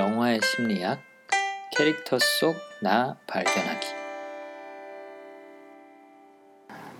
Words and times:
영화의 0.00 0.40
심리학 0.42 0.98
캐릭터 1.76 2.18
속 2.18 2.56
나 2.82 3.14
발견하기 3.26 3.86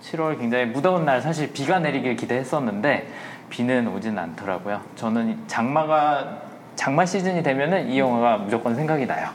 7월 0.02 0.38
굉장히 0.38 0.66
무더운 0.66 1.06
날 1.06 1.22
사실 1.22 1.50
비가 1.54 1.78
내리길 1.78 2.16
기대했었는데 2.16 3.10
비는 3.48 3.88
오진 3.88 4.18
않더라고요. 4.18 4.82
저는 4.96 5.44
장마가 5.46 6.42
장마 6.76 7.06
시즌이 7.06 7.42
되면은 7.42 7.88
이 7.88 7.98
영화가 7.98 8.36
무조건 8.36 8.74
생각이 8.74 9.06
나요. 9.06 9.30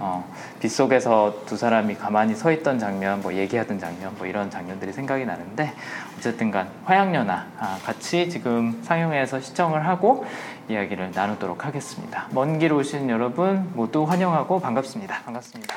어, 0.00 0.24
빗속에서 0.60 1.42
두 1.46 1.56
사람이 1.56 1.96
가만히 1.96 2.34
서 2.34 2.52
있던 2.52 2.78
장면, 2.78 3.20
뭐 3.20 3.34
얘기하던 3.34 3.78
장면, 3.78 4.14
뭐 4.18 4.26
이런 4.26 4.50
장면들이 4.50 4.92
생각이 4.92 5.24
나는데 5.24 5.72
어쨌든 6.16 6.50
간 6.50 6.68
화양연화 6.84 7.46
아, 7.58 7.78
같이 7.84 8.28
지금 8.30 8.80
상영해서 8.84 9.40
시청을 9.40 9.86
하고 9.86 10.24
이야기를 10.68 11.12
나누도록 11.14 11.64
하겠습니다. 11.64 12.26
먼 12.30 12.58
길 12.58 12.72
오신 12.72 13.08
여러분 13.10 13.70
모두 13.74 14.04
환영하고 14.04 14.60
반갑습니다. 14.60 15.22
반갑습니다. 15.24 15.74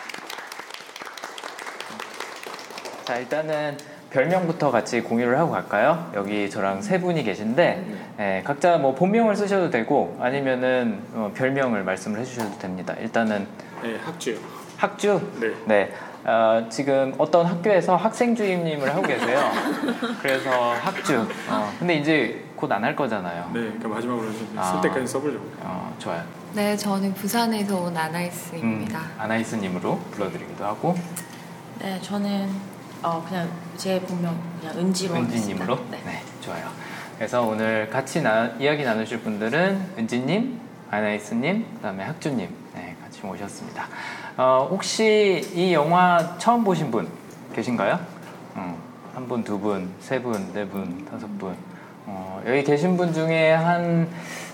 자 3.05 3.17
일단은 3.17 3.77
별명부터 4.11 4.71
같이 4.71 5.01
공유를 5.01 5.37
하고 5.39 5.51
갈까요? 5.51 6.09
여기 6.13 6.49
저랑 6.49 6.81
세 6.81 6.99
분이 6.99 7.23
계신데 7.23 7.85
예, 8.19 8.41
각자 8.45 8.77
뭐 8.77 8.93
본명을 8.93 9.35
쓰셔도 9.35 9.69
되고 9.69 10.17
아니면은 10.19 11.01
어, 11.13 11.31
별명을 11.33 11.83
말씀을 11.83 12.19
해주셔도 12.19 12.57
됩니다. 12.59 12.93
일단은 12.99 13.47
네, 13.81 13.97
학주요. 14.03 14.37
학주. 14.77 15.21
네. 15.39 15.51
네. 15.65 15.93
어, 16.25 16.67
지금 16.69 17.15
어떤 17.17 17.45
학교에서 17.45 17.95
학생 17.95 18.35
주임님을 18.35 18.89
하고 18.93 19.01
계세요. 19.01 19.39
그래서 20.21 20.49
학주. 20.73 21.25
어, 21.49 21.71
근데 21.79 21.95
이제 21.95 22.43
곧 22.55 22.71
안 22.71 22.83
할 22.83 22.95
거잖아요. 22.95 23.45
네, 23.53 23.59
그러니까 23.61 23.87
마지막으로 23.87 24.25
좀 24.31 24.53
아. 24.57 24.63
쓸 24.63 24.81
때까지 24.81 25.07
써보려고. 25.07 25.45
어, 25.61 25.95
좋아요. 25.97 26.21
네, 26.53 26.75
저는 26.75 27.13
부산에서 27.13 27.77
온 27.77 27.93
음, 27.93 27.97
아나이스입니다. 27.97 28.99
아나이스님으로 29.17 29.97
불러드리기도 30.11 30.65
하고 30.65 30.95
네, 31.79 31.97
저는 32.01 32.49
어 33.03 33.23
그냥 33.27 33.49
제 33.77 33.99
본명 34.01 34.39
그냥 34.59 34.77
은지로 34.77 35.15
은지님으로. 35.15 35.75
네. 35.89 36.01
네. 36.05 36.21
좋아요. 36.41 36.69
그래서 37.17 37.41
오늘 37.43 37.89
같이 37.89 38.21
나, 38.21 38.47
이야기 38.59 38.83
나누실 38.83 39.21
분들은 39.21 39.93
은지님, 39.97 40.59
아나이스님, 40.89 41.65
그다음에 41.75 42.03
학주님, 42.03 42.49
네, 42.73 42.95
같이 43.03 43.25
모셨습니다. 43.25 43.87
어, 44.37 44.67
혹시 44.69 45.47
이 45.53 45.73
영화 45.73 46.35
처음 46.37 46.63
보신 46.63 46.89
분 46.89 47.07
계신가요? 47.53 47.99
음, 48.55 48.75
한 49.13 49.27
분, 49.27 49.43
두 49.43 49.59
분, 49.59 49.93
세 49.99 50.19
분, 50.19 50.51
네 50.53 50.65
분, 50.65 51.05
다섯 51.05 51.27
분. 51.39 51.55
어, 52.05 52.41
여기 52.47 52.63
계신 52.63 52.97
분 52.97 53.13
중에 53.13 53.51
한 53.53 54.09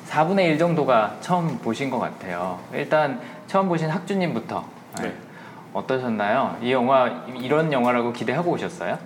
4분의 0.10 0.46
1 0.52 0.58
정도가 0.58 1.18
처음 1.22 1.58
보신 1.60 1.90
것 1.90 2.00
같아요. 2.00 2.60
일단 2.74 3.20
처음 3.48 3.68
보신 3.70 3.90
학주님부터 3.90 4.66
네. 5.02 5.14
네. 5.74 5.80
어떠셨나요? 5.80 6.58
이 6.62 6.72
영화 6.72 7.26
이런 7.40 7.72
영화라고 7.72 8.14
기대하고 8.14 8.52
오셨어요? 8.52 8.98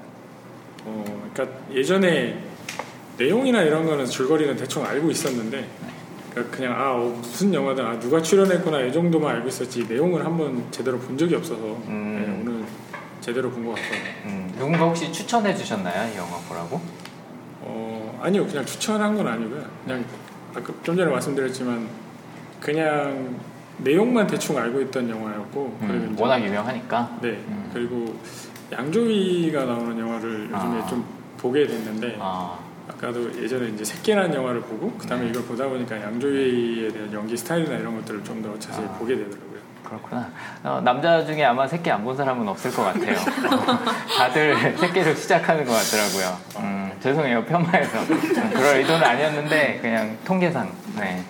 어, 0.86 1.30
그러니까 1.34 1.58
예전에 1.74 2.40
내용이나 3.18 3.62
이런 3.62 3.86
거는 3.86 4.06
줄거리는 4.06 4.56
대충 4.56 4.86
알고 4.86 5.12
있었는데 5.12 5.68
그러니까 6.32 6.56
그냥 6.56 6.74
아 6.74 6.94
어, 6.94 6.98
무슨 7.22 7.54
영화다 7.54 7.84
아, 7.84 8.00
누가 8.00 8.22
출연했구나 8.22 8.82
이 8.82 8.94
정도만 8.94 9.36
알고 9.36 9.48
있었지 9.50 9.86
내용을 9.88 10.26
한번 10.26 10.64
제대로 10.72 10.98
본 10.98 11.18
적이 11.18 11.36
없어서 11.36 11.62
음. 11.62 12.44
네, 12.46 12.52
오늘 12.52 12.66
제대로 13.20 13.52
본 13.52 13.66
것 13.66 13.76
같아요. 13.76 13.92
음, 14.26 14.52
누군가 14.58 14.80
혹시 14.86 15.12
추천해 15.12 15.54
주셨나요? 15.54 16.12
이 16.12 16.18
영화 16.18 16.38
보라고? 16.50 16.82
어, 17.62 18.20
아니요, 18.24 18.48
그냥 18.48 18.66
추천한 18.66 19.16
건 19.16 19.28
아니고요. 19.28 19.64
그냥 19.86 20.04
아까 20.56 20.74
좀 20.82 20.96
전에 20.98 21.12
말씀드렸지만 21.12 21.88
그냥 22.60 23.36
내용만 23.84 24.28
대충 24.28 24.58
알고 24.58 24.82
있던 24.82 25.10
영화였고 25.10 25.78
음, 25.82 26.16
워낙 26.20 26.44
유명하니까. 26.44 27.18
네 27.22 27.30
음. 27.30 27.70
그리고 27.74 28.16
양조위가 28.72 29.66
나오는 29.66 29.98
영화를 30.00 30.50
요즘에 30.52 30.82
아. 30.82 30.86
좀 30.88 31.06
보게 31.38 31.66
됐는데 31.68 32.18
아, 32.20 32.58
아까도 32.88 33.32
예전에 33.42 33.70
이제 33.70 33.84
새끼라는 33.84 34.34
영화를 34.34 34.62
보고 34.62 34.92
그다음에 34.94 35.24
네. 35.26 35.30
이걸 35.30 35.44
보다 35.44 35.68
보니까 35.68 36.00
양조위에 36.02 36.90
대한 36.92 37.12
연기 37.14 37.36
스타일이나 37.36 37.76
이런 37.78 37.96
것들을 37.98 38.24
좀 38.24 38.42
더 38.42 38.58
자세히 38.60 38.86
아. 38.86 38.92
보게 38.94 39.16
되더라고요. 39.16 39.52
그렇구나. 39.84 40.30
어, 40.64 40.82
남자 40.86 41.26
중에 41.26 41.44
아마 41.44 41.68
새끼 41.68 41.92
안 41.92 42.02
본 42.04 42.16
사람은 42.16 42.48
없을 42.48 42.72
것 42.72 42.84
같아요. 42.84 43.14
어, 43.18 43.80
다들 44.18 44.78
새끼로 44.78 45.14
시작하는 45.16 45.66
것 45.66 45.74
같더라고요. 45.74 46.38
음, 46.60 46.92
죄송해요. 47.02 47.40
음, 47.40 48.52
그럴 48.54 48.78
의도는 48.78 49.04
아니었는데, 49.04 49.80
그냥 49.82 50.18
통계상. 50.24 50.72
네. 50.98 51.22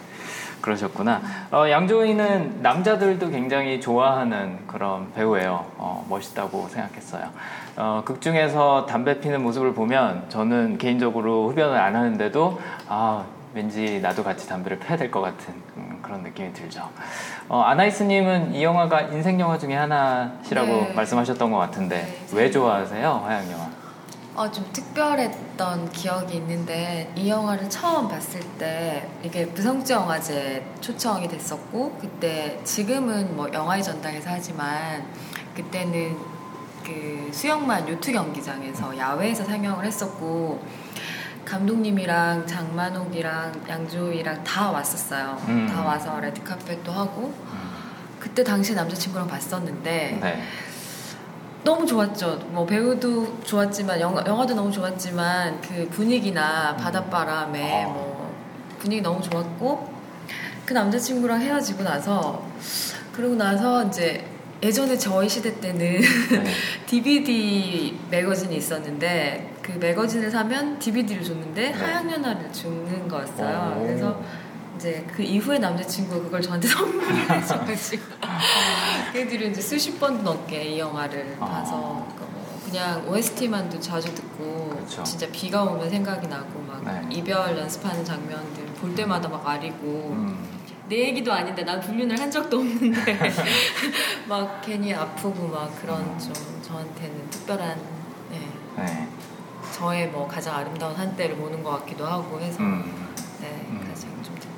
그러셨구나. 0.61 1.21
어, 1.51 1.69
양조위는 1.69 2.59
남자들도 2.61 3.29
굉장히 3.29 3.81
좋아하는 3.81 4.59
그런 4.67 5.11
배우예요. 5.13 5.65
어, 5.77 6.05
멋있다고 6.09 6.67
생각했어요. 6.69 7.23
어, 7.77 8.01
극 8.05 8.21
중에서 8.21 8.85
담배 8.85 9.19
피는 9.19 9.41
모습을 9.43 9.73
보면 9.73 10.25
저는 10.29 10.77
개인적으로 10.77 11.49
흡연을 11.49 11.77
안 11.77 11.95
하는데도 11.95 12.59
아, 12.87 13.23
왠지 13.53 13.99
나도 14.01 14.23
같이 14.23 14.47
담배를 14.47 14.79
펴야 14.79 14.97
될 14.97 15.11
것 15.11 15.19
같은 15.19 15.53
음, 15.75 15.99
그런 16.01 16.21
느낌이 16.23 16.53
들죠. 16.53 16.87
어, 17.49 17.61
아나이스님은 17.63 18.53
이 18.53 18.63
영화가 18.63 19.01
인생 19.01 19.39
영화 19.41 19.57
중에 19.57 19.75
하나시라고 19.75 20.67
네. 20.67 20.93
말씀하셨던 20.93 21.51
것 21.51 21.57
같은데 21.57 22.03
네. 22.03 22.25
왜 22.37 22.49
좋아하세요, 22.51 23.23
화양 23.25 23.51
영화? 23.51 23.67
어, 24.41 24.51
좀 24.51 24.67
특별했던 24.73 25.91
기억이 25.91 26.37
있는데 26.37 27.13
이 27.15 27.29
영화를 27.29 27.69
처음 27.69 28.07
봤을 28.07 28.39
때 28.57 29.07
이게 29.21 29.45
부성지 29.45 29.93
영화제 29.93 30.65
초청이 30.81 31.27
됐었고 31.27 31.99
그때 32.01 32.59
지금은 32.63 33.35
뭐 33.35 33.47
영화의 33.53 33.83
전당에서 33.83 34.31
하지만 34.31 35.05
그때는 35.55 36.17
그 36.83 37.29
수영만 37.31 37.87
요트 37.87 38.11
경기장에서 38.11 38.97
야외에서 38.97 39.45
상영을 39.45 39.85
했었고 39.85 40.65
감독님이랑 41.45 42.47
장만옥이랑 42.47 43.65
양조위랑 43.69 44.43
다 44.43 44.71
왔었어요. 44.71 45.39
음. 45.49 45.67
다 45.67 45.83
와서 45.83 46.19
레드카펫도 46.19 46.91
하고 46.91 47.31
그때 48.19 48.43
당시 48.43 48.73
남자친구랑 48.73 49.27
봤었는데 49.27 50.19
네. 50.19 50.43
너무 51.63 51.85
좋았죠. 51.85 52.37
뭐 52.49 52.65
배우도 52.65 53.43
좋았지만 53.43 53.99
영화, 53.99 54.23
영화도 54.25 54.55
너무 54.55 54.71
좋았지만 54.71 55.61
그 55.61 55.87
분위기나 55.89 56.75
바닷바람에 56.75 57.83
아. 57.83 57.87
뭐 57.87 58.35
분위기 58.79 59.01
너무 59.01 59.21
좋았고 59.21 59.91
그 60.65 60.73
남자친구랑 60.73 61.41
헤어지고 61.41 61.83
나서 61.83 62.43
그러고 63.13 63.35
나서 63.35 63.85
이제 63.85 64.25
예전에 64.63 64.97
저희 64.97 65.27
시대 65.27 65.59
때는 65.59 65.79
네. 65.79 66.01
DVD 66.85 67.97
매거진이 68.09 68.55
있었는데 68.55 69.53
그 69.61 69.71
매거진을 69.73 70.29
사면 70.29 70.77
DVD를 70.79 71.23
줬는데 71.23 71.61
네. 71.61 71.71
하양연화를 71.71 72.53
주는 72.53 73.07
거였어요. 73.07 73.77
오. 73.77 73.81
그래서 73.81 74.21
이제 74.81 75.05
그 75.15 75.21
이후에 75.21 75.59
남자친구가 75.59 76.23
그걸 76.23 76.41
저한테 76.41 76.67
선물을 76.67 77.29
해줘가지고 77.29 78.01
그 79.13 79.27
뒤로 79.27 79.45
이제 79.45 79.61
수십 79.61 79.99
번 79.99 80.23
넘게 80.23 80.63
이 80.63 80.79
영화를 80.79 81.37
아. 81.39 81.45
봐서 81.45 82.07
그뭐 82.17 82.61
그냥 82.65 83.07
OST만도 83.07 83.79
자주 83.79 84.13
듣고 84.15 84.69
그쵸. 84.69 85.03
진짜 85.03 85.27
비가 85.31 85.63
오면 85.63 85.87
생각이 85.87 86.27
나고 86.27 86.59
막 86.61 86.83
네. 86.83 87.15
이별 87.15 87.55
연습하는 87.55 88.03
장면들 88.03 88.65
볼 88.81 88.95
때마다 88.95 89.29
막 89.29 89.47
아리고 89.47 90.15
음, 90.15 90.59
내 90.89 91.09
얘기도 91.09 91.31
아닌데 91.31 91.63
난 91.63 91.79
불륜을 91.79 92.19
한 92.19 92.31
적도 92.31 92.57
없는데 92.57 93.19
막 94.27 94.61
괜히 94.61 94.95
아프고 94.95 95.47
막 95.47 95.79
그런 95.79 96.17
좀 96.17 96.33
저한테는 96.63 97.29
특별한 97.29 97.79
네, 98.31 98.39
네. 98.77 99.07
저의 99.73 100.07
뭐 100.07 100.27
가장 100.27 100.55
아름다운 100.55 100.95
한때를 100.95 101.35
보는 101.35 101.61
것 101.61 101.69
같기도 101.81 102.07
하고 102.07 102.39
해서 102.39 102.63
음, 102.63 102.83
네 102.83 102.91
음. 102.91 103.11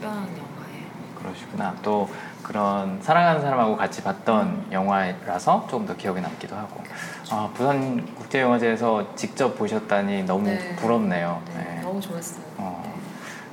특별한 0.03 0.23
영화예요. 0.23 0.87
그러시구나. 1.19 1.75
또 1.81 2.09
그런 2.43 3.01
사랑하는 3.01 3.41
사람하고 3.41 3.77
같이 3.77 4.03
봤던 4.03 4.67
영화라서 4.71 5.65
조금 5.69 5.85
더 5.85 5.95
기억에 5.95 6.19
남기도 6.19 6.55
하고. 6.57 6.83
아, 7.29 7.49
부산 7.53 8.05
국제영화제에서 8.15 9.15
직접 9.15 9.57
보셨다니 9.57 10.23
너무 10.23 10.45
네. 10.45 10.75
부럽네요. 10.75 11.41
네, 11.55 11.63
네. 11.63 11.81
너무 11.81 12.01
좋았어요. 12.01 12.43
어, 12.57 12.93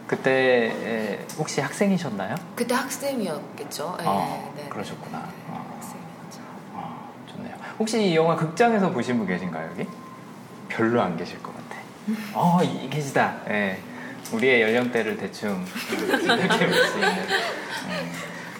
그때 0.08 0.72
에, 0.84 1.26
혹시 1.38 1.60
학생이셨나요? 1.60 2.34
그때 2.56 2.74
학생이었겠죠. 2.74 3.96
네, 4.00 4.04
어, 4.08 4.52
네, 4.56 4.68
그러셨구나. 4.68 5.18
네, 5.18 5.24
어. 5.50 5.74
학생이었죠. 5.76 6.40
아, 6.74 7.08
좋네요. 7.32 7.54
혹시 7.78 8.10
이 8.10 8.16
영화 8.16 8.34
극장에서 8.34 8.90
보신 8.90 9.18
분 9.18 9.26
계신가요, 9.28 9.70
여기? 9.70 9.86
별로 10.68 11.00
안 11.00 11.16
계실 11.16 11.40
것 11.42 11.52
같아. 11.54 11.80
어, 12.34 12.60
이, 12.64 12.90
계시다. 12.90 13.36
예. 13.48 13.78
우리의 14.32 14.62
연령대를 14.62 15.16
대충 15.16 15.50
음, 15.50 15.66
생각해 16.26 16.66
볼 16.66 16.74
수 16.86 16.94
있는. 16.94 17.08
음, 17.10 18.12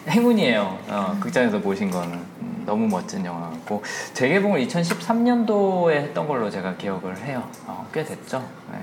행운이에요. 0.09 0.79
어, 0.89 1.17
극장에서 1.21 1.61
보신 1.61 1.91
거는. 1.91 2.13
음, 2.15 2.63
너무 2.67 2.87
멋진 2.89 3.25
영화 3.25 3.51
같고. 3.51 3.83
재개봉을 4.15 4.67
2013년도에 4.67 5.93
했던 5.93 6.27
걸로 6.27 6.51
제가 6.51 6.75
기억을 6.77 7.17
해요. 7.19 7.49
어, 7.67 7.87
꽤 7.93 8.05
됐죠. 8.05 8.47
예. 8.75 8.79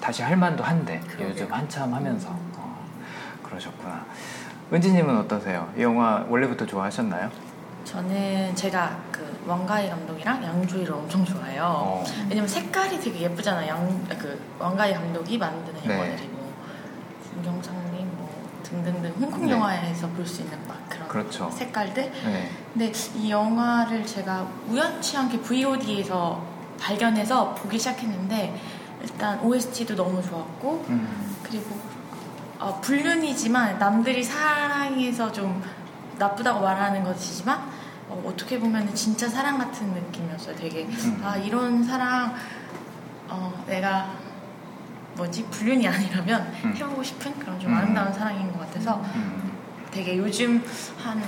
다시 0.00 0.22
할 0.22 0.36
만도 0.36 0.64
한데, 0.64 1.00
그러게요. 1.06 1.28
요즘 1.28 1.52
한참 1.52 1.92
하면서. 1.94 2.28
어, 2.56 2.86
그러셨구나. 3.44 4.04
은지님은 4.72 5.16
어떠세요? 5.18 5.70
이 5.76 5.82
영화 5.82 6.24
원래부터 6.28 6.66
좋아하셨나요? 6.66 7.30
저는 7.84 8.54
제가 8.56 8.96
그 9.22 9.44
왕가희 9.46 9.88
감독이랑 9.88 10.42
양조위를 10.42 10.92
엄청 10.92 11.24
좋아해요. 11.24 11.62
어. 11.64 12.04
왜냐면 12.28 12.48
색깔이 12.48 12.98
되게 13.00 13.20
예쁘잖아요. 13.20 13.68
양, 13.68 14.04
그 14.18 14.40
왕가희 14.58 14.94
감독이 14.94 15.38
만드는 15.38 15.80
네. 15.86 15.94
영화들이 15.94 16.28
뭐 16.28 16.52
김경상님 17.30 18.08
뭐 18.16 18.48
등등등 18.62 19.12
홍콩 19.20 19.46
네. 19.46 19.52
영화에서 19.52 20.08
볼 20.08 20.26
수 20.26 20.42
있는 20.42 20.58
막 20.66 20.78
그런 20.88 21.08
그렇죠. 21.08 21.50
색깔들. 21.50 22.10
네. 22.24 22.50
근데 22.72 22.92
이 23.14 23.30
영화를 23.30 24.04
제가 24.06 24.46
우연치 24.68 25.16
않게 25.16 25.40
VOD에서 25.40 26.42
발견해서 26.80 27.54
보기 27.54 27.78
시작했는데 27.78 28.60
일단 29.02 29.40
OST도 29.40 29.94
너무 29.94 30.22
좋았고 30.22 30.84
음. 30.88 31.36
그리고 31.42 31.76
어, 32.58 32.80
불륜이지만 32.80 33.78
남들이 33.78 34.22
사랑해서 34.22 35.30
좀 35.32 35.62
나쁘다고 36.18 36.60
말하는 36.60 37.02
것이지만 37.04 37.81
어, 38.24 38.32
떻게 38.36 38.58
보면 38.58 38.94
진짜 38.94 39.28
사랑 39.28 39.58
같은 39.58 39.88
느낌이었어요. 39.92 40.54
되게 40.56 40.84
음. 40.84 41.20
아 41.24 41.36
이런 41.36 41.82
사랑 41.82 42.34
어, 43.28 43.64
내가 43.66 44.10
뭐지 45.14 45.44
불륜이 45.50 45.86
아니라면 45.88 46.52
음. 46.64 46.74
해보고 46.76 47.02
싶은 47.02 47.38
그런 47.38 47.58
좀 47.60 47.72
음. 47.72 47.76
아름다운 47.76 48.12
사랑인 48.12 48.52
것 48.52 48.60
같아서 48.60 49.02
음. 49.14 49.52
되게 49.90 50.16
요즘 50.16 50.62
한 51.02 51.20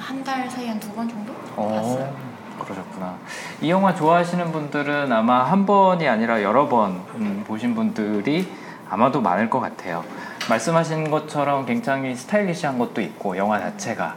한 0.00 0.24
달 0.24 0.48
사이에 0.48 0.68
한두 0.70 0.90
번 0.92 1.06
정도 1.06 1.34
봤어요. 1.34 1.52
어, 1.56 2.16
그러셨구나. 2.64 3.18
이 3.60 3.68
영화 3.70 3.94
좋아하시는 3.94 4.52
분들은 4.52 5.12
아마 5.12 5.44
한 5.44 5.66
번이 5.66 6.08
아니라 6.08 6.42
여러 6.42 6.66
번 6.66 7.02
음, 7.16 7.44
보신 7.46 7.74
분들이 7.74 8.50
아마도 8.88 9.20
많을 9.20 9.50
것 9.50 9.60
같아요. 9.60 10.02
말씀하신 10.48 11.10
것처럼 11.10 11.66
굉장히 11.66 12.14
스타일리시한 12.16 12.78
것도 12.78 13.02
있고 13.02 13.36
영화 13.36 13.58
자체가 13.58 14.16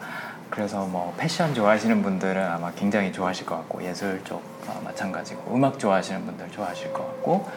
그래서 0.52 0.86
뭐 0.86 1.14
패션 1.18 1.56
좋아하시는 1.56 2.04
분들은 2.04 2.46
아마 2.46 2.72
굉장히 2.74 3.12
좋아하실 3.12 3.46
것 3.48 3.56
같고 3.56 3.84
예술 3.84 4.24
쪽 4.24 4.44
어, 4.68 4.80
마찬가지고 4.84 5.56
음악 5.56 5.80
좋아하시는 5.80 6.26
분들 6.26 6.52
좋아하실 6.52 6.94
것 6.94 7.08
같고 7.08 7.50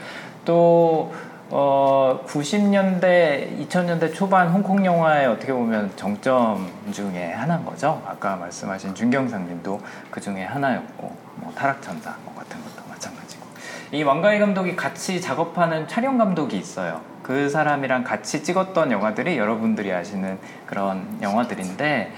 또 0.46 1.12
어, 1.50 2.25
90년대, 2.26 3.69
2000년대 3.69 4.14
초반 4.14 4.49
홍콩 4.49 4.85
영화의 4.85 5.26
어떻게 5.26 5.52
보면 5.52 5.93
정점 5.94 6.70
중에 6.91 7.32
하나인 7.32 7.64
거죠. 7.64 8.02
아까 8.06 8.37
말씀하신 8.37 8.94
준경상 8.94 9.46
님도 9.49 9.81
그 10.11 10.20
중에 10.20 10.44
하나였고, 10.44 11.14
뭐 11.37 11.52
타락천사 11.55 12.17
뭐 12.25 12.35
같은 12.35 12.56
것도 12.62 12.88
마찬가지고. 12.88 13.44
이 13.93 14.02
왕가희 14.02 14.38
감독이 14.38 14.75
같이 14.75 15.20
작업하는 15.20 15.87
촬영 15.87 16.17
감독이 16.17 16.56
있어요. 16.56 17.02
그 17.23 17.49
사람이랑 17.49 18.05
같이 18.05 18.43
찍었던 18.43 18.91
영화들이 18.91 19.37
여러분들이 19.38 19.93
아시는 19.93 20.38
그런 20.67 21.19
영화들인데, 21.20 22.12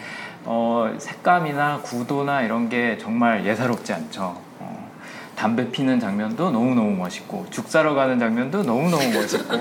어, 0.49 0.95
색감이나 0.97 1.81
구도나 1.83 2.43
이런 2.43 2.69
게 2.69 2.97
정말 2.99 3.45
예사롭지 3.45 3.93
않죠. 3.93 4.41
어, 4.61 4.91
담배 5.35 5.71
피는 5.71 5.99
장면도 5.99 6.53
너무너무 6.53 6.93
멋있고 6.93 7.47
죽 7.51 7.69
사러 7.69 7.95
가는 7.95 8.19
장면도 8.19 8.63
너무너무 8.63 9.03
멋있고 9.13 9.57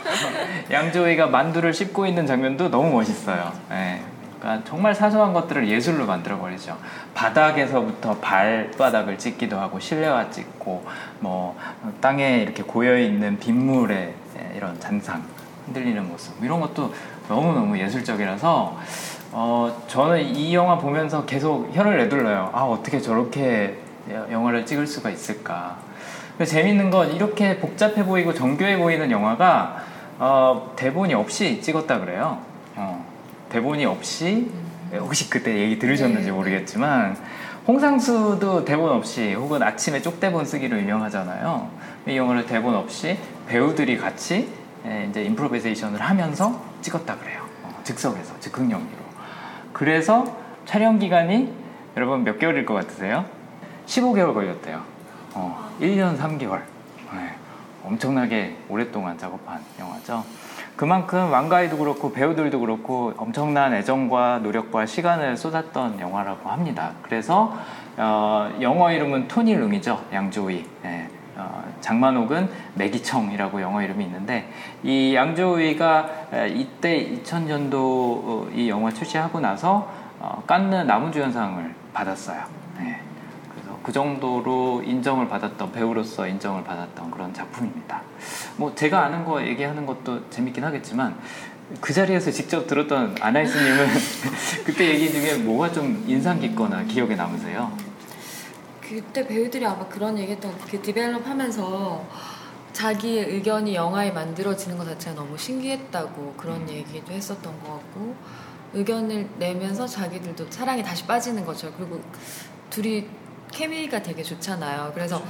양조위가 0.72 1.26
만두를 1.26 1.74
씹고 1.74 2.06
있는 2.06 2.26
장면도 2.26 2.70
너무 2.70 2.90
멋있어요. 2.92 3.52
예. 3.72 4.00
그러니까 4.40 4.64
정말 4.66 4.94
사소한 4.94 5.34
것들을 5.34 5.68
예술로 5.68 6.06
만들어 6.06 6.38
버리죠. 6.38 6.78
바닥에서부터 7.14 8.16
발바닥을 8.20 9.18
찍기도 9.18 9.58
하고 9.58 9.78
실내화 9.78 10.30
찍고 10.30 10.86
뭐 11.18 11.58
땅에 12.00 12.38
이렇게 12.38 12.62
고여 12.62 12.98
있는 12.98 13.38
빗물에 13.38 14.14
이런 14.56 14.80
잔상 14.80 15.22
흔들리는 15.66 16.08
모습 16.08 16.42
이런 16.42 16.58
것도 16.60 16.94
너무 17.28 17.52
너무 17.52 17.78
예술적이라서 17.78 18.78
어 19.32 19.84
저는 19.86 20.34
이 20.34 20.54
영화 20.54 20.78
보면서 20.78 21.24
계속 21.24 21.70
혀를 21.72 21.98
내둘러요. 21.98 22.50
아 22.52 22.62
어떻게 22.62 23.00
저렇게 23.00 23.78
영화를 24.08 24.66
찍을 24.66 24.86
수가 24.86 25.10
있을까? 25.10 25.76
재밌는 26.44 26.90
건 26.90 27.12
이렇게 27.12 27.58
복잡해 27.58 28.04
보이고 28.04 28.32
정교해 28.34 28.78
보이는 28.78 29.10
영화가 29.10 29.84
어, 30.18 30.72
대본이 30.76 31.14
없이 31.14 31.60
찍었다 31.60 32.00
그래요. 32.00 32.38
어, 32.76 33.06
대본이 33.50 33.84
없이 33.84 34.50
혹시 34.92 35.30
그때 35.30 35.56
얘기 35.58 35.78
들으셨는지 35.78 36.30
모르겠지만 36.30 37.16
홍상수도 37.68 38.64
대본 38.64 38.90
없이 38.90 39.34
혹은 39.34 39.62
아침에 39.62 40.02
쪽대본 40.02 40.44
쓰기로 40.44 40.78
유명하잖아요. 40.78 41.68
이 42.08 42.16
영화를 42.16 42.46
대본 42.46 42.74
없이 42.74 43.18
배우들이 43.46 43.98
같이 43.98 44.48
예, 44.86 45.06
이제 45.10 45.22
임프로비제이션을 45.24 46.00
하면서 46.00 46.58
찍었다 46.80 47.16
그래요. 47.18 47.42
어, 47.62 47.80
즉석에서 47.84 48.40
즉흥 48.40 48.70
연기로. 48.70 48.99
그래서 49.80 50.26
촬영 50.66 50.98
기간이 50.98 51.50
여러분 51.96 52.22
몇 52.22 52.38
개월일 52.38 52.66
것 52.66 52.74
같으세요? 52.74 53.24
15개월 53.86 54.34
걸렸대요. 54.34 54.82
어, 55.32 55.70
1년 55.80 56.18
3개월. 56.18 56.60
네, 57.14 57.34
엄청나게 57.82 58.58
오랫동안 58.68 59.16
작업한 59.16 59.62
영화죠. 59.78 60.22
그만큼 60.76 61.32
왕가이도 61.32 61.78
그렇고 61.78 62.12
배우들도 62.12 62.60
그렇고 62.60 63.14
엄청난 63.16 63.72
애정과 63.72 64.40
노력과 64.40 64.84
시간을 64.84 65.38
쏟았던 65.38 65.98
영화라고 65.98 66.50
합니다. 66.50 66.92
그래서 67.00 67.56
어, 67.96 68.50
영어 68.60 68.92
이름은 68.92 69.28
토니 69.28 69.54
룽이죠. 69.54 70.08
양조위. 70.12 70.66
네, 70.82 71.08
어, 71.08 71.19
장만옥은 71.80 72.48
매기청이라고 72.74 73.60
영어 73.60 73.82
이름이 73.82 74.04
있는데 74.04 74.50
이 74.82 75.14
양조위가 75.14 76.10
에, 76.32 76.48
이때 76.48 77.20
2000년도 77.22 77.74
어, 77.74 78.48
이 78.54 78.68
영화 78.68 78.90
출시하고 78.90 79.40
나서 79.40 79.90
어, 80.18 80.42
깐느 80.46 80.74
나무주연상을 80.74 81.74
받았어요. 81.92 82.42
네. 82.78 83.00
그래서 83.50 83.78
그 83.82 83.92
정도로 83.92 84.82
인정을 84.84 85.28
받았던 85.28 85.72
배우로서 85.72 86.26
인정을 86.26 86.64
받았던 86.64 87.10
그런 87.10 87.32
작품입니다. 87.32 88.02
뭐 88.56 88.74
제가 88.74 89.04
아는 89.04 89.24
거 89.24 89.42
얘기하는 89.42 89.86
것도 89.86 90.28
재밌긴 90.30 90.64
하겠지만 90.64 91.16
그 91.80 91.92
자리에서 91.92 92.30
직접 92.30 92.66
들었던 92.66 93.16
아나이스님은 93.20 93.86
그때 94.66 94.88
얘기 94.88 95.10
중에 95.10 95.36
뭐가 95.36 95.72
좀 95.72 96.04
인상 96.06 96.40
깊거나 96.40 96.84
기억에 96.84 97.14
남으세요? 97.14 97.89
그때 98.90 99.24
배우들이 99.24 99.64
아마 99.64 99.86
그런 99.86 100.18
얘기했던 100.18 100.58
그 100.68 100.82
디벨롭 100.82 101.24
하면서 101.24 102.04
자기의 102.72 103.30
의견이 103.34 103.76
영화에 103.76 104.10
만들어지는 104.10 104.76
것 104.76 104.84
자체가 104.84 105.14
너무 105.14 105.38
신기했다고 105.38 106.34
그런 106.36 106.68
얘기도 106.68 107.12
했었던 107.12 107.60
것 107.62 107.72
같고 107.74 108.16
의견을 108.72 109.28
내면서 109.38 109.86
자기들도 109.86 110.50
사랑에 110.50 110.82
다시 110.82 111.06
빠지는 111.06 111.44
거죠. 111.44 111.72
그리고 111.76 112.00
둘이 112.68 113.06
케미가 113.52 114.02
되게 114.02 114.24
좋잖아요. 114.24 114.90
그래서 114.92 115.22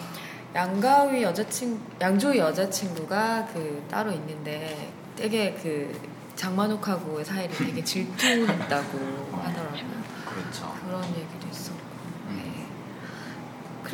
양가위 0.55 1.23
여자친 1.23 1.79
양조위 2.01 2.39
여자친구가 2.39 3.49
그 3.53 3.85
따로 3.91 4.11
있는데 4.13 4.91
되게 5.17 5.53
그 5.55 5.93
장만옥하고의 6.35 7.25
사이를 7.27 7.55
되게 7.57 7.85
질투했다고 7.85 8.99
하더라고요. 9.33 10.01
그렇죠. 10.25 10.75
그런. 10.87 11.03
네. 11.03 11.50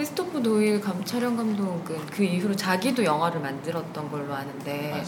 크리스토프 0.01 0.43
도일 0.43 0.79
감, 0.79 1.03
촬영 1.07 1.37
감독은 1.39 2.05
그 2.11 2.23
이후로 2.23 2.55
자기도 2.55 3.03
영화를 3.03 3.41
만들었던 3.41 4.11
걸로 4.11 4.35
아는데, 4.35 4.91
맞아요. 4.91 5.05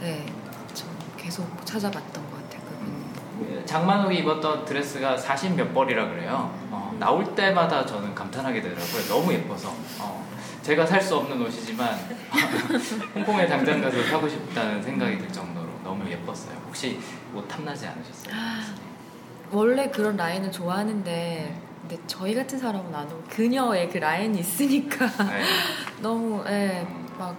네, 0.00 0.26
좀 0.74 0.86
계속 1.16 1.46
찾아봤던 1.64 2.30
것 2.30 2.42
같아요. 2.42 2.60
그분. 2.68 3.64
장만옥이 3.64 4.18
입었던 4.18 4.66
드레스가 4.66 5.16
40몇 5.16 5.72
벌이라 5.72 6.10
그래요. 6.10 6.54
어, 6.70 6.94
나올 7.00 7.34
때마다 7.34 7.86
저는 7.86 8.14
감탄하게 8.14 8.60
되더라고요. 8.60 9.02
너무 9.08 9.32
예뻐서. 9.32 9.74
어, 9.98 10.28
제가 10.60 10.84
살 10.84 11.00
수 11.00 11.16
없는 11.16 11.40
옷이지만 11.40 11.98
홍콩에 13.14 13.46
당장 13.46 13.80
가서 13.80 14.02
사고 14.10 14.28
싶다는 14.28 14.82
생각이 14.82 15.16
들 15.16 15.32
정도로 15.32 15.66
너무 15.82 16.06
예뻤어요. 16.10 16.54
혹시 16.66 17.00
옷 17.34 17.48
탐나지 17.48 17.86
않으셨어요? 17.86 18.34
원래 19.50 19.88
그런 19.88 20.18
라인을 20.18 20.52
좋아하는데, 20.52 21.62
근데 21.88 22.02
저희 22.06 22.34
같은 22.34 22.58
사람은 22.58 22.94
안 22.94 23.06
오고 23.06 23.24
그녀의 23.30 23.88
그 23.88 23.96
라인이 23.96 24.38
있으니까 24.38 25.06
네. 25.24 25.42
너무, 26.02 26.44
예, 26.46 26.86
막, 27.18 27.34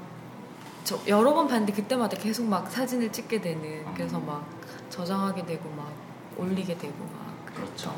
저 0.83 0.99
여러 1.07 1.31
번 1.35 1.47
봤는데 1.47 1.71
그때마다 1.71 2.17
계속 2.17 2.47
막 2.47 2.69
사진을 2.69 3.11
찍게 3.11 3.41
되는, 3.41 3.85
그래서 3.93 4.19
막 4.19 4.43
저장하게 4.89 5.45
되고 5.45 5.69
막 5.77 5.91
올리게 6.35 6.75
되고 6.75 6.95
막 6.97 7.29
그렇죠. 7.53 7.93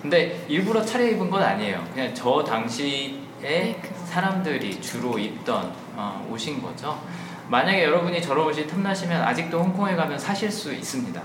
근데 0.00 0.44
일부러 0.48 0.84
차려입은 0.84 1.30
건 1.30 1.40
아니에요. 1.40 1.84
그냥 1.94 2.12
저 2.14 2.42
당시에 2.42 3.20
네, 3.40 3.82
사람들이 4.06 4.80
주로 4.80 5.18
입던 5.18 5.72
어, 5.94 6.28
옷인 6.32 6.62
거죠. 6.62 7.00
만약에 7.48 7.84
여러분이 7.84 8.22
저런 8.22 8.46
옷이 8.46 8.66
탐나시면 8.66 9.22
아직도 9.22 9.60
홍콩에 9.60 9.94
가면 9.94 10.18
사실 10.18 10.50
수 10.50 10.72
있습니다. 10.72 11.22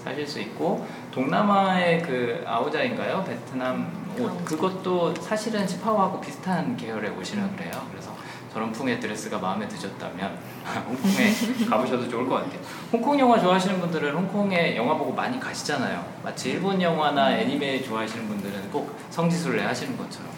네, 0.00 0.04
사실 0.04 0.26
수 0.26 0.40
있고 0.40 0.86
동남아의 1.12 2.02
그 2.02 2.42
아오자인가요? 2.46 3.24
베트남 3.24 3.90
옷. 4.18 4.44
그것도 4.44 5.14
사실은 5.16 5.66
시파오하고 5.66 6.20
비슷한 6.20 6.76
계열의 6.76 7.10
옷이라 7.10 7.48
그래요. 7.50 7.70
그래서 7.90 8.14
저런 8.52 8.72
풍의 8.72 8.98
드레스가 8.98 9.38
마음에 9.38 9.68
드셨다면 9.68 10.38
홍콩에 10.88 11.32
가보셔도 11.68 12.08
좋을 12.08 12.26
것 12.26 12.36
같아요. 12.36 12.60
홍콩 12.92 13.18
영화 13.18 13.38
좋아하시는 13.38 13.78
분들은 13.80 14.12
홍콩에 14.14 14.76
영화 14.76 14.94
보고 14.96 15.12
많이 15.12 15.38
가시잖아요. 15.38 16.04
마치 16.24 16.50
일본 16.50 16.80
영화나 16.80 17.30
애니메 17.36 17.82
좋아하시는 17.82 18.26
분들은 18.26 18.70
꼭 18.70 18.98
성지순례 19.10 19.62
하시는 19.64 19.96
것처럼. 19.96 20.30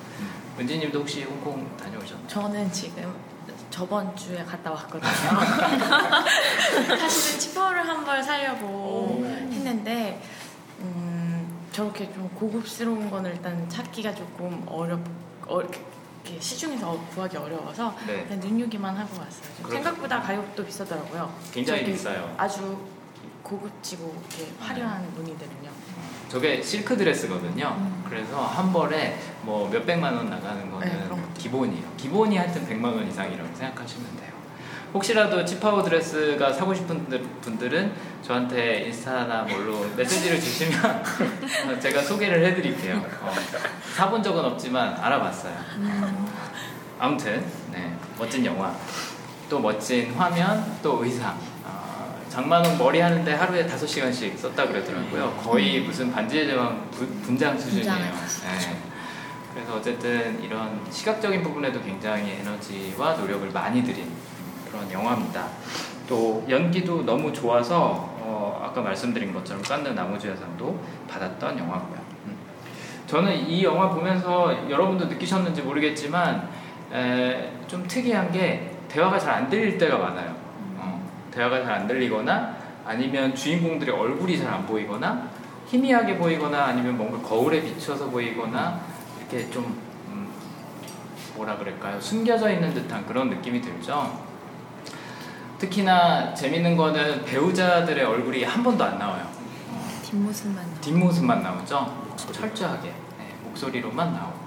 은지님도 0.59 0.99
혹시 1.01 1.25
홍콩 1.25 1.67
다녀오셨나요? 1.79 2.27
저는 2.29 2.71
지금 2.73 3.15
저번 3.71 4.15
주에 4.15 4.45
갔다 4.45 4.71
왔거든요. 4.71 5.11
사실은 6.99 7.41
치퍼를 7.41 7.89
한벌 7.89 8.23
사려고 8.23 9.25
했는데 9.67 10.21
음, 10.81 11.67
저렇게 11.73 12.13
좀 12.13 12.29
고급스러운 12.35 13.11
거는 13.11 13.31
일단 13.33 13.69
찾기가 13.69 14.15
조금 14.15 14.63
어렵 14.67 15.01
어, 15.47 15.61
이렇게 15.61 15.81
시중에서 16.41 16.99
구하기 17.15 17.37
어려워서 17.37 17.95
네. 18.07 18.25
그냥 18.25 18.41
눈요기만 18.41 18.97
하고 18.97 19.19
왔어요. 19.19 19.43
좀 19.57 19.65
그렇죠. 19.67 19.73
생각보다 19.75 20.21
가격도 20.21 20.65
비싸더라고요. 20.65 21.33
굉장히 21.53 21.85
비싸요. 21.85 22.35
아주 22.37 22.79
고급지고 23.43 24.15
이렇게 24.21 24.53
화려한 24.61 25.13
무늬들은요. 25.15 25.71
저게 26.29 26.63
실크 26.63 26.97
드레스거든요. 26.97 27.77
그래서 28.09 28.41
한 28.47 28.73
벌에 28.73 29.19
뭐 29.43 29.69
몇백만 29.69 30.15
원 30.15 30.31
나가는 30.31 30.71
거는 30.71 30.89
네. 30.89 31.33
기본이에요. 31.39 31.93
기본이 31.97 32.37
하여튼 32.37 32.67
100만 32.67 32.85
원 32.85 33.07
이상이라고 33.07 33.55
생각하시면 33.55 34.17
돼요. 34.17 34.32
혹시라도 34.95 35.45
치파오 35.45 35.83
드레스가 35.83 36.53
사고 36.53 36.75
싶은 36.75 37.07
분들- 37.09 37.41
분들 37.41 37.73
은 37.75 37.93
저한테 38.23 38.83
인스타나 38.87 39.43
뭘로 39.43 39.87
메시지를 39.97 40.39
주시면 40.39 41.03
제가 41.81 42.03
소개를 42.03 42.45
해드릴게요. 42.47 43.03
어, 43.23 43.33
사본 43.95 44.23
적은 44.23 44.45
없지만 44.45 44.95
알아봤어요. 44.95 45.55
아무튼 46.99 47.45
네, 47.73 47.93
멋진 48.19 48.45
영화, 48.45 48.75
또 49.49 49.59
멋진 49.59 50.13
화면, 50.15 50.77
또 50.83 51.03
의상. 51.03 51.37
아, 51.65 52.15
장만홍 52.29 52.77
머리 52.79 53.01
하는데 53.01 53.33
하루에 53.35 53.67
5시간씩 53.67 54.37
썼다 54.39 54.69
그러더라고요. 54.69 55.35
거의 55.43 55.81
무슨 55.81 56.13
반지의 56.13 56.47
제왕 56.49 56.91
부- 56.91 57.07
분장 57.23 57.59
수준이에요. 57.59 57.95
네. 57.95 58.77
그래서 59.55 59.75
어쨌든 59.77 60.43
이런 60.43 60.81
시각적인 60.91 61.43
부분에도 61.43 61.83
굉장히 61.83 62.33
에너지와 62.41 63.15
노력을 63.15 63.51
많이 63.51 63.83
들인 63.83 64.07
그런 64.73 64.91
영화입니다. 64.91 65.47
또 66.09 66.45
연기도 66.49 67.05
너무 67.05 67.33
좋아서 67.33 68.11
어, 68.25 68.61
아까 68.65 68.81
말씀드린 68.81 69.33
것처럼 69.33 69.63
깐느 69.63 69.89
나무주연상도 69.89 70.81
받았던 71.09 71.59
영화고요. 71.59 71.99
음. 72.27 72.37
저는 73.07 73.35
이 73.49 73.63
영화 73.63 73.91
보면서 73.91 74.69
여러분도 74.71 75.07
느끼셨는지 75.07 75.61
모르겠지만 75.63 76.49
에, 76.93 77.53
좀 77.69 77.87
특이한 77.87 78.33
게 78.33 78.71
대화가 78.89 79.19
잘 79.19 79.35
안 79.35 79.51
들릴 79.51 79.77
때가 79.79 79.99
많아요. 79.99 80.35
어, 80.79 81.09
대화가 81.31 81.63
잘 81.63 81.73
안 81.73 81.87
들리거나 81.87 82.57
아니면 82.85 83.35
주인공들의 83.35 83.95
얼굴이 83.95 84.39
잘 84.39 84.53
안 84.53 84.67
보이거나 84.67 85.29
희미하게 85.69 86.17
보이거나 86.19 86.65
아니면 86.65 86.97
뭔가 86.97 87.19
거울에 87.27 87.61
비춰서 87.63 88.07
보이거나 88.11 88.81
이렇게 89.19 89.49
좀 89.51 89.65
음, 90.09 90.29
뭐라 91.37 91.57
그럴까요? 91.57 92.01
숨겨져 92.01 92.51
있는 92.51 92.75
듯한 92.75 93.07
그런 93.07 93.31
느낌이 93.31 93.61
들죠. 93.61 94.32
특히나 95.63 96.35
재밌는 96.35 96.77
거는 96.77 97.25
배우자들의 97.25 98.05
얼굴이 98.05 98.43
한 98.43 98.65
번도 98.65 98.83
안 98.83 98.99
나와요. 98.99 99.25
뒷모습만 100.03 100.57
나와. 100.57 100.81
뒷모습만 100.81 101.43
나오죠. 101.43 102.15
철저하게 102.33 102.89
네, 102.89 103.35
목소리로만 103.45 104.13
나오고. 104.13 104.41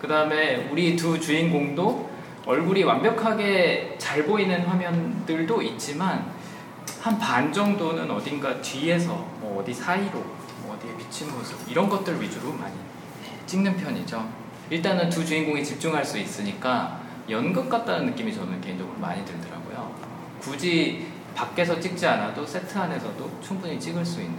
그 0.00 0.08
다음에 0.08 0.68
우리 0.72 0.96
두 0.96 1.20
주인공도 1.20 2.10
얼굴이 2.44 2.82
완벽하게 2.82 3.94
잘 3.98 4.24
보이는 4.26 4.66
화면들도 4.66 5.62
있지만 5.62 6.26
한 7.02 7.18
반 7.20 7.52
정도는 7.52 8.10
어딘가 8.10 8.60
뒤에서 8.60 9.14
뭐 9.40 9.60
어디 9.62 9.72
사이로 9.72 10.10
뭐 10.62 10.76
어디에 10.76 10.96
비친 10.96 11.30
모습 11.30 11.56
이런 11.70 11.88
것들 11.88 12.20
위주로 12.20 12.52
많이 12.54 12.74
찍는 13.46 13.76
편이죠. 13.76 14.28
일단은 14.70 15.08
두 15.08 15.24
주인공이 15.24 15.64
집중할 15.64 16.04
수 16.04 16.18
있으니까 16.18 17.00
연극 17.30 17.68
같다는 17.70 18.06
느낌이 18.06 18.34
저는 18.34 18.60
개인적으로 18.60 18.96
많이 18.98 19.24
들더라고요. 19.24 19.47
굳이 20.40 21.06
밖에서 21.34 21.78
찍지 21.78 22.06
않아도 22.06 22.44
세트 22.44 22.76
안에서도 22.76 23.40
충분히 23.40 23.78
찍을 23.78 24.04
수 24.04 24.20
있는 24.20 24.38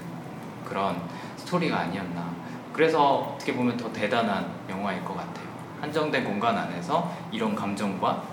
그런 0.65 1.01
스토리가 1.37 1.79
아니었나. 1.79 2.33
그래서 2.73 3.33
어떻게 3.35 3.55
보면 3.55 3.77
더 3.77 3.91
대단한 3.91 4.51
영화일 4.69 5.03
것 5.03 5.15
같아요. 5.15 5.47
한정된 5.81 6.23
공간 6.23 6.57
안에서 6.57 7.13
이런 7.31 7.55
감정과 7.55 8.23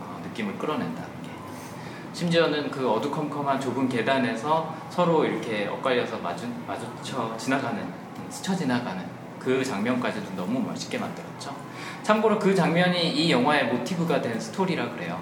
어, 0.00 0.20
느낌을 0.24 0.58
끌어낸다는 0.58 1.22
게. 1.22 1.30
심지어는 2.12 2.70
그 2.70 2.90
어두컴컴한 2.90 3.60
좁은 3.60 3.88
계단에서 3.88 4.74
서로 4.90 5.24
이렇게 5.24 5.66
엇갈려서 5.66 6.18
마주, 6.18 6.46
마주쳐 6.66 7.36
지나가는, 7.36 7.82
음, 7.82 8.26
스쳐 8.28 8.54
지나가는 8.54 9.04
그 9.38 9.64
장면까지도 9.64 10.34
너무 10.36 10.60
멋있게 10.60 10.98
만들었죠. 10.98 11.54
참고로 12.02 12.38
그 12.38 12.54
장면이 12.54 13.12
이 13.14 13.30
영화의 13.30 13.66
모티브가 13.66 14.20
된 14.20 14.40
스토리라 14.40 14.90
그래요. 14.90 15.20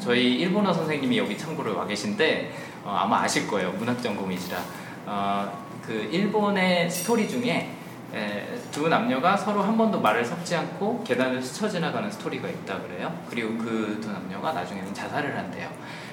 저희 0.00 0.34
일본어 0.36 0.72
선생님이 0.72 1.18
여기 1.18 1.36
참고로 1.36 1.76
와 1.76 1.86
계신데 1.86 2.52
어, 2.84 2.96
아마 3.00 3.22
아실 3.22 3.46
거예요. 3.48 3.72
문학 3.72 4.02
전공이시라. 4.02 4.58
어, 5.06 5.66
그 5.84 5.92
일본의 6.12 6.90
스토리 6.90 7.28
중에 7.28 7.74
에, 8.14 8.46
두 8.72 8.88
남녀가 8.88 9.36
서로 9.36 9.62
한 9.62 9.76
번도 9.76 10.00
말을 10.00 10.24
섞지 10.24 10.54
않고 10.56 11.02
계단을 11.04 11.42
스쳐 11.42 11.68
지나가는 11.68 12.10
스토리가 12.10 12.48
있다 12.48 12.80
그래요. 12.82 13.12
그리고 13.28 13.56
그 13.58 13.98
두 14.00 14.10
남녀가 14.12 14.52
나중에는 14.52 14.94
자살을 14.94 15.36
한대요. 15.36 15.68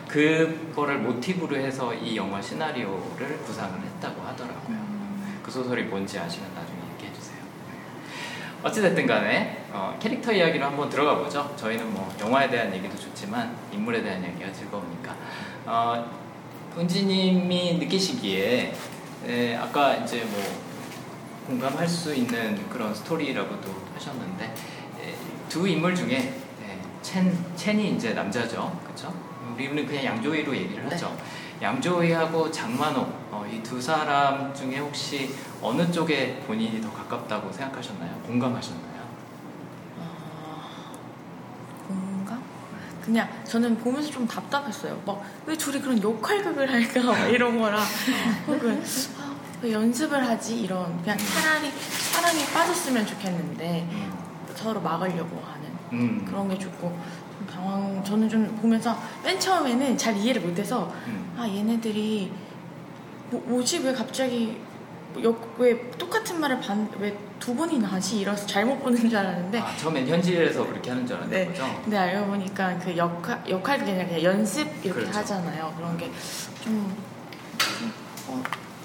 그거를 0.08 1.00
모티브로 1.00 1.56
해서 1.58 1.94
이 1.94 2.16
영화 2.18 2.42
시나리오를 2.42 3.38
구상을 3.46 3.80
했다고 3.80 4.22
하더라고요. 4.22 4.78
그 5.44 5.52
소설이 5.52 5.84
뭔지 5.84 6.18
아시면 6.20 6.50
나중에. 6.56 6.75
어찌됐든 8.66 9.06
간에 9.06 9.64
어, 9.72 9.96
캐릭터 10.02 10.32
이야기로 10.32 10.66
한번 10.66 10.90
들어가 10.90 11.20
보죠. 11.20 11.54
저희는 11.56 11.94
뭐 11.94 12.12
영화에 12.20 12.50
대한 12.50 12.74
얘기도 12.74 12.98
좋지만 12.98 13.56
인물에 13.72 14.02
대한 14.02 14.24
얘기가 14.24 14.52
즐거우니까. 14.52 15.16
어, 15.68 16.12
은지님이 16.76 17.78
느끼시기에 17.78 18.74
에, 19.28 19.56
아까 19.56 19.94
이제 19.98 20.24
뭐 20.26 20.42
공감할 21.46 21.88
수 21.88 22.16
있는 22.16 22.68
그런 22.68 22.94
스토리라고도 22.94 23.70
하셨는데 23.94 24.46
에, 24.46 25.14
두 25.48 25.68
인물 25.68 25.94
중에 25.94 26.18
에, 26.18 26.80
첸 27.04 27.38
첸이 27.56 27.92
이제 27.92 28.14
남자죠, 28.14 28.80
그렇죠? 28.84 29.14
우리는 29.54 29.86
그냥 29.86 30.06
양조위로 30.06 30.56
얘기를 30.56 30.92
하죠. 30.92 31.16
양조위하고 31.62 32.52
장만옥 32.52 33.08
어, 33.32 33.46
이 33.52 33.62
두 33.64 33.82
사람 33.82 34.54
중에 34.54 34.78
혹시 34.78 35.34
어느 35.62 35.90
쪽에 35.92 36.40
본인이 36.46 36.80
더 36.82 36.92
가깝다고 36.92 37.52
생각하셨나요? 37.52 38.12
공감하셨나요? 38.28 39.02
아, 40.00 40.92
공감? 41.88 42.42
그냥 43.04 43.28
저는 43.46 43.78
보면서 43.78 44.10
좀 44.12 44.28
답답했어요. 44.28 45.02
막 45.06 45.22
왜 45.46 45.56
둘이 45.56 45.80
그런 45.80 46.02
역할극을 46.02 46.72
할까 46.72 47.04
막 47.04 47.28
이런 47.28 47.60
거랑 47.60 47.80
혹은 48.48 48.84
아, 49.20 49.36
왜 49.62 49.72
연습을 49.72 50.26
하지 50.28 50.62
이런 50.62 51.00
그냥 51.04 51.18
차라리 51.18 51.72
사랑에 51.72 52.46
빠졌으면 52.54 53.06
좋겠는데 53.06 53.88
서로 54.56 54.82
막으려고 54.82 55.40
하는 55.46 55.66
음, 55.94 56.26
그런 56.28 56.50
게 56.50 56.58
좋고 56.58 56.98
좀 57.66 57.72
당황 57.72 58.04
저는 58.04 58.30
좀 58.30 58.56
보면서 58.62 58.98
맨 59.24 59.40
처음에는 59.40 59.98
잘 59.98 60.16
이해를 60.16 60.42
못해서 60.42 60.94
음, 61.08 61.34
아 61.38 61.48
얘네들이 61.48 62.32
뭐, 63.32 63.42
뭐지 63.48 63.80
왜 63.80 63.94
갑자기 63.94 64.58
역, 65.24 65.56
왜 65.58 65.90
똑같은 65.92 66.40
말을 66.40 66.60
왜 67.00 67.26
두 67.40 67.56
번이나 67.56 67.88
하지 67.88 68.22
이래서 68.22 68.48
잘못 68.48 68.80
보는 68.82 69.10
줄 69.10 69.18
알았는데 69.18 69.60
아, 69.60 69.76
처음엔 69.78 70.08
현실에서 70.08 70.66
그렇게 70.66 70.90
하는 70.90 71.06
줄 71.06 71.18
알았던 71.18 71.32
네. 71.32 71.46
거죠? 71.46 71.80
근데 71.84 71.98
알고 71.98 72.28
보니까 72.28 72.80
그 72.80 72.96
역할 72.98 73.44
역할 73.48 73.78
그게 73.78 73.92
아니라 73.92 74.08
그냥 74.08 74.24
연습 74.24 74.68
이렇게 74.84 75.02
그렇죠. 75.02 75.20
하잖아요 75.20 75.74
그런 75.78 75.98
게좀 75.98 76.96
어, 78.30 78.42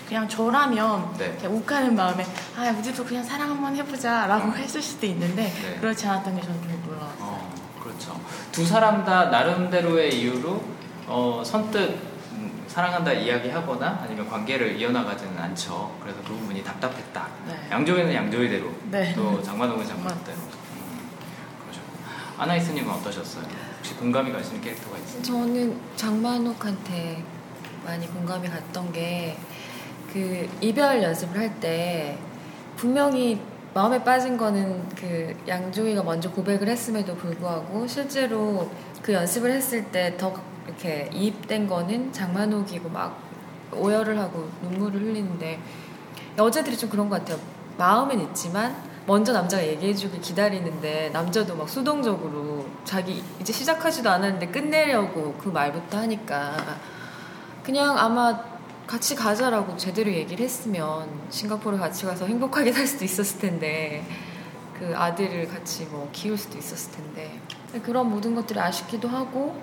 그냥 0.06 0.28
저라면 0.28 1.14
네. 1.16 1.34
그냥 1.40 1.56
욱하는 1.56 1.94
마음에 1.94 2.26
아 2.56 2.70
우리도 2.70 3.04
그냥 3.04 3.22
사랑 3.24 3.50
한번 3.50 3.74
해보자 3.76 4.26
라고 4.26 4.52
했을 4.56 4.82
수도 4.82 5.06
있는데 5.06 5.44
네. 5.44 5.78
그렇지 5.80 6.06
않았던 6.06 6.34
게 6.36 6.42
저는 6.42 6.60
좀 6.60 6.82
놀라웠어요. 6.84 7.16
어, 7.20 7.39
그렇죠. 8.00 8.18
두 8.50 8.64
사람 8.64 9.04
다 9.04 9.26
나름대로의 9.26 10.18
이유로 10.20 10.62
어, 11.06 11.42
선뜻 11.44 11.98
음, 12.32 12.64
사랑한다 12.66 13.12
이야기하거나 13.12 14.00
아니면 14.02 14.28
관계를 14.28 14.76
이어나가지는 14.80 15.38
않죠. 15.38 15.94
그래서 16.02 16.18
그 16.22 16.32
부분이 16.32 16.64
답답했다. 16.64 17.28
네. 17.46 17.54
양조위는 17.70 18.14
양조위대로, 18.14 18.72
네. 18.90 19.12
또 19.14 19.42
장만홍은 19.42 19.86
장만대로. 19.86 20.38
음, 20.38 21.08
그렇죠. 21.62 21.80
아나이스님은 22.38 22.90
어떠셨어요? 22.90 23.44
혹시 23.78 23.94
공감이 23.94 24.32
가시는 24.32 24.60
캐릭터가 24.62 24.96
있어요? 24.98 25.22
저는 25.22 25.78
장만옥한테 25.96 27.22
많이 27.84 28.06
공감이 28.08 28.48
갔던 28.48 28.92
게 28.92 29.36
그 30.12 30.48
이별 30.60 31.00
연습을 31.00 31.38
할 31.38 31.60
때 31.60 32.18
분명히 32.76 33.40
마음에 33.72 34.02
빠진 34.02 34.36
거는 34.36 34.88
그 34.96 35.36
양조위가 35.46 36.02
먼저 36.02 36.30
고백을 36.30 36.68
했음에도 36.68 37.14
불구하고 37.16 37.86
실제로 37.86 38.68
그 39.02 39.12
연습을 39.12 39.50
했을 39.52 39.84
때 39.84 40.16
더 40.16 40.32
이렇게 40.66 41.08
이입된 41.12 41.66
거는 41.66 42.12
장만옥이고 42.12 42.88
막 42.90 43.18
오열을 43.72 44.18
하고 44.18 44.48
눈물을 44.62 45.00
흘리는데 45.00 45.60
여자들이 46.38 46.76
좀 46.76 46.90
그런 46.90 47.08
것 47.08 47.18
같아요. 47.20 47.38
마음은 47.78 48.20
있지만 48.20 48.76
먼저 49.06 49.32
남자가 49.32 49.66
얘기해주길 49.66 50.20
기다리는데 50.20 51.10
남자도 51.12 51.56
막 51.56 51.68
수동적으로 51.68 52.66
자기 52.84 53.22
이제 53.40 53.52
시작하지도 53.52 54.08
않았는데 54.10 54.48
끝내려고 54.48 55.34
그 55.34 55.48
말부터 55.48 55.98
하니까 55.98 56.56
그냥 57.64 57.96
아마 57.98 58.49
같이 58.90 59.14
가자라고 59.14 59.76
제대로 59.76 60.10
얘기를 60.12 60.44
했으면 60.44 61.08
싱가포르 61.30 61.78
같이 61.78 62.04
가서 62.06 62.26
행복하게 62.26 62.72
살 62.72 62.88
수도 62.88 63.04
있었을 63.04 63.38
텐데 63.38 64.04
그 64.76 64.92
아들을 64.96 65.46
같이 65.46 65.84
뭐 65.84 66.08
키울 66.10 66.36
수도 66.36 66.58
있었을 66.58 66.90
텐데. 66.90 67.40
그런 67.84 68.10
모든 68.10 68.34
것들이 68.34 68.58
아쉽기도 68.58 69.06
하고. 69.06 69.56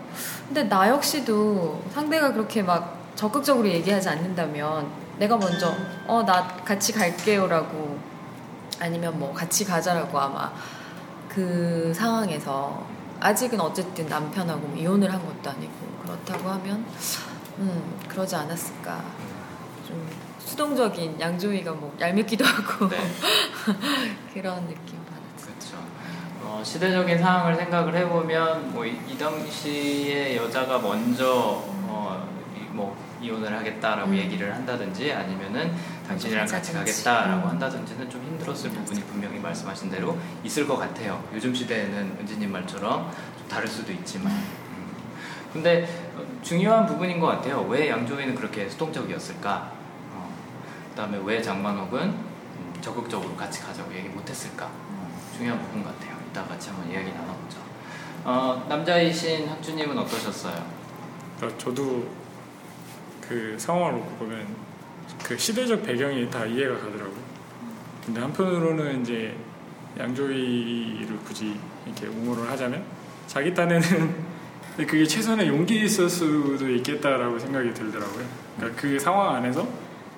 근데 0.45 0.63
나 0.63 0.87
역시도 0.87 1.83
상대가 1.93 2.31
그렇게 2.31 2.63
막 2.63 2.97
적극적으로 3.15 3.67
얘기하지 3.67 4.07
않는다면 4.07 4.89
내가 5.17 5.35
먼저 5.35 5.73
어 6.07 6.23
나 6.23 6.47
같이 6.63 6.93
갈게요라고 6.93 7.99
아니면 8.79 9.19
뭐 9.19 9.33
같이 9.33 9.65
가자라고 9.65 10.17
아마 10.17 10.53
그 11.27 11.91
상황에서 11.93 12.85
아직은 13.19 13.59
어쨌든 13.59 14.07
남편하고 14.07 14.67
뭐 14.67 14.77
이혼을 14.77 15.11
한 15.11 15.19
것도 15.25 15.49
아니고 15.49 15.73
그렇다고 16.03 16.47
하면 16.47 16.85
음 17.59 17.99
그러지 18.07 18.35
않았을까 18.35 19.03
좀 19.87 20.07
수동적인 20.39 21.19
양조위가 21.19 21.71
뭐 21.73 21.95
얄밉기도 21.99 22.45
하고 22.45 22.87
네. 22.89 22.97
그런 24.33 24.67
느낌 24.67 24.97
받았어요. 25.05 25.53
그렇죠. 25.55 25.77
어, 26.43 26.61
시대적인 26.63 27.17
상황을 27.19 27.55
생각을 27.55 27.95
해보면 27.95 28.71
뭐이 28.73 29.17
당시에 29.17 30.37
여자가 30.37 30.79
먼저 30.79 31.63
어, 31.65 32.27
이- 32.55 32.61
뭐 32.73 32.95
이혼을 33.21 33.51
하겠다라고 33.57 34.11
음. 34.11 34.15
얘기를 34.15 34.53
한다든지 34.53 35.11
아니면은 35.11 35.73
당신이랑 36.07 36.45
같이. 36.47 36.71
가겠다라고 36.71 37.45
음. 37.47 37.49
한다든지는 37.49 38.09
좀 38.09 38.21
힘들었을 38.23 38.69
부분이 38.69 39.01
분명히 39.05 39.39
말씀하신 39.39 39.89
대로 39.89 40.17
있을 40.43 40.65
것 40.67 40.77
같아요. 40.77 41.21
요즘 41.33 41.53
시대에는 41.53 42.17
은지님 42.21 42.51
말처럼 42.51 43.11
좀 43.39 43.47
다를 43.49 43.67
수도 43.67 43.91
있지만. 43.91 44.31
음. 45.47 45.53
근데 45.53 45.87
어, 46.15 46.23
중요한 46.41 46.85
부분인 46.85 47.19
것 47.19 47.27
같아요. 47.27 47.61
왜 47.63 47.89
양조위는 47.89 48.35
그렇게 48.35 48.69
수동적이었을까? 48.69 49.71
어, 50.13 50.33
그다음에 50.91 51.19
왜 51.23 51.41
장만옥은 51.41 52.01
음, 52.01 52.73
적극적으로 52.81 53.35
같이 53.35 53.61
가자고 53.61 53.93
얘기 53.93 54.09
못했을까? 54.09 54.65
어, 54.65 55.19
중요한 55.35 55.61
부분 55.61 55.83
같아요. 55.83 56.15
이따 56.29 56.43
같이 56.45 56.69
한번 56.69 56.91
이야기 56.91 57.11
나눠보죠. 57.11 57.57
어, 58.23 58.65
남자이신 58.67 59.47
학주님은 59.47 59.97
어떠셨어요? 59.97 60.65
그러니까 61.37 61.57
저도 61.59 62.07
그 63.21 63.55
상황을 63.57 63.99
놓고 63.99 64.15
보면 64.17 64.47
그 65.23 65.37
시대적 65.37 65.83
배경이 65.83 66.29
다 66.29 66.45
이해가 66.45 66.75
가더라고요. 66.75 67.27
근데 68.05 68.21
한편으로는 68.21 69.01
이제 69.01 69.35
양조위를 69.99 71.19
굳이 71.25 71.59
이렇게 71.85 72.07
옹호를 72.07 72.49
하자면 72.51 72.83
자기 73.27 73.53
딴에는 73.53 74.26
근데 74.77 74.91
그게 74.91 75.05
최선의 75.05 75.47
용기 75.47 75.83
있을 75.85 76.07
수도 76.07 76.69
있겠다라고 76.69 77.39
생각이 77.39 77.73
들더라고요. 77.73 78.23
그러니까 78.57 78.79
그 78.79 78.99
상황 78.99 79.33
안에서 79.35 79.67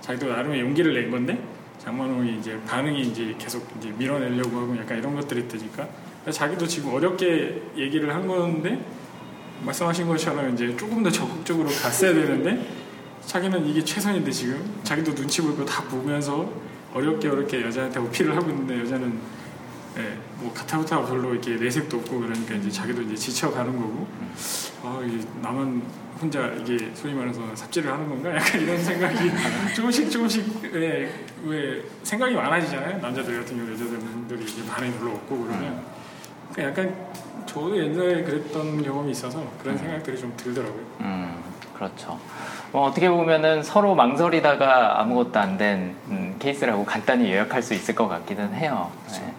자기도 0.02 0.28
나름의 0.28 0.60
용기를 0.60 0.94
낸 0.94 1.10
건데 1.10 1.42
장만홍이 1.78 2.40
이제 2.40 2.60
반응이 2.68 3.04
이제 3.04 3.34
계속 3.40 3.66
이제 3.80 3.90
밀어내려고 3.98 4.58
하고 4.58 4.78
약간 4.78 4.98
이런 4.98 5.16
것들이 5.16 5.48
뜨니까 5.48 5.88
자기도 6.30 6.68
지금 6.68 6.94
어렵게 6.94 7.72
얘기를 7.78 8.14
한 8.14 8.28
건데 8.28 8.84
말씀하신 9.64 10.10
것처럼 10.10 10.54
이제 10.54 10.76
조금 10.76 11.04
더 11.04 11.10
적극적으로 11.10 11.70
갔어야 11.70 12.14
되는데 12.14 12.68
자기는 13.26 13.66
이게 13.66 13.82
최선인데 13.82 14.30
지금 14.30 14.82
자기도 14.84 15.16
눈치 15.16 15.42
보고 15.42 15.64
다 15.64 15.84
보면서 15.86 16.52
어렵게 16.94 17.30
어렵게 17.30 17.62
여자한테 17.62 18.02
어필을 18.02 18.36
하고 18.36 18.50
있는데 18.50 18.82
여자는 18.82 19.20
예, 19.98 20.18
뭐 20.38 20.54
가타부타 20.54 21.06
별로 21.06 21.34
이렇게 21.34 21.56
내색도 21.56 21.98
없고 21.98 22.20
그러니까 22.20 22.56
이제 22.56 22.70
자기도 22.70 23.02
이제 23.02 23.16
지쳐가는 23.16 23.76
거고 23.76 24.08
아 24.84 25.02
이게 25.06 25.26
나만 25.42 25.82
혼자 26.22 26.48
이게 26.48 26.92
소위 26.94 27.14
말해서 27.14 27.42
삽질을 27.56 27.92
하는 27.92 28.08
건가 28.08 28.36
약간 28.36 28.62
이런 28.62 28.78
생각이 28.78 29.32
조금씩 29.76 30.12
조금씩 30.12 30.62
예, 30.76 31.10
왜 31.44 31.84
생각이 32.04 32.36
많아지잖아요 32.36 33.00
남자들 33.00 33.40
같은 33.40 33.58
경우 33.58 33.72
여자들이 33.72 34.44
이제 34.44 34.66
반응이 34.66 34.94
별로 35.00 35.12
없고 35.12 35.46
그러면 35.46 35.84
그러니까 36.54 36.82
약간 36.84 37.10
저도 37.46 37.76
옛날에 37.78 38.24
그랬던 38.24 38.84
경험이 38.84 39.12
있어서 39.12 39.44
그런 39.62 39.76
생각들이 39.78 40.20
좀 40.20 40.32
들더라고요. 40.38 40.84
음, 41.00 41.44
그렇죠. 41.76 42.20
뭐 42.72 42.86
어떻게 42.86 43.10
보면은 43.10 43.64
서로 43.64 43.96
망설이다가 43.96 45.02
아무것도 45.02 45.40
안된 45.40 45.96
음, 46.10 46.36
케이스라고 46.38 46.86
간단히 46.86 47.32
요약할 47.34 47.64
수 47.64 47.74
있을 47.74 47.96
것 47.96 48.08
같기는 48.08 48.54
해요. 48.54 48.92
네. 49.12 49.34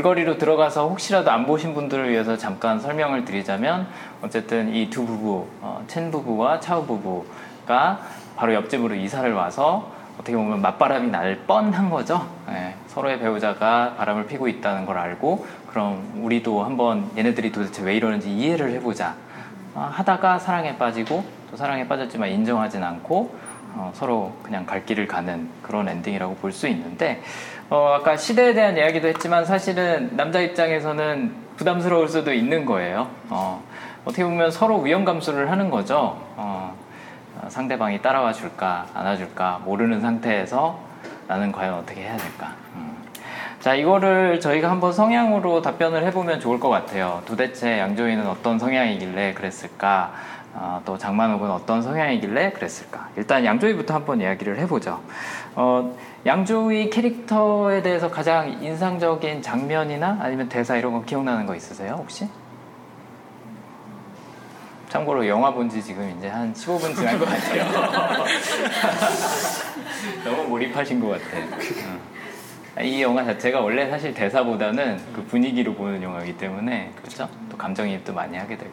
줄거리로 0.00 0.36
들어가서 0.36 0.88
혹시라도 0.88 1.30
안 1.30 1.46
보신 1.46 1.72
분들을 1.72 2.10
위해서 2.10 2.36
잠깐 2.36 2.78
설명을 2.78 3.24
드리자면 3.24 3.86
어쨌든 4.20 4.74
이 4.74 4.90
두 4.90 5.06
부부, 5.06 5.46
어, 5.62 5.82
첸 5.86 6.10
부부와 6.10 6.60
차우 6.60 6.84
부부가 6.84 8.00
바로 8.36 8.52
옆집으로 8.52 8.94
이사를 8.94 9.32
와서 9.32 9.90
어떻게 10.20 10.36
보면 10.36 10.60
맞바람이 10.60 11.08
날 11.08 11.38
뻔한 11.46 11.88
거죠. 11.88 12.28
예, 12.50 12.74
서로의 12.88 13.18
배우자가 13.20 13.94
바람을 13.96 14.26
피고 14.26 14.48
있다는 14.48 14.84
걸 14.84 14.98
알고 14.98 15.46
그럼 15.70 16.20
우리도 16.22 16.62
한번 16.62 17.10
얘네들이 17.16 17.50
도대체 17.50 17.82
왜 17.82 17.96
이러는지 17.96 18.30
이해를 18.30 18.72
해보자. 18.72 19.14
아, 19.74 19.90
하다가 19.94 20.38
사랑에 20.38 20.76
빠지고 20.76 21.24
또 21.50 21.56
사랑에 21.56 21.88
빠졌지만 21.88 22.28
인정하진 22.28 22.82
않고 22.84 23.34
어, 23.78 23.92
서로 23.94 24.32
그냥 24.42 24.66
갈 24.66 24.84
길을 24.84 25.06
가는 25.06 25.48
그런 25.62 25.88
엔딩이라고 25.88 26.34
볼 26.36 26.52
수 26.52 26.68
있는데 26.68 27.22
어, 27.68 27.96
아까 27.98 28.16
시대에 28.16 28.54
대한 28.54 28.76
이야기도 28.76 29.08
했지만 29.08 29.44
사실은 29.44 30.16
남자 30.16 30.40
입장에서는 30.40 31.34
부담스러울 31.56 32.08
수도 32.08 32.32
있는 32.32 32.64
거예요. 32.64 33.08
어, 33.28 33.60
어떻게 34.04 34.22
보면 34.22 34.52
서로 34.52 34.78
위험 34.80 35.04
감수를 35.04 35.50
하는 35.50 35.68
거죠. 35.68 36.16
어, 36.36 36.76
어, 37.34 37.48
상대방이 37.48 38.00
따라와 38.02 38.32
줄까 38.32 38.86
안아줄까 38.94 39.62
모르는 39.64 40.00
상태에서 40.00 40.78
나는 41.26 41.50
과연 41.50 41.74
어떻게 41.74 42.02
해야 42.02 42.16
될까. 42.16 42.54
음. 42.76 42.96
자 43.58 43.74
이거를 43.74 44.38
저희가 44.38 44.70
한번 44.70 44.92
성향으로 44.92 45.60
답변을 45.60 46.04
해보면 46.04 46.38
좋을 46.38 46.60
것 46.60 46.68
같아요. 46.68 47.22
도대체 47.26 47.80
양조위는 47.80 48.28
어떤 48.28 48.60
성향이길래 48.60 49.34
그랬을까? 49.34 50.12
어, 50.54 50.80
또 50.84 50.96
장만옥은 50.96 51.50
어떤 51.50 51.82
성향이길래 51.82 52.52
그랬을까? 52.52 53.08
일단 53.16 53.44
양조위부터 53.44 53.92
한번 53.92 54.20
이야기를 54.20 54.58
해보죠. 54.60 55.00
어, 55.56 55.96
양조위 56.26 56.90
캐릭터에 56.90 57.82
대해서 57.82 58.10
가장 58.10 58.50
인상적인 58.62 59.42
장면이나 59.42 60.18
아니면 60.20 60.48
대사 60.48 60.76
이런 60.76 60.92
거 60.92 61.02
기억나는 61.04 61.46
거 61.46 61.54
있으세요 61.54 61.94
혹시? 61.98 62.28
참고로 64.88 65.26
영화 65.28 65.52
본 65.52 65.68
지 65.68 65.82
지금 65.82 66.12
이제 66.18 66.28
한 66.28 66.52
15분 66.52 66.94
지난 66.96 67.18
것 67.18 67.28
같아요. 67.28 67.64
너무 70.24 70.48
몰입하신 70.48 71.00
것 71.00 71.08
같아요. 71.08 71.44
어. 71.44 72.82
이 72.82 73.02
영화 73.02 73.24
자체가 73.24 73.60
원래 73.60 73.88
사실 73.90 74.14
대사보다는 74.14 75.00
그 75.14 75.24
분위기로 75.24 75.74
보는 75.74 76.02
영화이기 76.02 76.36
때문에 76.38 76.92
그렇죠? 76.96 77.28
또 77.50 77.56
감정이입도 77.56 78.12
많이 78.14 78.36
하게 78.36 78.56
되고. 78.56 78.72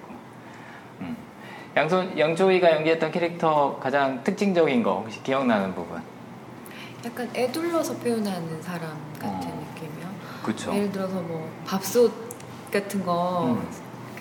음. 1.01 1.17
양손 1.75 2.17
양조위가 2.17 2.71
연기했던 2.71 3.11
캐릭터 3.11 3.77
가장 3.81 4.23
특징적인 4.23 4.83
거 4.83 4.99
혹시 5.01 5.21
기억나는 5.23 5.73
부분? 5.73 6.01
약간 7.05 7.29
애둘러서 7.35 7.97
표현하는 7.97 8.61
사람 8.61 8.97
같은 9.19 9.49
어. 9.49 9.67
느낌이요. 9.75 10.07
그렇죠. 10.43 10.73
예를 10.73 10.91
들어서 10.91 11.15
뭐 11.15 11.51
밥솥 11.65 12.11
같은 12.71 13.05
거 13.05 13.45
음. 13.53 13.69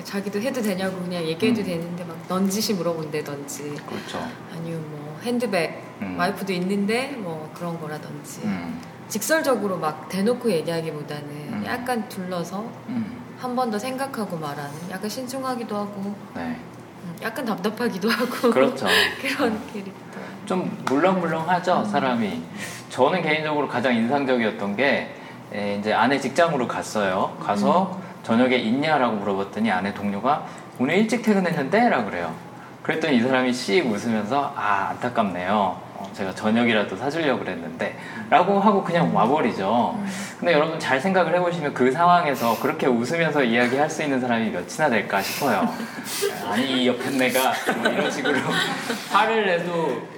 자기도 0.05 0.41
해도 0.41 0.61
되냐고 0.61 0.99
그냥 0.99 1.23
얘기해도 1.25 1.61
음. 1.61 1.65
되는데 1.65 2.05
막 2.05 2.17
넌지시 2.29 2.75
물어본다든지 2.75 3.77
그렇죠. 3.87 4.19
아니면 4.53 4.85
뭐 4.91 5.19
핸드백 5.23 5.83
음. 6.03 6.19
와이프도 6.19 6.53
있는데 6.55 7.13
뭐 7.19 7.51
그런 7.55 7.81
거라든지 7.81 8.41
음. 8.45 8.81
직설적으로 9.09 9.77
막 9.79 10.09
대놓고 10.09 10.51
얘기하기보다는 10.51 11.29
음. 11.29 11.63
약간 11.67 12.09
둘러서 12.09 12.63
음. 12.89 13.23
한번 13.39 13.71
더 13.71 13.79
생각하고 13.79 14.37
말하는 14.37 14.73
약간 14.91 15.09
신중하기도 15.09 15.77
하고 15.77 16.15
네. 16.35 16.59
음, 17.05 17.17
약간 17.23 17.45
답답하기도 17.45 18.09
하고 18.09 18.51
그렇죠. 18.51 18.87
그런 19.21 19.61
캐릭터. 19.73 20.12
좀 20.53 20.71
물렁물렁하죠 20.85 21.87
사람이. 21.87 22.43
저는 22.91 23.23
개인적으로 23.23 23.67
가장 23.67 23.95
인상적이었던 23.95 24.77
게 24.77 25.15
에, 25.55 25.77
이제 25.79 25.95
아내 25.95 26.21
직장으로 26.21 26.69
갔어요. 26.69 27.35
가서 27.43 27.99
저녁에 28.23 28.57
있냐라고 28.57 29.17
물어봤더니 29.17 29.71
아내 29.71 29.95
동료가 29.95 30.45
오늘 30.79 30.99
일찍 30.99 31.23
퇴근했는데라고 31.23 32.11
그래요. 32.11 32.35
그랬더니 32.83 33.17
이 33.17 33.21
사람이 33.23 33.51
씩 33.51 33.87
웃으면서 33.87 34.53
아 34.55 34.89
안타깝네요. 34.91 35.81
어, 35.95 36.11
제가 36.13 36.35
저녁이라도 36.35 36.97
사주려고 36.97 37.45
그랬는데 37.45 37.97
라고 38.29 38.61
하고 38.61 38.85
그냥 38.85 39.15
와버리죠. 39.17 39.99
근데 40.39 40.53
여러분 40.53 40.79
잘 40.79 41.01
생각을 41.01 41.35
해보시면 41.37 41.73
그 41.73 41.91
상황에서 41.91 42.61
그렇게 42.61 42.87
웃으면서 42.87 43.43
이야기할 43.43 43.89
수 43.89 44.03
있는 44.03 44.21
사람이 44.21 44.51
몇이나 44.51 44.91
될까 44.91 45.23
싶어요. 45.23 45.67
아니 46.51 46.87
옆에 46.87 47.09
내가 47.11 47.55
뭐 47.81 47.91
이런 47.91 48.11
식으로 48.11 48.37
화를 49.11 49.47
내도 49.47 49.73
어, 49.73 50.12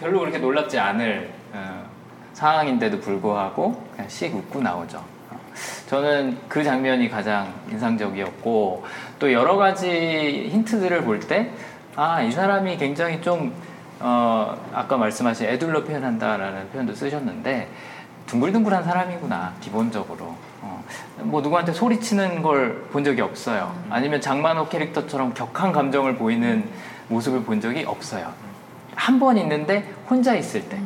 별로 0.00 0.20
그렇게 0.20 0.38
놀랍지 0.38 0.78
않을 0.78 1.30
어, 1.52 1.84
상황인데도 2.32 3.00
불구하고 3.00 3.82
그냥 3.94 4.08
씩 4.08 4.34
웃고 4.34 4.60
나오죠. 4.60 4.98
어, 5.30 5.38
저는 5.88 6.38
그 6.48 6.64
장면이 6.64 7.08
가장 7.08 7.52
인상적이었고 7.70 8.84
또 9.18 9.32
여러 9.32 9.56
가지 9.56 10.48
힌트들을 10.50 11.02
볼 11.04 11.20
때 11.20 11.50
아, 11.96 12.20
이 12.22 12.32
사람이 12.32 12.76
굉장히 12.76 13.20
좀 13.22 13.52
어, 14.00 14.56
아까 14.74 14.96
말씀하신 14.96 15.46
애둘러 15.46 15.84
표현한다라는 15.84 16.70
표현도 16.70 16.94
쓰셨는데 16.94 17.68
둥글둥글한 18.26 18.82
사람이구나 18.84 19.52
기본적으로. 19.60 20.34
어, 20.62 20.82
뭐 21.18 21.40
누구한테 21.40 21.72
소리치는 21.72 22.42
걸 22.42 22.82
본 22.90 23.04
적이 23.04 23.20
없어요. 23.22 23.74
아니면 23.90 24.20
장만호 24.20 24.68
캐릭터처럼 24.68 25.34
격한 25.34 25.72
감정을 25.72 26.16
보이는 26.16 26.64
모습을 27.08 27.42
본 27.44 27.60
적이 27.60 27.84
없어요 27.84 28.32
한 28.96 29.18
번 29.18 29.36
있는데 29.38 29.88
혼자 30.08 30.34
있을 30.34 30.68
때. 30.68 30.78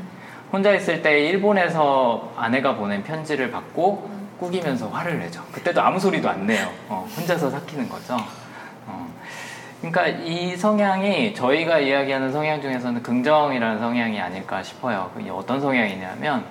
혼자 0.52 0.72
있을 0.74 1.02
때 1.02 1.20
일본에서 1.28 2.32
아내가 2.36 2.74
보낸 2.76 3.02
편지를 3.02 3.50
받고 3.50 4.10
꾸기면서 4.40 4.88
화를 4.88 5.18
내죠. 5.18 5.42
그때도 5.52 5.80
아무 5.82 5.98
소리도 6.00 6.28
안 6.28 6.46
내요. 6.46 6.68
어, 6.88 7.06
혼자서 7.16 7.50
삭히는 7.50 7.88
거죠. 7.88 8.16
어, 8.86 9.06
그러니까 9.80 10.06
이 10.08 10.56
성향이 10.56 11.34
저희가 11.34 11.80
이야기하는 11.80 12.32
성향 12.32 12.62
중에서는 12.62 13.02
긍정이라는 13.02 13.78
성향이 13.78 14.20
아닐까 14.20 14.62
싶어요. 14.62 15.10
그게 15.14 15.28
어떤 15.30 15.60
성향이냐면 15.60 16.44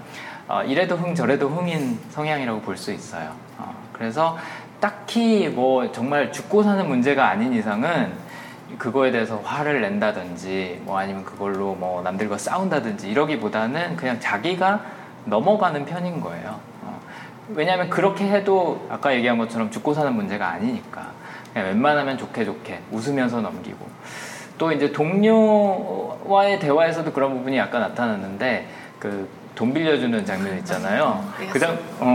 어, 0.47 0.61
이래도 0.63 0.95
흥 0.95 1.15
저래도 1.15 1.49
흥인 1.49 1.99
성향이라고 2.11 2.61
볼 2.61 2.77
수 2.77 2.91
있어요. 2.93 3.31
어, 3.57 3.73
그래서 3.93 4.37
딱히 4.79 5.47
뭐 5.47 5.91
정말 5.91 6.31
죽고 6.31 6.61
사는 6.61 6.87
문제가 6.87 7.29
아닌 7.29 7.51
이상은 7.53 8.13
그거에 8.77 9.11
대해서 9.11 9.37
화를 9.37 9.81
낸다든지 9.81 10.81
뭐 10.83 10.97
아니면 10.99 11.23
그걸로 11.23 11.73
뭐 11.75 12.01
남들과 12.01 12.37
싸운다든지 12.37 13.09
이러기보다는 13.09 13.95
그냥 13.95 14.19
자기가 14.19 14.81
넘어가는 15.25 15.85
편인 15.85 16.21
거예요. 16.21 16.59
어, 16.83 16.99
왜냐하면 17.49 17.89
그렇게 17.89 18.27
해도 18.29 18.85
아까 18.89 19.13
얘기한 19.15 19.37
것처럼 19.37 19.71
죽고 19.71 19.93
사는 19.93 20.13
문제가 20.13 20.49
아니니까. 20.49 21.11
그냥 21.53 21.69
웬만하면 21.69 22.17
좋게 22.17 22.45
좋게 22.45 22.81
웃으면서 22.91 23.41
넘기고 23.41 23.87
또 24.57 24.71
이제 24.71 24.91
동료와의 24.91 26.59
대화에서도 26.59 27.11
그런 27.13 27.33
부분이 27.37 27.57
약간 27.57 27.81
나타났는데 27.81 28.67
그 28.99 29.27
돈 29.57 29.73
빌려주는 29.73 30.23
장면 30.23 30.55
있잖아요. 30.59 31.23
내가 31.39 31.51
그장 31.51 31.79
어 31.99 32.13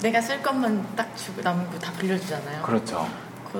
내가 0.00 0.20
쓸 0.20 0.40
것만 0.40 0.80
딱 0.94 1.16
주고 1.16 1.42
남은 1.42 1.68
거 1.68 1.76
다 1.80 1.90
빌려주잖아요. 1.98 2.62
그렇죠. 2.62 3.08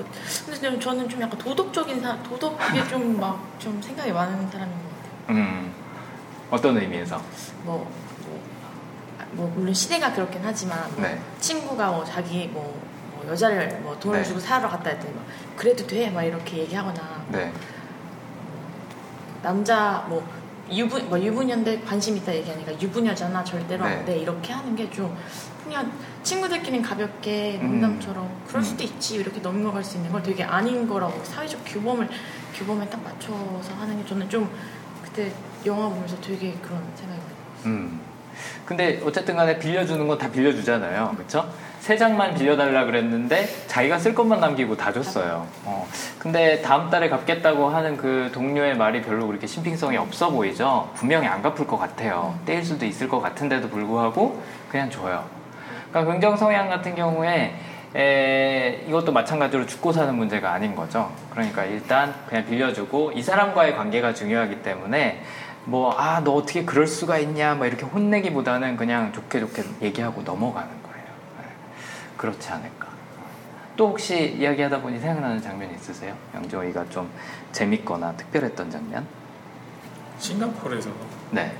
그, 0.03 0.05
근데 0.45 0.59
좀 0.59 0.79
저는 0.79 1.07
좀 1.09 1.21
약간 1.21 1.37
도덕적인 1.39 2.01
사 2.01 2.21
도덕에 2.23 2.87
좀 2.89 3.17
막 3.19 3.37
좀 3.59 3.81
생각이 3.81 4.11
많은 4.11 4.49
사람인 4.51 4.73
것 4.73 4.89
같아요. 5.27 5.37
음 5.39 5.73
어떤 6.51 6.77
의미에서? 6.77 7.21
뭐, 7.63 7.89
뭐, 8.27 8.41
뭐 9.31 9.53
물론 9.55 9.73
시대가 9.73 10.11
그렇긴 10.13 10.41
하지만 10.43 10.79
뭐 10.95 11.01
네. 11.01 11.19
친구가 11.39 11.91
뭐 11.91 12.03
자기 12.05 12.47
뭐, 12.47 12.79
뭐 13.15 13.25
여자를 13.31 13.79
뭐 13.81 13.97
돈을 13.99 14.19
네. 14.19 14.23
주고 14.25 14.39
사러 14.39 14.69
갔다 14.69 14.89
했더니 14.91 15.13
막 15.15 15.23
그래도 15.55 15.87
돼? 15.87 16.09
막 16.11 16.23
이렇게 16.23 16.57
얘기하거나 16.59 17.25
네. 17.31 17.51
남자 19.41 20.05
뭐 20.09 20.27
유부 20.71 20.99
뭐 21.03 21.19
유부녀인데 21.19 21.81
관심 21.81 22.17
있다 22.17 22.33
얘기하니까 22.35 22.79
유부녀잖아 22.81 23.43
절대로 23.43 23.85
네. 23.85 23.91
안돼 23.97 24.17
이렇게 24.17 24.51
하는 24.53 24.75
게 24.75 24.89
좀 24.89 25.15
그냥 25.63 25.91
친구들끼리는 26.25 26.81
가볍게 26.81 27.59
음. 27.61 27.79
농담처럼 27.79 28.27
그럴 28.47 28.61
음. 28.61 28.63
수도 28.63 28.83
있지 28.83 29.15
이렇게 29.17 29.39
넘어갈 29.39 29.83
수 29.83 29.97
있는 29.97 30.11
걸 30.11 30.21
되게 30.23 30.43
아닌 30.43 30.87
거라고 30.87 31.23
사회적 31.23 31.61
규범을 31.65 32.09
규범에 32.55 32.89
딱 32.89 33.01
맞춰서 33.03 33.73
하는 33.79 34.01
게 34.01 34.09
저는 34.09 34.27
좀 34.29 34.49
그때 35.03 35.31
영화 35.65 35.87
보면서 35.87 36.19
되게 36.21 36.53
그런 36.61 36.81
생각이 36.95 37.21
들어요. 37.21 37.65
음. 37.65 38.01
근데 38.65 39.01
어쨌든 39.05 39.35
간에 39.35 39.57
빌려주는 39.59 40.05
건 40.07 40.17
다 40.17 40.29
빌려주잖아요. 40.29 41.13
그렇죠? 41.15 41.47
세 41.79 41.95
장만 41.95 42.33
빌려달라 42.33 42.85
그랬는데 42.85 43.47
자기가 43.67 43.99
쓸 43.99 44.15
것만 44.15 44.39
남기고 44.39 44.75
다 44.75 44.91
줬어요. 44.91 45.45
어. 45.65 45.87
근데 46.17 46.59
다음 46.63 46.89
달에 46.89 47.07
갚겠다고 47.09 47.69
하는 47.69 47.95
그 47.95 48.31
동료의 48.33 48.75
말이 48.75 49.03
별로 49.03 49.27
그렇게 49.27 49.45
신빙성이 49.45 49.95
없어 49.97 50.31
보이죠? 50.31 50.89
분명히 50.95 51.27
안 51.27 51.43
갚을 51.43 51.67
것 51.67 51.77
같아요. 51.77 52.37
떼일 52.45 52.65
수도 52.65 52.85
있을 52.87 53.07
것 53.07 53.21
같은데도 53.21 53.69
불구하고 53.69 54.41
그냥 54.71 54.89
줘요. 54.89 55.23
그러니까 55.95 56.11
긍정 56.11 56.35
성향 56.35 56.69
같은 56.69 56.93
경우에 56.93 57.55
에, 57.95 58.83
이것도 58.89 59.13
마찬가지로 59.13 59.65
죽고 59.65 59.93
사는 59.93 60.13
문제가 60.13 60.51
아닌 60.51 60.75
거죠. 60.75 61.09
그러니까 61.31 61.63
일단 61.63 62.13
그냥 62.27 62.45
빌려주고 62.45 63.13
이 63.13 63.21
사람과의 63.21 63.77
관계가 63.77 64.13
중요하기 64.13 64.61
때문에 64.61 65.23
뭐, 65.63 65.95
아, 65.97 66.21
너 66.21 66.33
어떻게 66.33 66.65
그럴 66.65 66.85
수가 66.85 67.17
있냐, 67.19 67.55
뭐 67.55 67.65
이렇게 67.65 67.85
혼내기보다는 67.85 68.75
그냥 68.75 69.13
좋게 69.13 69.39
좋게 69.39 69.63
얘기하고 69.81 70.21
넘어가는 70.23 70.69
거예요. 70.83 71.05
네. 71.39 71.45
그렇지 72.17 72.49
않을까. 72.51 72.87
또 73.77 73.87
혹시 73.87 74.35
이야기하다 74.37 74.81
보니 74.81 74.99
생각나는 74.99 75.41
장면 75.41 75.73
있으세요? 75.73 76.13
영조이가 76.35 76.89
좀 76.89 77.09
재밌거나 77.53 78.11
특별했던 78.17 78.69
장면? 78.69 79.07
싱가포르에서 80.19 80.89
네. 81.31 81.53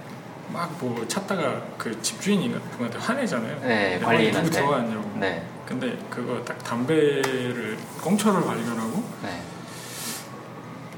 막 0.52 0.70
뭐 0.80 1.06
찾다가 1.08 1.62
그 1.78 2.00
집주인이 2.02 2.48
누구한테 2.50 2.98
화내잖아요. 3.00 3.60
네, 3.62 3.94
누구 3.96 4.06
관리인한테. 4.06 4.50
들어왔냐고. 4.50 5.12
네. 5.20 5.46
근데 5.66 5.98
그거 6.10 6.44
딱 6.46 6.64
담배를 6.64 7.78
꽁초를 8.02 8.46
발견하고 8.46 9.04
네. 9.24 9.42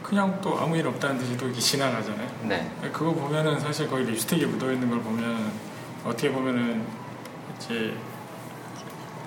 그냥 0.04 0.40
또 0.42 0.58
아무 0.60 0.76
일 0.78 0.88
없다는 0.88 1.18
듯이 1.18 1.36
또 1.38 1.46
이렇게 1.46 1.60
지나가잖아요. 1.60 2.30
네. 2.44 2.72
그거 2.94 3.12
보면은 3.14 3.60
사실 3.60 3.88
거기 3.90 4.04
립스틱이 4.04 4.46
묻어 4.46 4.72
있는 4.72 4.90
걸 4.90 5.02
보면 5.02 5.52
어떻게 6.06 6.32
보면은 6.32 6.84
이제 7.58 7.94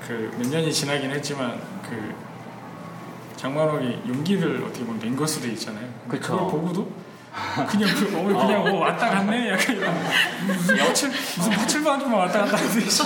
그 0.07 0.31
몇 0.39 0.49
년이 0.49 0.73
지나긴 0.73 1.11
했지만 1.11 1.61
그 1.89 2.15
장만옥이 3.37 4.03
용기를 4.09 4.63
어떻게 4.65 4.85
보면 4.85 5.01
낸 5.01 5.17
걸 5.17 5.27
수도 5.29 5.47
있잖아요. 5.49 5.87
그걸 6.09 6.39
보고도 6.39 6.91
그냥 7.69 7.89
그 7.95 8.17
어, 8.17 8.23
그냥 8.25 8.63
어, 8.67 8.79
왔다 8.81 9.09
갔네 9.11 9.51
약간 9.51 9.77
이런 9.77 9.95
무슨 10.47 10.77
파출 10.77 11.09
무슨 11.11 11.51
파출부 11.53 11.91
아줌마 11.91 12.17
왔다 12.19 12.41
갔다 12.41 12.57
하듯이 12.57 13.03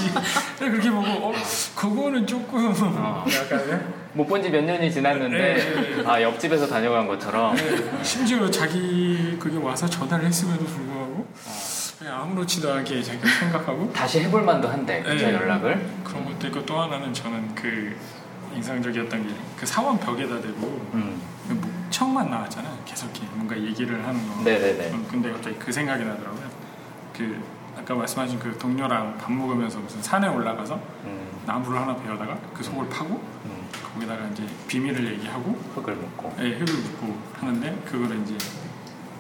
그렇게 0.59 0.91
보고 0.91 1.07
어 1.07 1.33
그거는 1.77 2.27
조금 2.27 2.75
어. 2.97 3.25
약간 3.29 4.05
못 4.15 4.27
본 4.29 4.41
지 4.43 4.49
몇 4.49 4.63
년이 4.63 4.93
지났는데, 4.93 5.37
네, 5.39 5.97
네. 5.97 6.03
아, 6.07 6.23
옆집에서 6.23 6.69
다녀간 6.69 7.09
것처럼. 7.09 7.57
네, 7.57 8.05
심지어 8.05 8.49
자기 8.49 9.37
그게 9.41 9.57
와서 9.59 9.91
전화를 9.91 10.27
했음에도 10.27 10.65
불구하고 10.65 11.27
그냥 11.99 12.21
아무렇지도 12.23 12.73
않게 12.75 13.03
자기가 13.03 13.27
생각하고 13.41 13.93
다시 13.93 14.21
해볼 14.21 14.43
만도 14.43 14.69
한데, 14.69 15.03
그죠, 15.03 15.27
네. 15.27 15.35
연락을. 15.35 15.85
그런 16.05 16.25
것도 16.27 16.47
있고 16.47 16.65
또 16.65 16.81
하나는 16.81 17.13
저는 17.13 17.57
그 17.57 17.97
인상적이었던 18.55 19.27
게 19.27 19.35
그 19.59 19.67
사원 19.67 19.99
벽에다 19.99 20.41
대고 20.41 20.89
음. 20.95 21.21
그 21.95 22.05
목청만 22.05 22.29
나왔잖아요. 22.29 22.77
계속 22.85 23.09
이렇게 23.11 23.25
뭔가 23.35 23.57
얘기를 23.57 24.05
하는 24.05 24.29
거. 24.29 24.43
네네네. 24.43 24.91
음, 24.91 25.07
근데 25.09 25.31
갑자기 25.31 25.57
그 25.61 25.71
생각이 25.71 26.05
나더라고요. 26.05 26.51
그 27.17 27.41
아까 27.79 27.95
말씀하신 27.95 28.41
그 28.41 28.59
동료랑 28.59 29.19
밥 29.19 29.31
먹으면서 29.31 29.79
무슨 29.79 30.03
산에 30.03 30.27
올라가서 30.27 30.75
음. 31.05 31.29
나무를 31.47 31.81
하나 31.81 31.95
베어다가 31.95 32.37
그 32.53 32.65
속을 32.65 32.89
파고 32.89 33.23
음. 33.45 33.69
거기다가 33.93 34.27
이제 34.27 34.45
비밀을 34.67 35.13
얘기하고 35.13 35.53
흙을 35.77 35.95
묻고. 35.95 36.35
예, 36.41 36.59
흙을 36.59 36.75
묻고 36.75 37.17
하는데 37.39 37.83
그거를 37.85 38.21
이제 38.23 38.37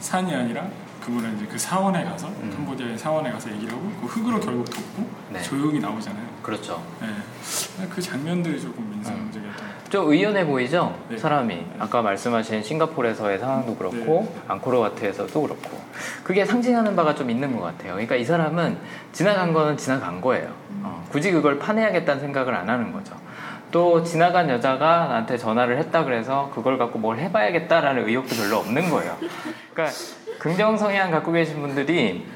산이 0.00 0.34
아니라 0.34 0.66
그거는 1.00 1.36
이제 1.36 1.46
그 1.46 1.56
사원에 1.56 2.02
가서 2.02 2.26
음. 2.26 2.50
캄보디아의 2.56 2.98
사원에 2.98 3.30
가서 3.30 3.52
얘기를 3.52 3.72
하고 3.72 3.82
그 4.00 4.06
흙으로 4.06 4.40
결국 4.40 4.68
덮고 4.68 5.08
네. 5.30 5.40
조용히 5.42 5.78
나오잖아요. 5.78 6.26
그렇죠. 6.42 6.84
예. 7.02 7.86
그 7.86 8.02
장면들이 8.02 8.60
조금 8.60 8.84
같아요. 9.04 9.23
좀 9.94 10.10
의연해 10.10 10.44
보이죠? 10.44 10.92
네. 11.08 11.16
사람이. 11.16 11.66
아까 11.78 12.02
말씀하신 12.02 12.64
싱가포르에서의 12.64 13.38
상황도 13.38 13.76
그렇고, 13.76 14.28
네. 14.28 14.40
앙코르와트에서도 14.48 15.40
그렇고. 15.40 15.78
그게 16.24 16.44
상징하는 16.44 16.96
바가 16.96 17.14
좀 17.14 17.30
있는 17.30 17.54
것 17.54 17.62
같아요. 17.62 17.92
그러니까 17.92 18.16
이 18.16 18.24
사람은 18.24 18.76
지나간 19.12 19.52
거는 19.52 19.76
지나간 19.76 20.20
거예요. 20.20 20.48
어, 20.82 21.06
굳이 21.10 21.30
그걸 21.30 21.60
파내야겠다는 21.60 22.20
생각을 22.22 22.56
안 22.56 22.68
하는 22.68 22.92
거죠. 22.92 23.14
또 23.70 24.02
지나간 24.02 24.50
여자가 24.50 25.06
나한테 25.06 25.38
전화를 25.38 25.78
했다 25.78 26.02
그래서 26.02 26.50
그걸 26.52 26.76
갖고 26.76 26.98
뭘 26.98 27.18
해봐야겠다라는 27.18 28.08
의욕도 28.08 28.34
별로 28.34 28.56
없는 28.56 28.90
거예요. 28.90 29.16
그러니까 29.72 29.96
긍정 30.40 30.76
성향 30.76 31.12
갖고 31.12 31.30
계신 31.30 31.60
분들이 31.60 32.26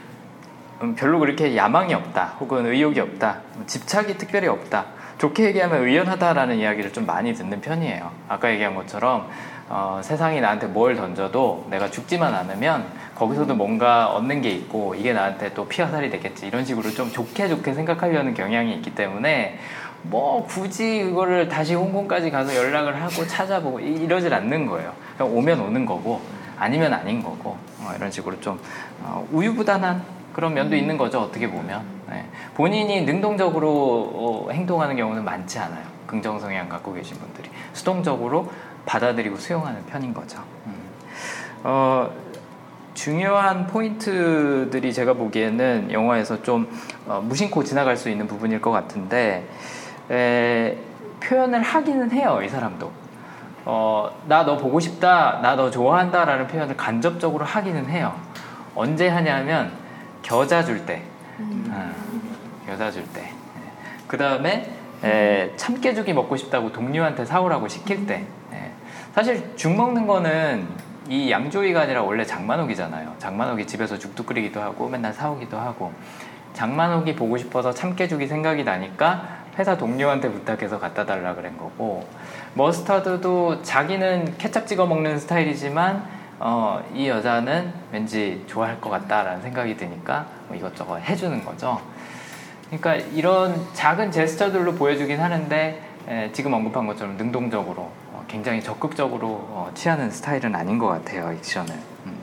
음, 0.80 0.94
별로 0.94 1.18
그렇게 1.18 1.56
야망이 1.56 1.92
없다, 1.92 2.36
혹은 2.38 2.66
의욕이 2.66 3.00
없다, 3.00 3.40
집착이 3.66 4.16
특별히 4.16 4.46
없다. 4.46 4.97
좋게 5.18 5.44
얘기하면 5.46 5.82
의연하다라는 5.84 6.56
이야기를 6.58 6.92
좀 6.92 7.04
많이 7.06 7.34
듣는 7.34 7.60
편이에요. 7.60 8.10
아까 8.28 8.50
얘기한 8.52 8.74
것처럼 8.74 9.28
어, 9.68 10.00
세상이 10.02 10.40
나한테 10.40 10.66
뭘 10.68 10.94
던져도 10.96 11.66
내가 11.70 11.90
죽지만 11.90 12.34
않으면 12.34 12.86
거기서도 13.14 13.54
뭔가 13.54 14.08
얻는 14.12 14.40
게 14.42 14.50
있고 14.50 14.94
이게 14.94 15.12
나한테 15.12 15.52
또 15.54 15.66
피화살이 15.66 16.08
되겠지 16.10 16.46
이런 16.46 16.64
식으로 16.64 16.90
좀 16.90 17.10
좋게 17.10 17.48
좋게 17.48 17.74
생각하려는 17.74 18.32
경향이 18.32 18.72
있기 18.76 18.94
때문에 18.94 19.58
뭐 20.02 20.46
굳이 20.46 21.00
이거를 21.00 21.48
다시 21.48 21.74
홍콩까지 21.74 22.30
가서 22.30 22.54
연락을 22.54 23.02
하고 23.02 23.26
찾아보고 23.26 23.80
이- 23.80 24.04
이러질 24.04 24.32
않는 24.32 24.66
거예요. 24.66 24.92
그냥 25.16 25.36
오면 25.36 25.60
오는 25.60 25.84
거고 25.84 26.20
아니면 26.56 26.94
아닌 26.94 27.22
거고 27.22 27.56
어, 27.80 27.92
이런 27.96 28.10
식으로 28.10 28.40
좀 28.40 28.58
어, 29.02 29.26
우유부단한 29.32 30.02
그런 30.32 30.54
면도 30.54 30.76
있는 30.76 30.96
거죠 30.96 31.20
어떻게 31.20 31.50
보면 31.50 31.97
네. 32.10 32.24
본인이 32.54 33.02
능동적으로 33.02 33.68
어, 34.14 34.50
행동하는 34.50 34.96
경우는 34.96 35.24
많지 35.24 35.58
않아요. 35.58 35.84
긍정 36.06 36.38
성향 36.38 36.68
갖고 36.68 36.92
계신 36.94 37.16
분들이 37.18 37.50
수동적으로 37.72 38.50
받아들이고 38.86 39.36
수용하는 39.36 39.84
편인 39.86 40.14
거죠. 40.14 40.42
음. 40.66 40.74
어, 41.64 42.10
중요한 42.94 43.66
포인트들이 43.66 44.92
제가 44.92 45.12
보기에는 45.12 45.92
영화에서 45.92 46.42
좀 46.42 46.68
어, 47.06 47.20
무심코 47.22 47.62
지나갈 47.62 47.96
수 47.96 48.08
있는 48.10 48.26
부분일 48.26 48.60
것 48.60 48.70
같은데 48.70 49.46
에, 50.10 50.76
표현을 51.20 51.62
하기는 51.62 52.10
해요 52.12 52.40
이 52.42 52.48
사람도 52.48 52.90
어, 53.66 54.10
나너 54.26 54.56
보고 54.56 54.80
싶다 54.80 55.40
나 55.42 55.54
너 55.54 55.70
좋아한다 55.70 56.24
라는 56.24 56.46
표현을 56.46 56.76
간접적으로 56.76 57.44
하기는 57.44 57.86
해요 57.90 58.14
언제 58.74 59.08
하냐면 59.08 59.72
겨자 60.22 60.64
줄 60.64 60.86
때 60.86 61.02
어, 61.40 61.92
겨자 62.66 62.90
줄때. 62.90 63.32
그 64.06 64.16
다음에 64.16 64.70
참깨죽이 65.56 66.12
먹고 66.12 66.36
싶다고 66.36 66.72
동료한테 66.72 67.24
사오라고 67.24 67.68
시킬 67.68 68.06
때. 68.06 68.24
예. 68.52 68.72
사실 69.14 69.56
죽 69.56 69.74
먹는 69.74 70.06
거는 70.06 70.66
이 71.08 71.30
양조위가 71.30 71.82
아니라 71.82 72.02
원래 72.02 72.24
장만옥이잖아요. 72.24 73.14
장만옥이 73.18 73.66
집에서 73.66 73.98
죽도 73.98 74.24
끓이기도 74.24 74.60
하고 74.60 74.88
맨날 74.88 75.12
사오기도 75.12 75.56
하고. 75.58 75.92
장만옥이 76.54 77.14
보고 77.14 77.36
싶어서 77.36 77.72
참깨죽이 77.72 78.26
생각이 78.26 78.64
나니까 78.64 79.38
회사 79.58 79.76
동료한테 79.76 80.30
부탁해서 80.30 80.78
갖다 80.78 81.06
달라 81.06 81.34
그런 81.34 81.56
거고. 81.56 82.06
머스타드도 82.54 83.62
자기는 83.62 84.34
케찹 84.38 84.66
찍어 84.66 84.86
먹는 84.86 85.18
스타일이지만 85.18 86.17
어, 86.40 86.82
이 86.94 87.08
여자는 87.08 87.72
왠지 87.92 88.44
좋아할 88.46 88.80
것 88.80 88.90
같다라는 88.90 89.42
생각이 89.42 89.76
드니까 89.76 90.26
뭐 90.46 90.56
이것저것 90.56 90.98
해주는 90.98 91.44
거죠. 91.44 91.80
그러니까 92.66 92.94
이런 92.96 93.66
작은 93.72 94.12
제스처들로 94.12 94.74
보여주긴 94.74 95.20
하는데 95.20 95.82
에, 96.08 96.30
지금 96.32 96.52
언급한 96.52 96.86
것처럼 96.86 97.16
능동적으로 97.16 97.82
어, 98.12 98.24
굉장히 98.28 98.62
적극적으로 98.62 99.28
어, 99.28 99.70
취하는 99.74 100.10
스타일은 100.10 100.54
아닌 100.54 100.78
것 100.78 100.86
같아요 100.86 101.32
액션을. 101.32 101.74
음. 102.06 102.18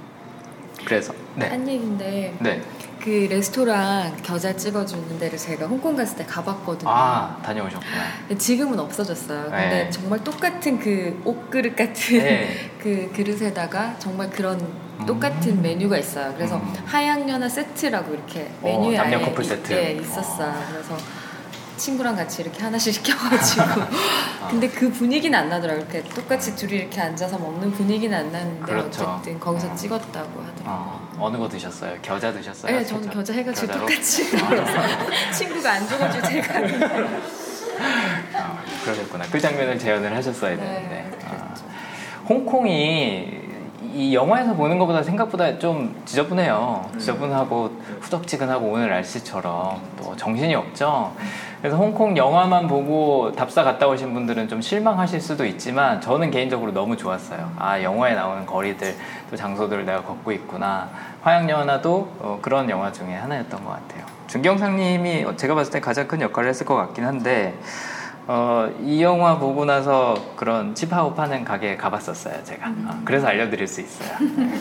그래서 0.86 1.14
네, 1.36 1.48
한 1.48 1.68
얘기인데 1.68 2.34
네, 2.40 2.62
그 3.06 3.28
레스토랑 3.30 4.18
겨자 4.24 4.58
찍어주는 4.58 5.20
데를 5.20 5.38
제가 5.38 5.68
홍콩 5.68 5.96
갔을 5.96 6.18
때 6.18 6.26
가봤거든요. 6.26 6.90
아 6.90 7.38
다녀오셨구나. 7.46 8.36
지금은 8.36 8.80
없어졌어요. 8.80 9.44
근데 9.44 9.70
네. 9.84 9.90
정말 9.92 10.24
똑같은 10.24 10.80
그 10.80 11.22
옷그릇 11.24 11.76
같은 11.76 12.18
네. 12.18 12.72
그 12.82 13.12
그릇에다가 13.16 13.96
정말 14.00 14.32
그런 14.32 14.60
음. 14.60 15.06
똑같은 15.06 15.62
메뉴가 15.62 16.00
있어요. 16.00 16.34
그래서 16.34 16.58
음. 16.58 16.74
하양연화 16.84 17.48
세트라고 17.48 18.12
이렇게 18.12 18.50
어, 18.64 18.66
메뉴에 18.66 18.98
남녀 18.98 19.18
아예 19.20 19.26
커플 19.26 19.44
이- 19.44 19.48
세트. 19.50 19.74
예, 19.74 19.92
있었어요. 20.02 20.56
그래서 20.72 20.98
친구랑 21.78 22.16
같이 22.16 22.42
이렇게 22.42 22.64
하나씩 22.64 22.92
시켜가지고 22.92 23.64
근데 24.50 24.68
그 24.68 24.92
분위기는 24.92 25.38
안 25.38 25.48
나더라고요. 25.50 25.86
이렇게 25.92 26.02
똑같이 26.10 26.56
둘이 26.56 26.74
이렇게 26.78 27.00
앉아서 27.02 27.38
먹는 27.38 27.72
분위기는 27.74 28.18
안 28.18 28.32
나는데 28.32 28.66
그렇죠. 28.66 29.04
어쨌든 29.04 29.40
거기서 29.40 29.68
어. 29.72 29.76
찍었다고 29.76 30.42
하더라고요. 30.42 30.64
어, 30.66 31.05
어느 31.20 31.38
거 31.38 31.48
드셨어요? 31.48 31.98
겨자 32.02 32.32
드셨어요? 32.34 32.72
네, 32.78 32.84
저는 32.86 33.10
겨자 33.10 33.34
해가지고 33.34 33.68
겨자로? 33.68 33.86
똑같이 33.88 34.24
친구가 35.38 35.72
안 35.74 35.88
줘가지고 35.88 36.28
제가 36.28 36.54
아, 38.34 38.64
그러셨구나. 38.84 39.26
그 39.32 39.40
장면을 39.40 39.78
재현을 39.80 40.16
하셨어야 40.16 40.56
네, 40.56 40.62
되는데. 40.62 41.12
아, 41.26 41.30
그랬죠. 41.46 41.66
홍콩이 42.28 43.45
이 43.96 44.14
영화에서 44.14 44.54
보는 44.56 44.78
것보다 44.78 45.02
생각보다 45.02 45.58
좀 45.58 45.96
지저분해요. 46.04 46.90
음. 46.94 47.00
지저분하고 47.00 47.72
후덥지근하고 48.02 48.68
오늘 48.68 48.90
날씨처럼 48.90 49.80
또 49.98 50.14
정신이 50.18 50.54
없죠. 50.54 51.14
그래서 51.62 51.78
홍콩 51.78 52.18
영화만 52.18 52.68
보고 52.68 53.32
답사 53.32 53.64
갔다 53.64 53.88
오신 53.88 54.14
분들은 54.14 54.50
좀 54.50 54.62
실망하실 54.62 55.22
수도 55.22 55.46
있지만 55.46 56.02
저는 56.02 56.30
개인적으로 56.30 56.74
너무 56.74 56.98
좋았어요. 56.98 57.54
아 57.58 57.82
영화에 57.82 58.16
나오는 58.16 58.46
거리들 58.46 58.98
또 59.32 59.38
장소들을 59.38 59.86
내가 59.86 60.04
걷고 60.04 60.30
있구나. 60.34 60.90
화양연화도 61.22 62.10
어, 62.20 62.40
그런 62.42 62.70
영화 62.70 62.92
중에 62.92 63.14
하나였던 63.14 63.64
것 63.64 63.70
같아요. 63.72 64.06
준경상님이 64.28 65.38
제가 65.38 65.56
봤을 65.56 65.72
때 65.72 65.80
가장 65.80 66.10
큰 66.10 66.20
역할을 66.20 66.50
했을 66.50 66.66
것 66.66 66.76
같긴 66.76 67.06
한데 67.06 67.58
어, 68.28 68.74
이 68.82 69.04
영화 69.04 69.38
보고 69.38 69.66
나서 69.66 70.16
그런 70.36 70.74
칩하우 70.74 71.14
파는 71.14 71.46
가게에 71.46 71.78
가봤었어요, 71.78 72.44
제가. 72.44 72.70
어, 72.70 73.02
그래서 73.06 73.28
알려드릴 73.28 73.68
수 73.68 73.82
있어요. 73.82 74.18
네. 74.36 74.60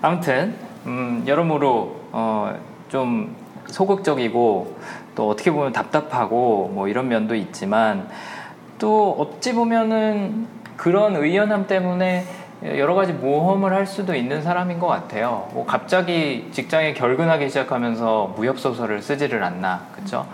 아무튼, 0.00 0.56
음, 0.86 1.22
여러모로, 1.26 2.00
어, 2.12 2.58
좀 2.88 3.36
소극적이고, 3.66 4.76
또 5.14 5.28
어떻게 5.28 5.50
보면 5.50 5.72
답답하고, 5.72 6.70
뭐 6.72 6.88
이런 6.88 7.08
면도 7.08 7.34
있지만, 7.34 8.08
또 8.78 9.14
어찌 9.18 9.52
보면은 9.52 10.46
그런 10.76 11.16
의연함 11.16 11.66
때문에 11.66 12.24
여러 12.62 12.94
가지 12.94 13.12
모험을 13.12 13.74
할 13.74 13.86
수도 13.86 14.14
있는 14.14 14.42
사람인 14.42 14.78
것 14.78 14.86
같아요. 14.86 15.48
뭐 15.52 15.66
갑자기 15.66 16.48
직장에 16.52 16.94
결근하기 16.94 17.48
시작하면서 17.48 18.34
무협소설을 18.36 19.02
쓰지를 19.02 19.42
않나, 19.42 19.82
그쵸? 19.94 20.26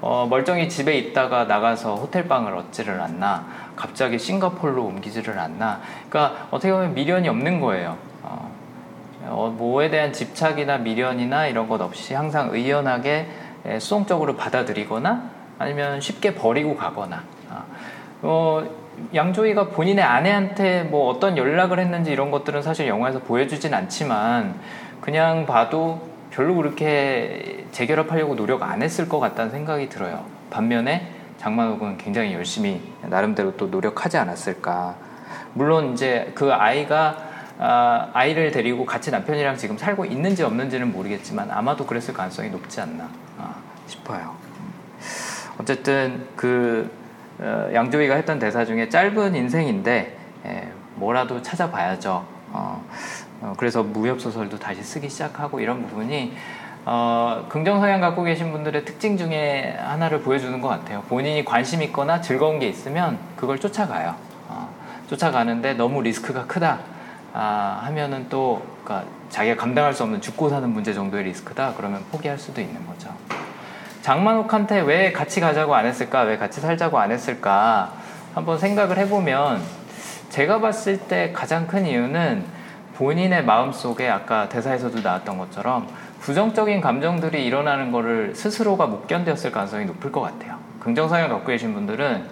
어, 0.00 0.26
멀쩡히 0.28 0.68
집에 0.68 0.96
있다가 0.98 1.44
나가서 1.44 1.96
호텔방을 1.96 2.54
얻지를 2.54 3.00
않나, 3.00 3.46
갑자기 3.76 4.18
싱가폴로 4.18 4.84
옮기지를 4.84 5.38
않나. 5.38 5.80
그러니까 6.08 6.46
어떻게 6.50 6.72
보면 6.72 6.94
미련이 6.94 7.28
없는 7.28 7.60
거예요. 7.60 7.96
어, 8.22 8.50
어, 9.24 9.54
뭐에 9.56 9.90
대한 9.90 10.12
집착이나 10.12 10.78
미련이나 10.78 11.46
이런 11.46 11.68
것 11.68 11.80
없이 11.80 12.14
항상 12.14 12.50
의연하게 12.52 13.28
에, 13.64 13.78
수동적으로 13.78 14.36
받아들이거나 14.36 15.30
아니면 15.58 16.00
쉽게 16.00 16.34
버리고 16.34 16.76
가거나. 16.76 17.22
아, 17.50 17.64
어, 18.22 18.64
양조위가 19.14 19.68
본인의 19.68 20.04
아내한테 20.04 20.84
뭐 20.84 21.10
어떤 21.10 21.36
연락을 21.36 21.78
했는지 21.78 22.10
이런 22.10 22.30
것들은 22.30 22.62
사실 22.62 22.86
영화에서 22.86 23.20
보여주진 23.20 23.74
않지만 23.74 24.54
그냥 25.00 25.46
봐도 25.46 26.00
별로 26.36 26.54
그렇게 26.54 27.64
재결합하려고 27.72 28.36
노력 28.36 28.62
안 28.62 28.82
했을 28.82 29.08
것 29.08 29.18
같다는 29.20 29.50
생각이 29.50 29.88
들어요. 29.88 30.26
반면에 30.50 31.10
장만옥은 31.38 31.96
굉장히 31.96 32.34
열심히 32.34 32.82
나름대로 33.00 33.56
또 33.56 33.68
노력하지 33.68 34.18
않았을까. 34.18 34.96
물론 35.54 35.94
이제 35.94 36.30
그 36.34 36.52
아이가 36.52 37.24
아, 37.58 38.10
아이를 38.12 38.50
데리고 38.50 38.84
같이 38.84 39.10
남편이랑 39.10 39.56
지금 39.56 39.78
살고 39.78 40.04
있는지 40.04 40.42
없는지는 40.42 40.92
모르겠지만 40.92 41.50
아마도 41.50 41.86
그랬을 41.86 42.12
가능성이 42.12 42.50
높지 42.50 42.82
않나 42.82 43.08
아, 43.38 43.54
싶어요. 43.86 44.34
어쨌든 45.58 46.26
그 46.36 46.90
어, 47.38 47.70
양조위가 47.72 48.14
했던 48.14 48.38
대사 48.38 48.66
중에 48.66 48.90
짧은 48.90 49.34
인생인데 49.34 50.18
예, 50.44 50.68
뭐라도 50.96 51.40
찾아봐야죠. 51.40 52.26
어, 52.52 52.84
어, 53.40 53.54
그래서 53.56 53.82
무협 53.82 54.20
소설도 54.20 54.58
다시 54.58 54.82
쓰기 54.82 55.08
시작하고 55.08 55.60
이런 55.60 55.86
부분이 55.86 56.34
어, 56.84 57.46
긍정 57.48 57.80
성향 57.80 58.00
갖고 58.00 58.22
계신 58.22 58.52
분들의 58.52 58.84
특징 58.84 59.16
중에 59.16 59.76
하나를 59.78 60.20
보여주는 60.20 60.60
것 60.60 60.68
같아요. 60.68 61.02
본인이 61.08 61.44
관심 61.44 61.82
있거나 61.82 62.20
즐거운 62.20 62.60
게 62.60 62.68
있으면 62.68 63.18
그걸 63.36 63.58
쫓아가요. 63.58 64.14
어, 64.48 64.68
쫓아가는데 65.08 65.74
너무 65.74 66.02
리스크가 66.02 66.46
크다 66.46 66.78
아, 67.32 67.82
하면은 67.84 68.26
또 68.30 68.62
그러니까 68.82 69.08
자기가 69.28 69.56
감당할 69.56 69.92
수 69.92 70.04
없는 70.04 70.20
죽고 70.20 70.48
사는 70.48 70.68
문제 70.70 70.94
정도의 70.94 71.24
리스크다 71.24 71.74
그러면 71.76 72.04
포기할 72.10 72.38
수도 72.38 72.60
있는 72.60 72.86
거죠. 72.86 73.10
장만옥한테 74.02 74.80
왜 74.82 75.12
같이 75.12 75.40
가자고 75.40 75.74
안 75.74 75.84
했을까? 75.84 76.22
왜 76.22 76.38
같이 76.38 76.60
살자고 76.60 76.98
안 76.98 77.10
했을까? 77.10 77.92
한번 78.34 78.58
생각을 78.58 78.96
해보면 78.98 79.60
제가 80.30 80.60
봤을 80.60 80.98
때 80.98 81.32
가장 81.34 81.66
큰 81.66 81.84
이유는 81.84 82.44
본인의 82.96 83.44
마음 83.44 83.72
속에 83.72 84.08
아까 84.08 84.48
대사에서도 84.48 85.00
나왔던 85.00 85.36
것처럼 85.36 85.86
부정적인 86.20 86.80
감정들이 86.80 87.44
일어나는 87.44 87.92
거를 87.92 88.34
스스로가 88.34 88.86
못 88.86 89.06
견뎠을 89.06 89.52
가능성이 89.52 89.84
높을 89.84 90.10
것 90.10 90.22
같아요. 90.22 90.56
긍정성향 90.80 91.28
갖고 91.28 91.46
계신 91.46 91.74
분들은 91.74 92.24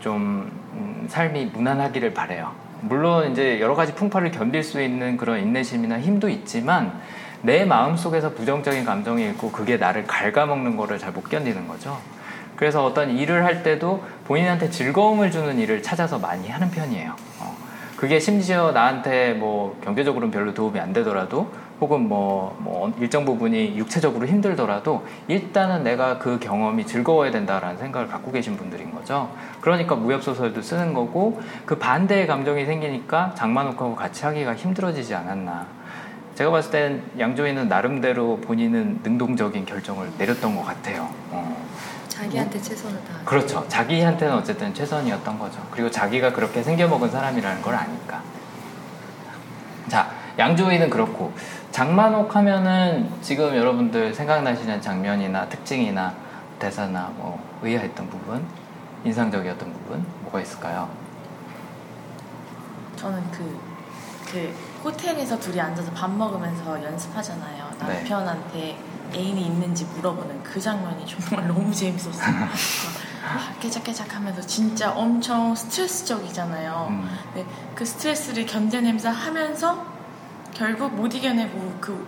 좀 0.00 0.50
음, 0.74 1.06
삶이 1.08 1.46
무난하기를 1.46 2.14
바래요. 2.14 2.50
물론 2.80 3.30
이제 3.30 3.60
여러 3.60 3.76
가지 3.76 3.94
풍파를 3.94 4.32
견딜 4.32 4.64
수 4.64 4.82
있는 4.82 5.16
그런 5.16 5.38
인내심이나 5.38 6.00
힘도 6.00 6.28
있지만 6.28 7.00
내 7.42 7.64
마음 7.64 7.96
속에서 7.96 8.32
부정적인 8.32 8.84
감정이 8.84 9.28
있고 9.30 9.52
그게 9.52 9.76
나를 9.76 10.06
갉아먹는 10.06 10.76
거를 10.76 10.98
잘 10.98 11.12
못 11.12 11.28
견디는 11.28 11.68
거죠. 11.68 11.96
그래서 12.56 12.84
어떤 12.84 13.10
일을 13.10 13.44
할 13.44 13.62
때도 13.62 14.02
본인한테 14.26 14.70
즐거움을 14.70 15.30
주는 15.30 15.58
일을 15.58 15.82
찾아서 15.82 16.18
많이 16.18 16.48
하는 16.48 16.70
편이에요. 16.70 17.31
어, 18.02 18.06
그게 18.12 18.18
심지어 18.18 18.72
나한테 18.72 19.32
뭐 19.34 19.78
경제적으로는 19.84 20.32
별로 20.32 20.52
도움이 20.52 20.80
안 20.80 20.92
되더라도 20.92 21.52
혹은 21.80 22.08
뭐, 22.08 22.56
뭐 22.58 22.92
일정 23.00 23.24
부분이 23.24 23.76
육체적으로 23.76 24.26
힘들더라도 24.26 25.06
일단은 25.28 25.84
내가 25.84 26.18
그 26.18 26.40
경험이 26.40 26.84
즐거워야 26.84 27.30
된다라는 27.30 27.78
생각을 27.78 28.08
갖고 28.08 28.32
계신 28.32 28.56
분들인 28.56 28.92
거죠. 28.92 29.30
그러니까 29.60 29.94
무협소설도 29.94 30.62
쓰는 30.62 30.94
거고 30.94 31.40
그 31.64 31.78
반대의 31.78 32.26
감정이 32.26 32.66
생기니까 32.66 33.34
장만옥하고 33.36 33.94
같이 33.94 34.24
하기가 34.24 34.56
힘들어지지 34.56 35.14
않았나. 35.14 35.66
제가 36.34 36.50
봤을 36.50 36.72
땐 36.72 37.02
양조위는 37.18 37.68
나름대로 37.68 38.38
본인은 38.38 39.00
능동적인 39.04 39.64
결정을 39.64 40.08
내렸던 40.18 40.56
것 40.56 40.64
같아요. 40.64 41.08
어. 41.30 41.56
자기한테 42.12 42.60
최선을 42.60 42.98
다. 43.04 43.14
그렇죠. 43.24 43.66
자기한테는 43.68 44.34
어쨌든 44.34 44.74
최선이었던 44.74 45.38
거죠. 45.38 45.66
그리고 45.70 45.90
자기가 45.90 46.32
그렇게 46.32 46.62
생겨먹은 46.62 47.10
사람이라는 47.10 47.62
걸 47.62 47.74
아니까. 47.74 48.22
자, 49.88 50.10
양조위는 50.38 50.90
그렇고 50.90 51.32
장만옥 51.70 52.36
하면은 52.36 53.10
지금 53.22 53.56
여러분들 53.56 54.14
생각나시는 54.14 54.80
장면이나 54.82 55.48
특징이나 55.48 56.14
대사나 56.58 57.10
뭐 57.16 57.42
의아했던 57.62 58.08
부분, 58.10 58.44
인상적이었던 59.04 59.72
부분 59.72 60.04
뭐가 60.20 60.40
있을까요? 60.40 60.90
저는 62.96 63.22
그, 63.30 63.58
그 64.30 64.54
호텔에서 64.84 65.38
둘이 65.38 65.60
앉아서 65.60 65.90
밥 65.92 66.10
먹으면서 66.10 66.82
연습하잖아요. 66.84 67.70
네. 67.80 67.94
남편한테 67.94 68.78
애인이 69.14 69.46
있는지 69.46 69.84
물어보는 69.84 70.42
그 70.42 70.60
장면이 70.60 71.04
정말 71.06 71.48
너무 71.52 71.72
재밌었어요. 71.72 72.34
막 72.40 73.60
깨작깨작 73.60 74.14
하면서 74.14 74.40
진짜 74.42 74.92
엄청 74.92 75.54
스트레스적이잖아요. 75.54 76.88
음, 76.90 77.08
네, 77.34 77.46
그 77.74 77.84
스트레스를 77.84 78.46
견뎌내면서 78.46 79.10
하면서 79.10 79.86
결국 80.52 80.94
못 80.94 81.14
이겨내고 81.14 81.78
그 81.80 82.06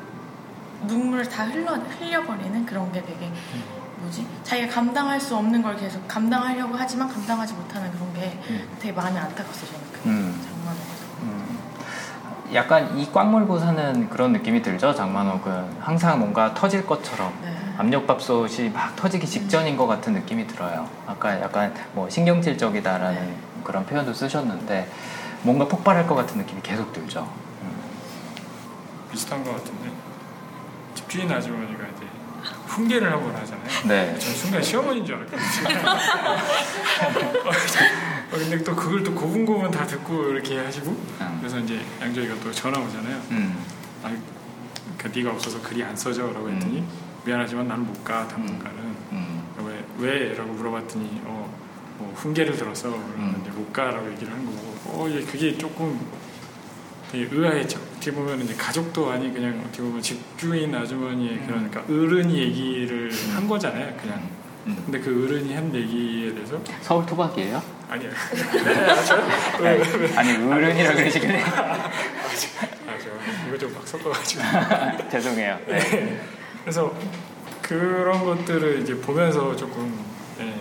눈물을 0.87 1.29
다 1.29 1.45
흘러, 1.45 1.75
흘려버리는 1.75 2.67
그런 2.67 2.93
게 2.93 3.03
되게 3.03 3.33
뭐지? 3.99 4.27
자기가 4.43 4.69
감당할 4.69 5.21
수 5.21 5.37
없는 5.37 5.62
걸 5.62 5.77
계속 5.77 6.07
감당하려고 6.07 6.75
하지만 6.77 7.09
감당하지 7.09 7.55
못하는 7.55 7.90
그런 7.93 8.12
게 8.12 8.38
음. 8.51 8.69
되게 8.79 8.93
마음이 8.93 9.17
안타깝어요 9.17 9.67
저는 9.67 9.81
그 9.93 10.09
음. 10.09 10.11
음. 10.11 10.54
약간 12.55 12.97
이 12.99 13.09
꽉 13.12 13.29
물고 13.31 13.59
사는 13.59 14.09
그런 14.09 14.33
느낌이 14.33 14.62
들죠. 14.62 14.95
장만옥은 14.95 15.81
항상 15.81 16.19
뭔가 16.21 16.55
터질 16.55 16.87
것처럼 16.87 17.33
네. 17.43 17.53
압력밥솥이 17.79 18.71
막 18.71 18.95
터지기 18.97 19.27
직전인 19.27 19.77
것 19.77 19.87
같은 19.88 20.12
느낌이 20.12 20.47
들어요. 20.47 20.88
아까 21.07 21.40
약간 21.40 21.75
뭐 21.93 22.09
신경질적이다라는 22.09 23.14
네. 23.27 23.37
그런 23.64 23.85
표현도 23.85 24.14
쓰셨는데 24.14 24.88
뭔가 25.43 25.67
폭발할 25.67 26.07
것 26.07 26.14
같은 26.14 26.38
느낌이 26.38 26.61
계속 26.62 26.93
들죠. 26.93 27.29
음. 27.62 27.71
비슷한 29.11 29.43
것 29.45 29.53
같은데 29.57 29.90
집주인 30.95 31.31
아주머니가 31.31 31.85
이제 31.97 32.07
훈계를 32.69 33.12
한 33.12 33.21
번 33.21 33.35
하잖아요. 33.35 33.64
네. 33.87 34.19
전 34.19 34.33
순간 34.35 34.62
시어머니인 34.62 35.05
줄 35.05 35.17
알았거든요. 35.17 35.81
어, 38.35 38.38
근데 38.38 38.62
또 38.64 38.75
그걸 38.75 39.03
또 39.05 39.14
고분고분 39.14 39.70
다 39.70 39.87
듣고 39.87 40.31
이렇게 40.31 40.59
하시고 40.59 40.90
음. 40.90 41.37
그래서 41.38 41.59
이제 41.61 41.81
양조이가 42.01 42.35
또 42.42 42.51
전화 42.51 42.79
오잖아요. 42.81 43.23
음. 43.31 43.57
아, 44.03 44.11
그러니까 44.99 45.09
네가 45.20 45.31
없어서 45.33 45.61
글이 45.62 45.83
안 45.85 45.97
써져라고 45.97 46.51
했더니 46.51 46.79
음. 46.79 46.88
미안하지만 47.25 47.68
나는 47.68 47.87
못 47.87 47.94
가 48.05 48.27
당분간은 48.29 48.79
음. 49.12 49.42
왜 49.59 49.85
왜라고 49.99 50.53
물어봤더니 50.53 51.23
어, 51.25 51.51
뭐 51.99 52.12
훈계를 52.16 52.57
들어서 52.57 52.88
음. 52.88 53.12
그러면 53.14 53.40
이제 53.40 53.51
못 53.51 53.73
가라고 53.73 54.11
얘기를 54.12 54.33
하는 54.33 54.44
거고 54.44 54.59
어, 54.87 55.09
예, 55.11 55.23
그게 55.23 55.57
조금 55.57 55.99
되게 57.11 57.29
의아했죠. 57.31 57.79
어떻게 57.97 58.12
보면 58.12 58.40
이제 58.42 58.55
가족도 58.55 59.11
아니 59.11 59.33
그냥 59.33 59.62
어떻게 59.66 59.83
보면 59.83 60.03
집주인 60.03 60.75
아주머니의 60.75 61.47
그러니까 61.47 61.81
어른이 61.88 62.37
얘기를 62.37 63.11
한 63.35 63.47
거잖아요. 63.49 63.97
그냥 64.03 64.29
음. 64.66 64.83
근데 64.85 64.99
그 64.99 65.25
어른이 65.25 65.55
한 65.55 65.73
얘기에 65.75 66.35
대해서 66.35 66.61
서울 66.83 67.07
토박이에요? 67.07 67.62
아니요. 67.95 68.11
아니 70.17 70.53
어른이라 70.53 70.95
그러시길래 70.95 71.41
아, 71.43 71.91
저 72.99 73.47
이거 73.49 73.59
좀 73.59 73.73
막 73.75 73.87
섞어가지고. 73.87 74.43
죄송해요. 75.11 75.59
네. 75.69 76.21
그래서 76.63 76.93
그런 77.63 78.25
것들을 78.25 78.81
이제 78.83 78.95
보면서 78.97 79.55
조금 79.57 79.97
예, 80.41 80.55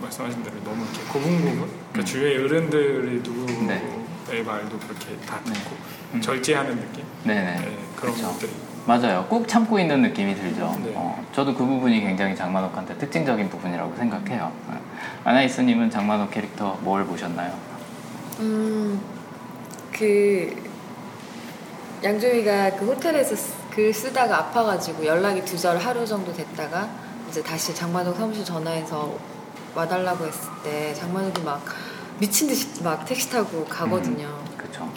말씀하신 0.00 0.42
대로 0.42 0.56
너무 0.64 0.84
이렇게 0.84 1.00
고분고분 1.12 1.56
그러니까 1.58 1.98
음. 1.98 2.04
주위의 2.04 2.44
어른들이 2.44 3.20
누구의 3.22 3.66
네. 3.66 4.42
말도 4.42 4.78
그렇게 4.78 5.16
다 5.26 5.40
네. 5.44 5.52
듣고 5.52 5.76
음. 6.14 6.20
절제하는 6.20 6.76
느낌 6.76 7.04
네네. 7.24 7.56
예, 7.66 7.78
그런 7.96 8.14
그쵸. 8.14 8.28
것들이 8.28 8.52
맞아요. 8.86 9.26
꾹 9.28 9.46
참고 9.46 9.78
있는 9.78 10.00
느낌이 10.02 10.34
들죠. 10.34 10.74
네. 10.82 10.92
어, 10.96 11.22
저도 11.34 11.54
그 11.54 11.64
부분이 11.64 12.00
굉장히 12.00 12.34
장만옥한테 12.34 12.96
특징적인 12.96 13.50
부분이라고 13.50 13.94
생각해요. 13.96 14.50
네. 14.70 14.76
아나이스님은 15.24 15.90
장만옥 15.90 16.30
캐릭터 16.30 16.78
뭘 16.82 17.04
보셨나요? 17.04 17.52
음, 18.40 19.00
그 19.92 20.54
양조위가 22.02 22.76
그 22.76 22.86
호텔에서 22.86 23.34
쓰- 23.36 23.52
글 23.70 23.92
쓰다가 23.92 24.38
아파가지고 24.38 25.04
연락이 25.04 25.44
두절 25.44 25.78
하루 25.78 26.06
정도 26.06 26.32
됐다가 26.32 26.88
이제 27.28 27.42
다시 27.42 27.74
장만옥 27.74 28.16
사무실 28.16 28.44
전화해서 28.44 29.14
와달라고 29.74 30.24
했을 30.26 30.48
때 30.64 30.94
장만옥이 30.94 31.42
막 31.42 31.62
미친 32.18 32.48
듯이 32.48 32.82
막 32.82 33.04
택시 33.04 33.28
타고 33.30 33.64
가거든요. 33.66 34.28
그렇죠. 34.56 34.90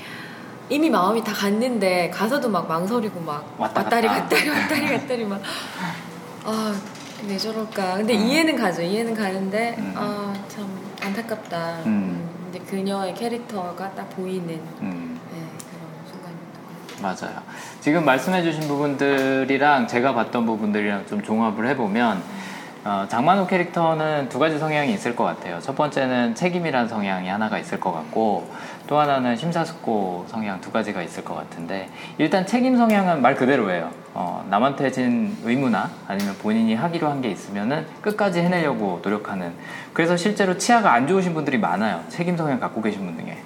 이미 0.71 0.89
마음이 0.89 1.21
다 1.21 1.33
갔는데 1.33 2.09
가서도 2.11 2.49
막 2.49 2.65
망설이고 2.65 3.19
막 3.19 3.55
왔다 3.57 3.81
왔다리 3.81 4.07
갔다. 4.07 4.21
갔다리 4.23 4.49
왔다리 4.49 4.87
갔다리 4.87 5.25
막 5.25 5.41
아, 6.45 6.73
왜 7.27 7.37
저럴까. 7.37 7.97
근데 7.97 8.15
음. 8.15 8.21
이해는 8.21 8.55
가죠. 8.55 8.81
이해는 8.81 9.13
가는데 9.13 9.75
음. 9.77 9.93
아, 9.97 10.33
참 10.47 10.65
안타깝다. 11.01 11.79
음. 11.85 11.87
음, 11.87 12.29
근데 12.53 12.65
그녀의 12.71 13.13
캐릭터가 13.15 13.91
딱 13.93 14.09
보이는 14.11 14.61
음, 14.81 15.19
네. 15.33 15.41
맞아요. 17.01 17.41
지금 17.81 18.05
말씀해주신 18.05 18.67
부분들이랑 18.69 19.87
제가 19.87 20.13
봤던 20.13 20.45
부분들이랑 20.45 21.05
좀 21.07 21.21
종합을 21.21 21.67
해보면 21.69 22.21
어, 22.83 23.05
장만호 23.07 23.45
캐릭터는 23.45 24.27
두 24.29 24.39
가지 24.39 24.57
성향이 24.57 24.91
있을 24.93 25.15
것 25.15 25.23
같아요. 25.23 25.59
첫 25.61 25.75
번째는 25.75 26.33
책임이란 26.33 26.87
성향이 26.87 27.29
하나가 27.29 27.59
있을 27.59 27.79
것 27.79 27.91
같고 27.91 28.49
또 28.87 28.99
하나는 28.99 29.35
심사숙고 29.35 30.25
성향 30.27 30.59
두 30.61 30.71
가지가 30.71 31.03
있을 31.03 31.23
것 31.23 31.35
같은데 31.35 31.89
일단 32.17 32.45
책임 32.47 32.75
성향은 32.75 33.21
말 33.21 33.35
그대로예요. 33.35 33.91
어, 34.15 34.43
남한테 34.49 34.91
진 34.91 35.37
의무나 35.43 35.91
아니면 36.07 36.35
본인이 36.41 36.73
하기로 36.73 37.07
한 37.07 37.21
게 37.21 37.29
있으면은 37.29 37.85
끝까지 38.01 38.39
해내려고 38.39 38.99
노력하는 39.03 39.53
그래서 39.93 40.17
실제로 40.17 40.57
치아가 40.57 40.91
안 40.93 41.07
좋으신 41.07 41.35
분들이 41.35 41.59
많아요. 41.59 42.03
책임 42.09 42.35
성향 42.35 42.59
갖고 42.59 42.81
계신 42.81 43.05
분 43.05 43.15
중에. 43.23 43.37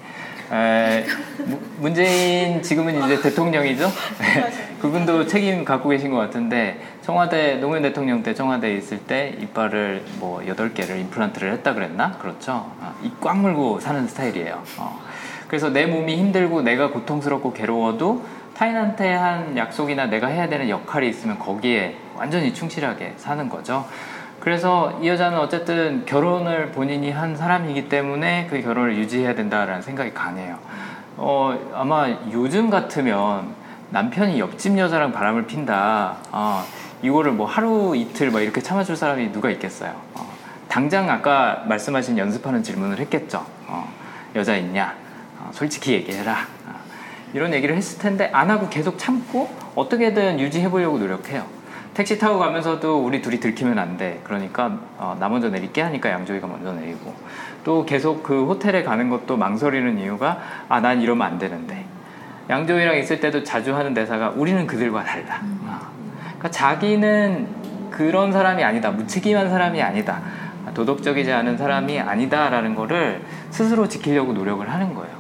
에, 0.52 1.06
무- 1.44 1.60
문재인 1.80 2.62
지금은 2.62 3.04
이제 3.04 3.22
대통령이죠. 3.22 3.92
네, 4.76 4.82
그분도 4.82 5.26
책임 5.28 5.64
갖고 5.64 5.90
계신 5.90 6.12
것 6.12 6.18
같은데 6.18 6.80
청와대 7.02 7.56
노무현 7.56 7.82
대통령 7.82 8.24
때 8.24 8.34
청와대에 8.34 8.76
있을 8.76 9.00
때 9.00 9.36
이빨을 9.40 10.04
뭐 10.20 10.42
8개를 10.42 11.00
임플란트를 11.00 11.52
했다 11.54 11.74
그랬나? 11.74 12.14
그렇죠. 12.14 12.72
아, 12.82 12.94
입꽉 13.02 13.40
물고 13.40 13.80
사는 13.80 14.08
스타일이에요. 14.08 14.62
어. 14.78 15.00
그래서 15.48 15.70
내 15.70 15.86
몸이 15.86 16.18
힘들고 16.18 16.62
내가 16.62 16.90
고통스럽고 16.90 17.54
괴로워도 17.54 18.24
타인한테 18.56 19.14
한 19.14 19.58
약속이나 19.58 20.08
내가 20.08 20.28
해야 20.28 20.48
되는 20.48 20.70
역할이 20.70 21.10
있으면 21.10 21.40
거기에 21.40 21.96
완전히 22.16 22.54
충실하게 22.54 23.14
사는 23.18 23.50
거죠. 23.50 23.86
그래서 24.40 25.00
이 25.02 25.08
여자는 25.08 25.40
어쨌든 25.40 26.06
결혼을 26.06 26.72
본인이 26.72 27.12
한 27.12 27.36
사람이기 27.36 27.90
때문에 27.90 28.48
그 28.50 28.62
결혼을 28.62 28.96
유지해야 28.98 29.36
된다라는 29.36 29.82
생각이 29.82 30.14
강해요. 30.14 30.58
어, 31.18 31.58
아마 31.74 32.10
요즘 32.32 32.70
같으면 32.70 33.65
남편이 33.92 34.40
옆집 34.40 34.78
여자랑 34.78 35.12
바람을 35.12 35.46
핀다. 35.48 36.18
어, 36.32 36.64
이거를 37.02 37.32
뭐 37.32 37.46
하루 37.46 37.96
이틀 37.96 38.32
막 38.32 38.42
이렇게 38.42 38.62
참아줄 38.62 38.96
사람이 38.96 39.32
누가 39.32 39.50
있겠어요. 39.52 39.94
어, 40.16 40.28
당장 40.68 41.10
아까 41.10 41.64
말씀하신 41.68 42.18
연습하는 42.18 42.64
질문을 42.64 43.00
했겠죠. 43.00 43.46
어, 43.68 43.92
여자 44.36 44.56
있냐? 44.58 44.96
어, 45.40 45.50
솔직히 45.54 45.94
얘기해라. 45.94 46.34
어, 46.68 46.74
이런 47.34 47.54
얘기를 47.54 47.76
했을 47.76 48.00
텐데 48.00 48.30
안 48.34 48.50
하고 48.50 48.70
계속 48.70 48.98
참고 48.98 49.50
어떻게든 49.76 50.40
유지해보려고 50.40 50.98
노력해요. 50.98 51.46
택시 51.94 52.18
타고 52.20 52.40
가면서도 52.40 53.02
우리 53.06 53.22
둘이 53.22 53.40
들키면 53.40 53.80
안 53.80 53.96
돼. 53.98 54.20
그러니까 54.26 54.78
어, 54.98 55.16
나 55.18 55.30
먼저 55.30 55.50
내릴게 55.50 55.82
하니까 55.82 56.10
양조위가 56.10 56.48
먼저 56.48 56.74
내리고 56.74 57.14
또 57.64 57.86
계속 57.86 58.24
그 58.24 58.46
호텔에 58.46 58.84
가는 58.84 59.10
것도 59.10 59.38
망설이는 59.38 60.00
이유가 60.00 60.40
아 60.68 60.82
난 60.82 61.02
이러면 61.02 61.26
안 61.26 61.40
되는데 61.40 61.86
양조위랑 62.50 62.98
있을 62.98 63.20
때도 63.20 63.44
자주 63.44 63.76
하는 63.76 63.94
대사가 63.94 64.30
우리는 64.30 64.68
그들과 64.68 65.04
달라. 65.04 65.42
어. 65.66 65.80
그러니까 66.22 66.52
자기는 66.52 67.48
그런 67.90 68.32
사람이 68.32 68.64
아니다. 68.64 68.92
무책임한 68.92 69.50
사람이 69.50 69.82
아니다. 69.82 70.22
도덕적이지 70.74 71.32
않은 71.32 71.58
사람이 71.58 72.00
아니다라는 72.00 72.76
거를 72.76 73.22
스스로 73.50 73.88
지키려고 73.88 74.34
노력을 74.34 74.68
하는 74.70 74.94
거예요. 74.94 75.16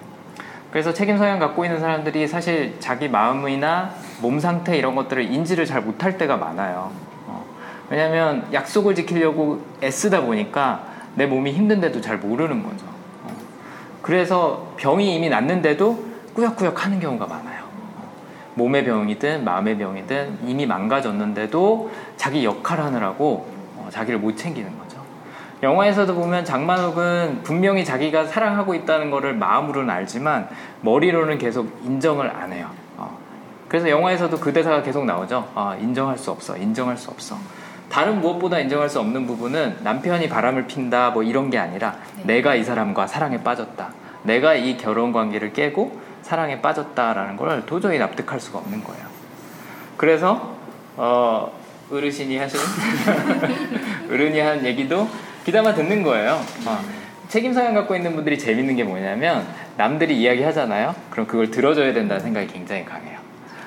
그래서 0.72 0.94
책임 0.94 1.18
성향 1.18 1.40
갖고 1.40 1.64
있는 1.64 1.80
사람들이 1.80 2.28
사실 2.28 2.76
자기 2.80 3.08
마음이나 3.08 3.92
몸 4.22 4.40
상태 4.40 4.78
이런 4.78 4.94
것들을 4.96 5.24
인지를 5.24 5.66
잘 5.66 5.82
못할 5.82 6.18
때가 6.18 6.36
많아요. 6.36 6.92
어. 7.28 7.46
왜냐하면 7.90 8.46
약속을 8.52 8.94
지키려고 8.94 9.64
애쓰다 9.82 10.22
보니까 10.22 10.84
내 11.16 11.26
몸이 11.28 11.54
힘든데도 11.54 12.02
잘 12.02 12.18
모르는 12.18 12.62
거죠. 12.62 12.86
어. 13.24 13.32
그래서 14.02 14.74
병이 14.76 15.16
이미 15.16 15.30
났는데도 15.30 16.15
꾸역꾸역 16.36 16.86
하는 16.86 17.00
경우가 17.00 17.26
많아요. 17.26 17.64
어. 17.64 18.12
몸의 18.56 18.86
병이든 18.86 19.44
마음의 19.44 19.78
병이든 19.78 20.40
이미 20.46 20.66
망가졌는데도 20.66 21.92
자기 22.18 22.46
역할 22.46 22.80
하느라고 22.82 23.48
어, 23.78 23.88
자기를 23.90 24.20
못 24.20 24.36
챙기는 24.36 24.78
거죠. 24.78 25.00
영화에서도 25.64 26.14
보면 26.14 26.46
장만옥은 26.46 27.42
분명히 27.44 27.84
자기가 27.86 28.26
사랑하고 28.26 28.76
있다는 28.76 29.10
것을 29.10 29.34
마음으로는 29.34 29.90
알지만 29.90 30.50
머리로는 30.82 31.38
계속 31.38 31.80
인정을 31.84 32.30
안 32.30 32.52
해요. 32.52 32.70
어. 32.98 33.18
그래서 33.70 33.90
영화에서도 33.90 34.38
그 34.38 34.52
대사가 34.52 34.84
계속 34.84 35.06
나오죠. 35.06 35.50
아, 35.56 35.76
인정할 35.80 36.18
수 36.18 36.32
없어. 36.32 36.58
인정할 36.58 36.98
수 36.98 37.10
없어. 37.10 37.38
다른 37.90 38.20
무엇보다 38.20 38.60
인정할 38.60 38.90
수 38.90 39.00
없는 39.00 39.26
부분은 39.26 39.78
남편이 39.84 40.28
바람을 40.28 40.68
핀다 40.68 41.12
뭐 41.12 41.24
이런 41.24 41.50
게 41.50 41.58
아니라 41.58 41.96
네. 42.18 42.36
내가 42.36 42.56
이 42.56 42.64
사람과 42.64 43.08
사랑에 43.08 43.42
빠졌다. 43.42 43.90
내가 44.24 44.56
이 44.56 44.76
결혼 44.76 45.14
관계를 45.14 45.54
깨고 45.54 46.05
사랑에 46.26 46.60
빠졌다라는 46.60 47.38
걸 47.38 47.68
도저히 47.68 48.00
납득할 48.00 48.40
수가 48.40 48.58
없는 48.58 48.84
거예요. 48.84 49.06
그래서 49.96 50.56
어, 50.98 51.52
어르신이 51.92 52.38
하시는 52.38 52.66
어른이 54.10 54.40
한 54.40 54.66
얘기도 54.66 55.08
귀담아 55.46 55.76
듣는 55.76 56.02
거예요. 56.02 56.42
어. 56.66 56.80
책임 57.28 57.54
성향 57.54 57.76
갖고 57.76 57.96
있는 57.96 58.16
분들이 58.16 58.40
재밌는 58.40 58.76
게 58.76 58.84
뭐냐면 58.84 59.46
남들이 59.78 60.20
이야기하잖아요. 60.20 60.96
그럼 61.12 61.28
그걸 61.28 61.52
들어줘야 61.52 61.94
된다는 61.94 62.24
생각이 62.24 62.48
굉장히 62.48 62.86
강해요. 62.86 63.20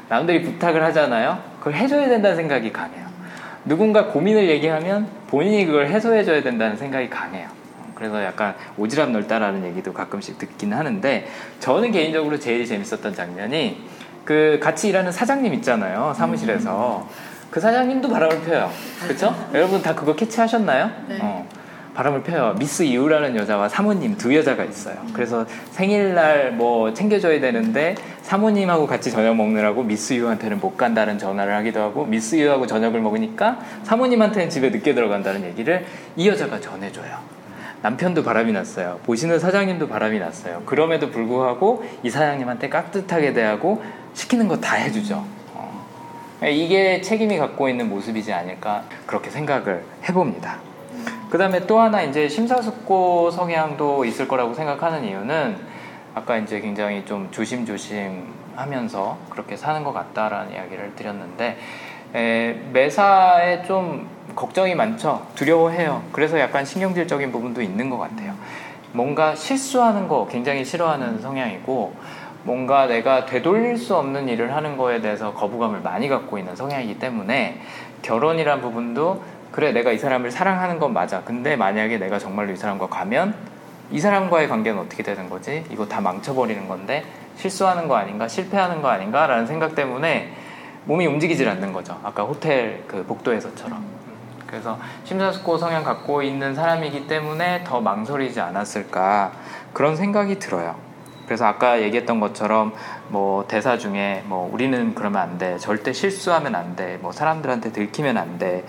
남들이 0.09 0.43
부탁을 0.43 0.83
하잖아요. 0.87 1.41
그걸 1.61 1.75
해줘야 1.75 2.09
된다는 2.09 2.37
생각이 2.37 2.73
강해요. 2.73 3.07
누군가 3.67 4.07
고민을 4.07 4.49
얘기하면 4.49 5.07
본인이 5.29 5.65
그걸 5.65 5.87
해소해줘야 5.87 6.43
된다는 6.43 6.77
생각이 6.77 7.09
강해요. 7.09 7.58
그래서 7.99 8.23
약간 8.23 8.55
오지랖 8.79 9.11
넓다라는 9.11 9.65
얘기도 9.67 9.93
가끔씩 9.93 10.39
듣긴 10.39 10.73
하는데 10.73 11.27
저는 11.59 11.91
개인적으로 11.91 12.39
제일 12.39 12.65
재밌었던 12.65 13.15
장면이 13.15 13.85
그 14.25 14.61
같이 14.63 14.89
일하는 14.89 15.11
사장님 15.11 15.53
있잖아요 15.55 16.15
사무실에서 16.17 17.07
음. 17.09 17.49
그 17.51 17.61
사장님도 17.61 18.09
바람을 18.09 18.41
펴요 18.43 18.71
그렇죠? 19.03 19.35
여러분 19.53 19.83
다 19.83 19.95
그거 19.95 20.15
캐치하셨나요? 20.15 20.91
네. 21.09 21.19
어. 21.21 21.47
바람을 21.99 22.23
펴요. 22.23 22.55
미스 22.57 22.85
이우라는 22.85 23.35
여자와 23.35 23.69
사모님 23.69 24.17
두 24.17 24.33
여자가 24.33 24.63
있어요. 24.63 24.95
그래서 25.13 25.45
생일날 25.73 26.53
뭐 26.53 26.95
챙겨줘야 26.95 27.41
되는데 27.41 27.97
사모님하고 28.23 28.87
같이 28.87 29.11
저녁 29.11 29.35
먹느라고 29.35 29.83
미스 29.83 30.13
이우한테는 30.13 30.61
못 30.61 30.77
간다는 30.77 31.19
전화를 31.19 31.53
하기도 31.57 31.81
하고 31.81 32.07
미스 32.07 32.37
이우하고 32.37 32.69
저녁을 32.69 33.01
먹으니까 33.01 33.59
사모님한테는 33.83 34.49
집에 34.49 34.71
늦게 34.71 34.95
들어간다는 34.95 35.43
얘기를 35.43 35.87
이 36.15 36.29
여자가 36.29 36.61
전해줘요. 36.61 37.38
남편도 37.83 38.25
바람이 38.25 38.53
났어요. 38.53 38.99
보시는 39.05 39.39
사장님도 39.39 39.89
바람이 39.89 40.19
났어요. 40.19 40.63
그럼에도 40.67 41.11
불구하고 41.11 41.85
이 42.03 42.11
사장님한테 42.11 42.69
깍듯하게 42.69 43.33
대하고 43.33 43.83
시키는 44.15 44.49
거 44.49 44.61
다 44.61 44.75
해주죠. 44.75 45.25
어. 45.55 45.85
이게 46.47 47.01
책임이 47.01 47.39
갖고 47.39 47.69
있는 47.69 47.89
모습이지 47.89 48.33
않을까 48.33 48.83
그렇게 49.07 49.31
생각을 49.31 49.85
해봅니다. 50.09 50.59
그 51.31 51.39
다음에 51.39 51.67
또 51.67 51.79
하나 51.79 52.03
이제 52.03 52.29
심사숙고 52.29 53.31
성향도 53.31 54.05
있을 54.07 54.27
거라고 54.27 54.55
생각하는 54.55 55.05
이유는 55.05 55.57
아까 56.15 56.37
이제 56.39 56.59
굉장히 56.61 57.05
좀 57.05 57.29
조심조심 57.31 58.27
하면서 58.57 59.19
그렇게 59.31 59.57
사는 59.57 59.85
것 59.85 59.93
같다라는 59.93 60.53
이야기를 60.53 60.97
드렸는데 60.97 61.59
에, 62.15 62.55
매사에 62.73 63.63
좀 63.65 64.09
걱정이 64.35 64.75
많죠. 64.75 65.27
두려워해요. 65.35 66.03
그래서 66.13 66.39
약간 66.39 66.65
신경질적인 66.65 67.33
부분도 67.33 67.61
있는 67.61 67.91
것 67.91 67.99
같아요. 67.99 68.35
뭔가 68.93 69.35
실수하는 69.35 70.09
거 70.09 70.27
굉장히 70.31 70.65
싫어하는 70.65 71.21
성향이고 71.21 71.95
뭔가 72.45 72.87
내가 72.87 73.27
되돌릴 73.27 73.77
수 73.77 73.97
없는 73.97 74.29
일을 74.29 74.55
하는 74.55 74.77
거에 74.77 75.01
대해서 75.01 75.35
거부감을 75.35 75.81
많이 75.81 76.09
갖고 76.09 76.39
있는 76.39 76.57
성향이기 76.57 76.99
때문에 76.99 77.61
결혼이란 78.03 78.61
부분도 78.61 79.23
그래 79.51 79.73
내가 79.73 79.93
이 79.93 79.99
사람을 79.99 80.31
사랑하는 80.31 80.79
건 80.79 80.93
맞아 80.93 81.23
근데 81.23 81.57
만약에 81.57 81.99
내가 81.99 82.19
정말로 82.19 82.53
이 82.53 82.57
사람과 82.57 82.87
가면 82.89 83.35
이 83.91 84.01
사람과의 84.01 84.49
관계는 84.49 84.81
어떻게 84.81 85.03
되는 85.03 85.29
거지 85.29 85.65
이거 85.71 85.87
다 85.87 86.01
망쳐버리는 86.01 86.69
건데 86.69 87.05
실수하는 87.37 87.89
거 87.89 87.97
아닌가 87.97 88.29
실패하는 88.29 88.83
거 88.83 88.89
아닌가 88.89 89.27
라는 89.27 89.47
생각 89.47 89.75
때문에 89.75 90.33
몸이 90.85 91.07
움직이질 91.07 91.49
않는 91.49 91.73
거죠 91.73 91.99
아까 92.03 92.25
호텔 92.25 92.85
그 92.87 93.05
복도에서처럼 93.05 93.85
그래서 94.47 94.79
심사숙고 95.05 95.59
성향 95.59 95.85
갖고 95.85 96.23
있는 96.23 96.55
사람이기 96.55 97.07
때문에 97.07 97.65
더 97.65 97.81
망설이지 97.81 98.41
않았을까 98.41 99.33
그런 99.73 99.97
생각이 99.97 100.39
들어요 100.39 100.89
그래서 101.29 101.45
아까 101.45 101.83
얘기했던 101.83 102.21
것처럼 102.21 102.73
뭐 103.09 103.47
대사 103.47 103.77
중에 103.77 104.23
뭐 104.25 104.49
우리는 104.51 104.95
그러면 104.95 105.21
안 105.21 105.37
돼. 105.37 105.59
절대 105.59 105.93
실수하면 105.93 106.55
안 106.55 106.75
돼. 106.75 106.97
뭐 107.03 107.13
사람들한테 107.13 107.71
들키면 107.71 108.17
안 108.17 108.39
돼. 108.39 108.65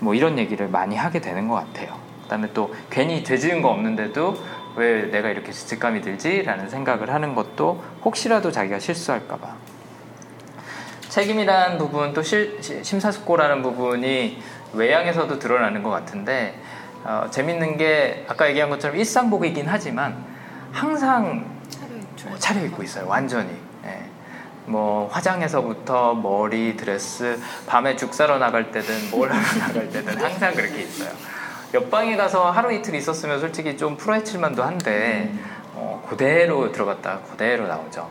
뭐 0.00 0.12
이런 0.14 0.36
얘기를 0.36 0.66
많이 0.66 0.96
하게 0.96 1.20
되는 1.20 1.46
것 1.46 1.54
같아요. 1.54 1.94
그다음에 2.24 2.48
또 2.52 2.74
괜히 2.90 3.22
죄 3.22 3.38
지은 3.38 3.62
거 3.62 3.68
없는데도 3.68 4.36
왜 4.74 5.08
내가 5.12 5.30
이렇게 5.30 5.52
죄책감이 5.52 6.00
들지라는 6.00 6.68
생각을 6.68 7.14
하는 7.14 7.36
것도 7.36 7.80
혹시라도 8.04 8.50
자기가 8.50 8.80
실수할까 8.80 9.36
봐. 9.36 9.54
책임이라는 11.10 11.76
부분 11.76 12.14
또 12.14 12.22
실, 12.22 12.58
심사숙고라는 12.62 13.62
부분이 13.62 14.40
외양에서도 14.72 15.38
드러나는 15.38 15.82
것 15.82 15.90
같은데 15.90 16.58
어, 17.02 17.26
재밌는 17.30 17.76
게 17.76 18.24
아까 18.28 18.48
얘기한 18.48 18.70
것처럼 18.70 18.96
일상복이긴 18.96 19.66
하지만 19.68 20.24
항상 20.72 21.44
차려입고 22.38 22.82
있어요. 22.84 23.08
완전히. 23.08 23.50
예. 23.84 24.04
뭐 24.66 25.08
화장에서부터 25.08 26.14
머리, 26.14 26.76
드레스, 26.76 27.40
밤에 27.66 27.96
죽 27.96 28.14
사러 28.14 28.38
나갈 28.38 28.70
때든 28.70 29.10
뭘 29.10 29.32
하러 29.32 29.40
나갈 29.66 29.90
때든 29.90 30.16
항상 30.16 30.54
그렇게 30.54 30.82
있어요. 30.82 31.10
옆방에 31.74 32.16
가서 32.16 32.50
하루 32.50 32.72
이틀 32.72 32.94
있었으면 32.94 33.40
솔직히 33.40 33.76
좀 33.76 33.96
풀어헤칠만도 33.96 34.62
한데 34.62 35.32
어, 35.74 36.06
그대로 36.08 36.70
들어갔다 36.70 37.20
그대로 37.30 37.66
나오죠. 37.66 38.08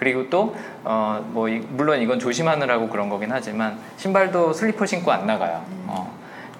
그리고 0.00 0.30
또, 0.30 0.56
어, 0.82 1.22
뭐, 1.32 1.46
물론 1.68 2.00
이건 2.00 2.18
조심하느라고 2.18 2.88
그런 2.88 3.10
거긴 3.10 3.30
하지만, 3.30 3.78
신발도 3.98 4.54
슬리퍼 4.54 4.86
신고 4.86 5.12
안 5.12 5.26
나가요. 5.26 5.62
어, 5.86 6.10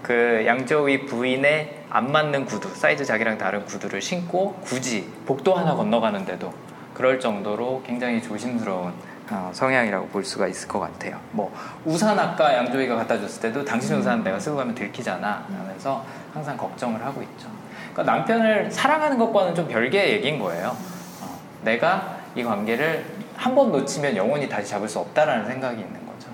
그 0.03 0.45
양쪽의 0.47 1.07
부인의 1.07 1.84
안 1.88 2.12
맞는 2.12 2.45
구두, 2.45 2.68
사이즈 2.74 3.03
자기랑 3.03 3.38
다른 3.38 3.64
구두를 3.64 4.03
신고 4.03 4.53
굳이 4.61 5.11
복도 5.24 5.55
하나 5.55 5.74
건너가는데도 5.74 6.53
그럴 6.93 7.18
정도로 7.18 7.82
굉장히 7.86 8.22
조심스러운 8.22 8.93
어, 9.30 9.51
성향이라고 9.55 10.09
볼 10.09 10.22
수가 10.22 10.47
있을 10.47 10.68
것 10.68 10.78
같아요. 10.80 11.18
뭐 11.30 11.51
우산 11.86 12.18
아까 12.18 12.55
양조위가 12.55 12.95
갖다 12.95 13.18
줬을 13.18 13.41
때도 13.41 13.64
당신 13.64 13.97
우산 13.97 14.22
내가 14.22 14.38
쓰고 14.38 14.57
가면 14.57 14.74
들키잖아 14.74 15.47
하면서 15.49 16.05
항상 16.34 16.59
걱정을 16.59 17.03
하고 17.03 17.22
있죠. 17.22 17.49
그러니까 17.95 18.12
남편을 18.12 18.70
사랑하는 18.70 19.16
것과는 19.16 19.55
좀 19.55 19.66
별개의 19.66 20.12
얘기인 20.14 20.38
거예요. 20.38 20.76
어, 21.22 21.41
내가 21.62 22.18
이 22.34 22.43
관계를 22.43 23.20
한 23.41 23.55
번 23.55 23.72
놓치면 23.72 24.16
영원히 24.16 24.49
다시 24.49 24.68
잡을 24.68 24.86
수 24.86 24.99
없다라는 24.99 25.47
생각이 25.47 25.80
있는 25.80 25.95
거죠. 26.07 26.28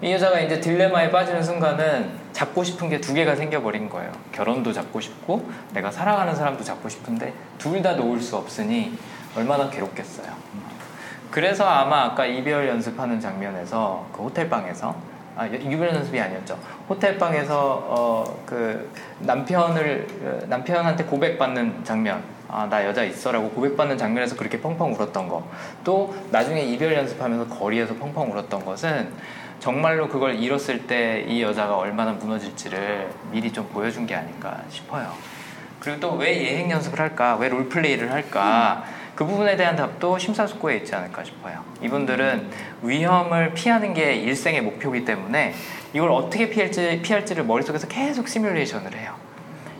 이 0.00 0.12
여자가 0.12 0.38
이제 0.38 0.60
딜레마에 0.60 1.10
빠지는 1.10 1.42
순간은 1.42 2.12
잡고 2.32 2.62
싶은 2.62 2.88
게 2.88 3.00
두 3.00 3.12
개가 3.12 3.34
생겨버린 3.34 3.88
거예요. 3.88 4.12
결혼도 4.30 4.72
잡고 4.72 5.00
싶고 5.00 5.44
내가 5.74 5.90
사랑하는 5.90 6.34
사람도 6.36 6.62
잡고 6.62 6.88
싶은데 6.88 7.32
둘 7.58 7.82
다 7.82 7.94
놓을 7.94 8.20
수 8.20 8.36
없으니 8.36 8.96
얼마나 9.36 9.68
괴롭겠어요. 9.68 10.32
그래서 11.32 11.64
아마 11.66 12.02
아까 12.04 12.24
이별 12.24 12.68
연습하는 12.68 13.18
장면에서 13.20 14.06
그 14.12 14.22
호텔방에서 14.22 14.94
아, 15.36 15.46
이별 15.46 15.88
연습이 15.94 16.20
아니었죠. 16.20 16.58
호텔 16.88 17.16
방에서 17.18 17.84
어, 17.88 18.42
그 18.46 18.90
남편을 19.20 20.44
남편한테 20.48 21.04
고백받는 21.04 21.84
장면. 21.84 22.22
아, 22.48 22.66
나 22.68 22.84
여자 22.84 23.02
있어라고 23.02 23.48
고백받는 23.50 23.96
장면에서 23.96 24.36
그렇게 24.36 24.60
펑펑 24.60 24.92
울었던 24.92 25.26
거. 25.28 25.42
또 25.84 26.14
나중에 26.30 26.60
이별 26.62 26.92
연습하면서 26.92 27.48
거리에서 27.48 27.94
펑펑 27.94 28.30
울었던 28.30 28.64
것은 28.64 29.08
정말로 29.58 30.08
그걸 30.08 30.34
잃었을 30.34 30.86
때 30.86 31.24
이 31.28 31.40
여자가 31.42 31.76
얼마나 31.78 32.12
무너질지를 32.12 33.08
미리 33.30 33.50
좀 33.52 33.66
보여준 33.68 34.06
게 34.06 34.14
아닌가 34.14 34.60
싶어요. 34.68 35.12
그리고 35.80 36.00
또 36.00 36.16
왜 36.16 36.36
예행 36.44 36.70
연습을 36.70 37.00
할까? 37.00 37.36
왜 37.36 37.48
롤플레이를 37.48 38.12
할까? 38.12 38.84
그 39.14 39.26
부분에 39.26 39.56
대한 39.56 39.76
답도 39.76 40.18
심사숙고에 40.18 40.76
있지 40.78 40.94
않을까 40.94 41.22
싶어요. 41.24 41.62
이분들은 41.82 42.50
위험을 42.82 43.52
피하는 43.54 43.92
게 43.92 44.14
일생의 44.14 44.62
목표이기 44.62 45.04
때문에 45.04 45.54
이걸 45.92 46.10
어떻게 46.10 46.48
피할지, 46.48 47.00
피할지를 47.02 47.44
머릿속에서 47.44 47.86
계속 47.88 48.28
시뮬레이션을 48.28 48.96
해요. 48.96 49.14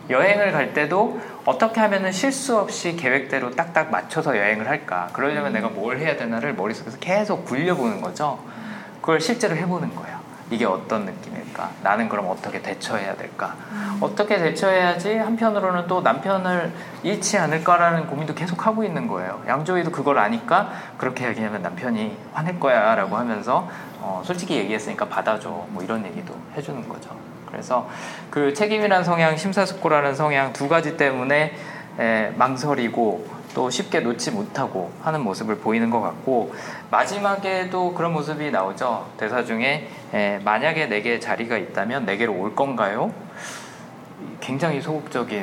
여행을 0.09 0.51
갈 0.51 0.73
때도 0.73 1.19
어떻게 1.45 1.79
하면은 1.79 2.11
실수 2.11 2.57
없이 2.57 2.95
계획대로 2.95 3.51
딱딱 3.51 3.89
맞춰서 3.89 4.37
여행을 4.37 4.67
할까? 4.67 5.09
그러려면 5.13 5.53
내가 5.53 5.69
뭘 5.69 5.97
해야 5.97 6.15
되나를 6.15 6.53
머릿속에서 6.53 6.99
계속 6.99 7.45
굴려보는 7.45 8.01
거죠. 8.01 8.39
그걸 9.01 9.19
실제로 9.19 9.55
해보는 9.55 9.95
거예요. 9.95 10.12
이게 10.53 10.65
어떤 10.65 11.05
느낌일까? 11.05 11.71
나는 11.81 12.07
그럼 12.07 12.27
어떻게 12.29 12.61
대처해야 12.61 13.15
될까? 13.15 13.55
어떻게 13.99 14.37
대처해야지 14.37 15.17
한편으로는 15.17 15.87
또 15.87 16.01
남편을 16.01 16.71
잃지 17.01 17.37
않을까라는 17.37 18.07
고민도 18.07 18.35
계속 18.35 18.65
하고 18.67 18.83
있는 18.83 19.07
거예요. 19.07 19.41
양조위도 19.47 19.91
그걸 19.91 20.19
아니까 20.19 20.71
그렇게 20.97 21.27
얘기하면 21.27 21.61
남편이 21.61 22.17
화낼 22.33 22.59
거야 22.59 22.95
라고 22.95 23.17
하면서 23.17 23.67
어, 23.99 24.21
솔직히 24.25 24.57
얘기했으니까 24.57 25.07
받아줘 25.07 25.49
뭐 25.69 25.81
이런 25.83 26.05
얘기도 26.05 26.35
해주는 26.55 26.87
거죠. 26.87 27.09
그래서 27.49 27.89
그 28.29 28.53
책임이라는 28.53 29.03
성향, 29.03 29.37
심사숙고라는 29.37 30.15
성향 30.15 30.53
두 30.53 30.67
가지 30.67 30.97
때문에 30.97 31.53
에, 31.99 32.33
망설이고 32.35 33.43
또 33.53 33.69
쉽게 33.69 33.99
놓지 33.99 34.31
못하고 34.31 34.91
하는 35.03 35.21
모습을 35.21 35.57
보이는 35.57 35.89
것 35.89 36.01
같고 36.01 36.53
마지막에도 36.93 37.91
그런 37.95 38.13
모습이 38.13 38.51
나오죠. 38.51 39.07
대사 39.17 39.43
중에 39.43 39.87
에, 40.13 40.37
만약에 40.43 40.85
내게 40.85 41.19
자리가 41.19 41.57
있다면 41.57 42.05
내게로 42.05 42.31
올 42.39 42.55
건가요? 42.55 43.11
굉장히 44.39 44.79
소극적인 44.79 45.39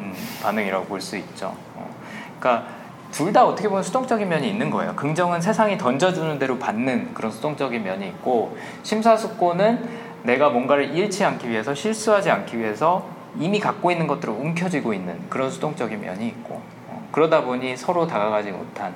음, 0.00 0.14
반응이라고 0.42 0.84
볼 0.84 1.00
수 1.00 1.16
있죠. 1.16 1.56
어, 1.76 1.90
그러니까 2.38 2.66
둘 3.10 3.32
다 3.32 3.46
어떻게 3.46 3.68
보면 3.68 3.82
수동적인 3.82 4.28
면이 4.28 4.46
있는 4.46 4.68
거예요. 4.68 4.94
긍정은 4.94 5.40
세상이 5.40 5.78
던져주는 5.78 6.38
대로 6.38 6.58
받는 6.58 7.14
그런 7.14 7.32
수동적인 7.32 7.82
면이 7.82 8.08
있고 8.08 8.58
심사숙고는 8.82 9.88
내가 10.24 10.50
뭔가를 10.50 10.94
잃지 10.94 11.24
않기 11.24 11.48
위해서 11.48 11.74
실수하지 11.74 12.30
않기 12.30 12.58
위해서 12.58 13.06
이미 13.38 13.58
갖고 13.60 13.90
있는 13.90 14.06
것들을 14.06 14.34
움켜쥐고 14.34 14.92
있는 14.92 15.18
그런 15.30 15.50
수동적인 15.50 16.02
면이 16.02 16.26
있고 16.28 16.60
어, 16.88 17.08
그러다 17.12 17.44
보니 17.44 17.78
서로 17.78 18.06
다가가지 18.06 18.50
못한 18.50 18.94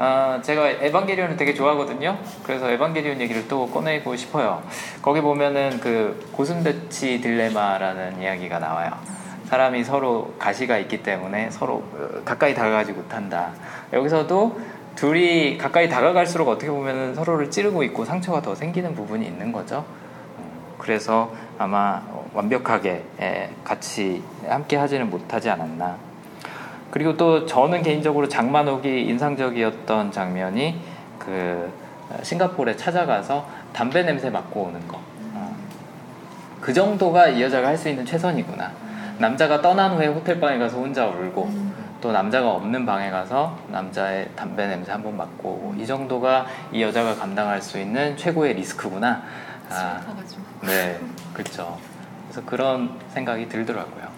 아, 0.00 0.40
제가 0.42 0.68
에반게리온을 0.70 1.36
되게 1.36 1.52
좋아하거든요. 1.54 2.18
그래서 2.44 2.70
에반게리온 2.70 3.20
얘기를 3.20 3.48
또 3.48 3.68
꺼내고 3.68 4.14
싶어요. 4.14 4.62
거기 5.02 5.20
보면은 5.20 5.80
그 5.80 6.24
고슴도치 6.32 7.20
딜레마라는 7.20 8.22
이야기가 8.22 8.60
나와요. 8.60 8.92
사람이 9.46 9.82
서로 9.82 10.34
가시가 10.38 10.78
있기 10.78 11.02
때문에 11.02 11.50
서로 11.50 11.82
어, 11.94 12.22
가까이 12.24 12.54
다가가지 12.54 12.92
못한다. 12.92 13.50
여기서도 13.92 14.60
둘이 14.94 15.58
가까이 15.58 15.88
다가갈수록 15.88 16.48
어떻게 16.48 16.70
보면 16.70 17.16
서로를 17.16 17.50
찌르고 17.50 17.82
있고 17.84 18.04
상처가 18.04 18.40
더 18.40 18.54
생기는 18.54 18.94
부분이 18.94 19.26
있는 19.26 19.50
거죠. 19.50 19.84
그래서 20.78 21.32
아마 21.58 22.02
완벽하게 22.34 23.04
같이 23.64 24.22
함께 24.48 24.76
하지는 24.76 25.10
못하지 25.10 25.50
않았나. 25.50 26.07
그리고 26.90 27.16
또 27.16 27.44
저는 27.46 27.82
개인적으로 27.82 28.28
장만옥이 28.28 29.04
인상적이었던 29.06 30.10
장면이 30.12 30.80
그 31.18 31.70
싱가포르에 32.22 32.76
찾아가서 32.76 33.46
담배 33.72 34.02
냄새 34.02 34.30
맡고 34.30 34.62
오는 34.62 34.88
거. 34.88 34.98
어. 35.34 35.54
그 36.60 36.72
정도가 36.72 37.28
이 37.28 37.42
여자가 37.42 37.68
할 37.68 37.76
수 37.76 37.88
있는 37.88 38.06
최선이구나. 38.06 38.72
남자가 39.18 39.60
떠난 39.60 39.96
후에 39.96 40.06
호텔 40.06 40.40
방에 40.40 40.58
가서 40.58 40.78
혼자 40.78 41.06
울고 41.06 41.50
또 42.00 42.12
남자가 42.12 42.52
없는 42.52 42.86
방에 42.86 43.10
가서 43.10 43.58
남자의 43.68 44.28
담배 44.36 44.66
냄새 44.66 44.92
한번 44.92 45.16
맡고 45.16 45.48
오고 45.48 45.74
이 45.78 45.84
정도가 45.86 46.46
이 46.72 46.80
여자가 46.82 47.16
감당할 47.16 47.60
수 47.60 47.78
있는 47.78 48.16
최고의 48.16 48.54
리스크구나. 48.54 49.22
아. 49.70 50.00
네, 50.62 50.98
그렇죠. 51.34 51.76
그래서 52.28 52.42
그런 52.46 52.90
생각이 53.10 53.48
들더라고요. 53.48 54.17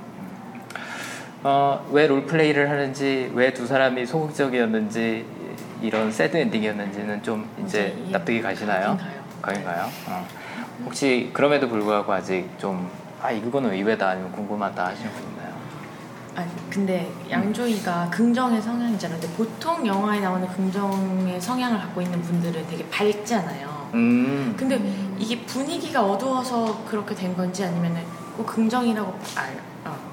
어, 1.42 1.86
왜 1.90 2.06
롤플레이를 2.06 2.68
하는지, 2.70 3.30
왜 3.34 3.52
두 3.54 3.66
사람이 3.66 4.04
소극적이었는지, 4.06 5.24
이런 5.82 6.12
새드 6.12 6.36
엔딩이었는지는 6.36 7.22
좀 7.22 7.48
이제 7.64 7.96
납득이 8.10 8.42
가시나요? 8.42 8.98
가긴 9.40 9.64
가요. 9.64 9.86
어. 10.08 10.26
혹시 10.84 11.30
그럼에도 11.32 11.68
불구하고 11.68 12.12
아직 12.12 12.46
좀, 12.58 12.90
아, 13.22 13.30
이거는 13.30 13.72
의외다, 13.72 14.10
아니면 14.10 14.30
궁금하다 14.32 14.86
하시는 14.86 15.10
분 15.10 15.22
있나요? 15.30 15.50
아니, 16.36 16.48
근데 16.70 17.10
양조이가 17.30 18.10
긍정의 18.10 18.60
성향이잖아요. 18.60 19.18
근데 19.20 19.34
보통 19.36 19.86
영화에 19.86 20.20
나오는 20.20 20.46
긍정의 20.48 21.40
성향을 21.40 21.78
갖고 21.78 22.02
있는 22.02 22.20
분들은 22.20 22.66
되게 22.68 22.86
밝잖아요. 22.90 23.90
음. 23.94 24.54
근데 24.58 24.78
이게 25.18 25.40
분위기가 25.46 26.02
어두워서 26.04 26.84
그렇게 26.84 27.14
된 27.14 27.34
건지 27.36 27.64
아니면은 27.64 28.02
꼭 28.36 28.46
긍정이라고 28.46 29.08
아, 29.36 29.42
어, 29.42 29.69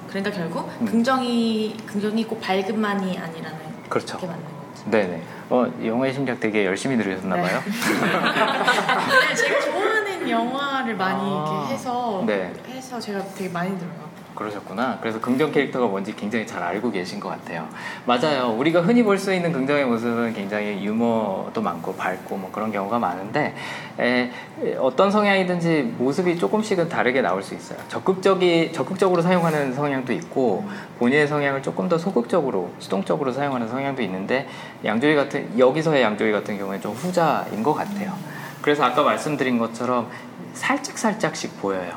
그러니까 0.08 0.32
결국 0.32 0.70
음. 0.82 0.86
긍정이 0.86 1.78
긍정이 1.86 2.24
꼭 2.26 2.42
밝음만이 2.42 3.18
아니라는 3.18 3.58
그렇죠. 3.90 4.18
게 4.18 4.28
맞는 4.28 4.44
거지. 4.44 4.90
네네. 4.90 5.22
어, 5.50 5.66
영화의 5.84 6.14
심리학 6.14 6.40
되게 6.40 6.66
열심히 6.66 6.98
들으셨나 6.98 7.36
봐요. 7.36 7.62
네, 9.30 9.36
제가 9.36 9.60
좋아하는 9.62 10.30
영화를 10.30 10.96
많이 10.96 11.22
아, 11.22 11.60
이렇게 11.60 11.74
해서 11.74 12.24
네. 12.26 12.54
해서 12.68 13.00
제가 13.00 13.24
되게 13.36 13.50
많이 13.50 13.78
들어요. 13.78 14.07
그러셨구나. 14.38 15.00
그래서 15.02 15.20
긍정 15.20 15.52
캐릭터가 15.52 15.88
뭔지 15.88 16.16
굉장히 16.16 16.46
잘 16.46 16.62
알고 16.62 16.92
계신 16.92 17.20
것 17.20 17.30
같아요. 17.30 17.68
맞아요. 18.06 18.56
우리가 18.58 18.82
흔히 18.82 19.04
볼 19.04 19.18
수 19.18 19.34
있는 19.34 19.52
긍정의 19.52 19.86
모습은 19.86 20.34
굉장히 20.34 20.84
유머도 20.86 21.60
많고 21.60 21.96
밝고 21.96 22.38
뭐 22.38 22.52
그런 22.52 22.72
경우가 22.72 23.00
많은데 23.00 23.56
에, 24.00 24.32
어떤 24.78 25.10
성향이든지 25.10 25.96
모습이 25.98 26.38
조금씩은 26.38 26.88
다르게 26.88 27.22
나올 27.22 27.42
수 27.42 27.56
있어요. 27.56 27.80
적극적이 27.88 28.72
적극적으로 28.74 29.24
사용하는 29.24 29.74
성향도 29.74 30.14
있고 30.14 30.64
본인의 31.00 31.28
성향을 31.28 31.64
조금 31.64 31.90
더 31.90 31.98
소극적으로 31.98 32.72
수동적으로 32.78 33.32
사용하는 33.32 33.68
성향도 33.68 34.04
있는데 34.04 34.48
양조위 34.86 35.16
같은 35.16 35.58
여기서의 35.58 36.04
양조위 36.04 36.32
같은 36.32 36.58
경우에 36.60 36.80
좀 36.80 36.94
후자인 36.94 37.64
것 37.64 37.74
같아요. 37.74 38.14
그래서 38.62 38.84
아까 38.84 39.02
말씀드린 39.02 39.58
것처럼 39.58 40.10
살짝 40.54 40.98
살짝씩 40.98 41.60
보여요. 41.60 41.92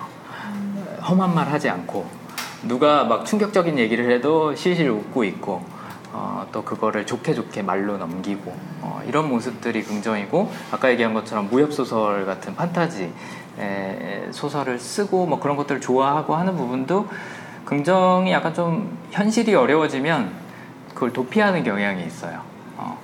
험한 1.02 1.34
말 1.34 1.48
하지 1.50 1.68
않고 1.68 2.19
누가 2.62 3.04
막 3.04 3.24
충격적인 3.24 3.78
얘기를 3.78 4.10
해도 4.10 4.54
실실 4.54 4.90
웃고 4.90 5.24
있고 5.24 5.62
어, 6.12 6.46
또 6.52 6.62
그거를 6.62 7.06
좋게 7.06 7.34
좋게 7.34 7.62
말로 7.62 7.96
넘기고 7.96 8.52
어, 8.82 9.00
이런 9.06 9.28
모습들이 9.28 9.82
긍정이고 9.82 10.50
아까 10.72 10.90
얘기한 10.90 11.14
것처럼 11.14 11.48
무협 11.50 11.72
소설 11.72 12.26
같은 12.26 12.54
판타지 12.54 13.12
에, 13.58 14.28
소설을 14.30 14.78
쓰고 14.78 15.26
뭐 15.26 15.40
그런 15.40 15.56
것들을 15.56 15.80
좋아하고 15.80 16.34
하는 16.34 16.56
부분도 16.56 17.08
긍정이 17.64 18.32
약간 18.32 18.52
좀 18.52 18.98
현실이 19.10 19.54
어려워지면 19.54 20.30
그걸 20.94 21.12
도피하는 21.12 21.62
경향이 21.62 22.04
있어요. 22.04 22.40
어, 22.76 22.98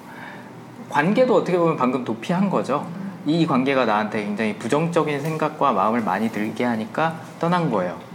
관계도 0.91 1.35
어떻게 1.35 1.57
보면 1.57 1.77
방금 1.77 2.05
도피한 2.05 2.51
거죠. 2.51 2.87
이 3.25 3.47
관계가 3.47 3.85
나한테 3.85 4.25
굉장히 4.25 4.57
부정적인 4.57 5.21
생각과 5.21 5.73
마음을 5.73 6.01
많이 6.01 6.31
들게 6.31 6.65
하니까 6.65 7.21
떠난 7.39 7.71
거예요. 7.71 8.06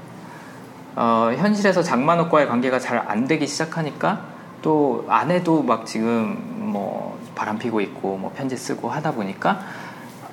어, 0.96 1.32
현실에서 1.36 1.82
장만옥과의 1.84 2.48
관계가 2.48 2.80
잘 2.80 3.02
안 3.08 3.28
되기 3.28 3.48
시작하니까 3.48 4.22
또 4.62 5.06
아내도 5.10 5.64
막 5.64 5.86
지금 5.86 6.38
뭐 6.72 7.18
바람 7.36 7.58
피고 7.58 7.82
있고 7.82 8.18
뭐 8.18 8.32
편지 8.36 8.56
쓰고 8.58 8.90
하다 8.90 9.12
보니까 9.14 9.60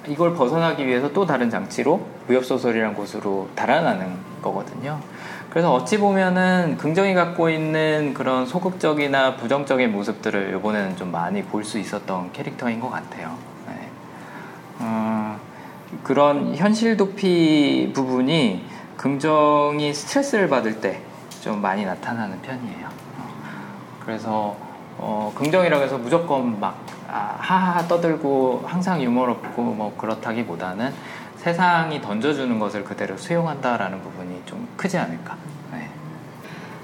이걸 0.07 0.35
벗어나기 0.35 0.87
위해서 0.87 1.13
또 1.13 1.27
다른 1.27 1.51
장치로 1.51 2.01
무협소설이란 2.27 2.95
곳으로 2.95 3.49
달아나는 3.55 4.17
거거든요. 4.43 4.99
그래서 5.51 5.73
어찌 5.73 5.99
보면은 5.99 6.77
긍정이 6.79 7.15
갖고 7.15 7.49
있는 7.51 8.13
그런 8.15 8.45
소극적이나 8.47 9.37
부정적인 9.37 9.91
모습들을 9.93 10.55
이번에는 10.57 10.97
좀 10.97 11.11
많이 11.11 11.43
볼 11.43 11.65
수 11.65 11.79
있었던 11.79 12.33
캐릭터인 12.33 12.81
것 12.81 12.91
같아요. 12.91 13.35
네. 13.67 13.89
어, 14.81 15.39
그런 16.05 16.55
현실 16.55 16.97
도피 16.97 17.93
부분이 17.95 18.65
긍정이 18.99 19.95
스트레스를 19.95 20.49
받을 20.51 20.81
때 20.83 21.09
좀 21.41 21.63
많이 21.63 21.85
나타나는 21.85 22.43
편이에요. 22.43 22.89
어, 23.19 23.29
그래서 24.05 24.57
어, 24.99 25.33
긍정이라고 25.37 25.83
해서 25.85 25.97
무조건 25.97 26.59
막 26.59 26.79
아, 27.09 27.37
하하 27.39 27.87
떠들고 27.87 28.65
항상 28.67 29.01
유머롭고 29.01 29.63
뭐 29.63 29.97
그렇다기보다는 29.97 30.93
세상이 31.37 32.03
던져주는 32.03 32.59
것을 32.59 32.85
그대로 32.85 33.17
수용한다라는 33.17 34.03
부분이 34.03 34.43
좀 34.45 34.69
크지 34.77 34.99
않을까. 34.99 35.37
네. 35.73 35.89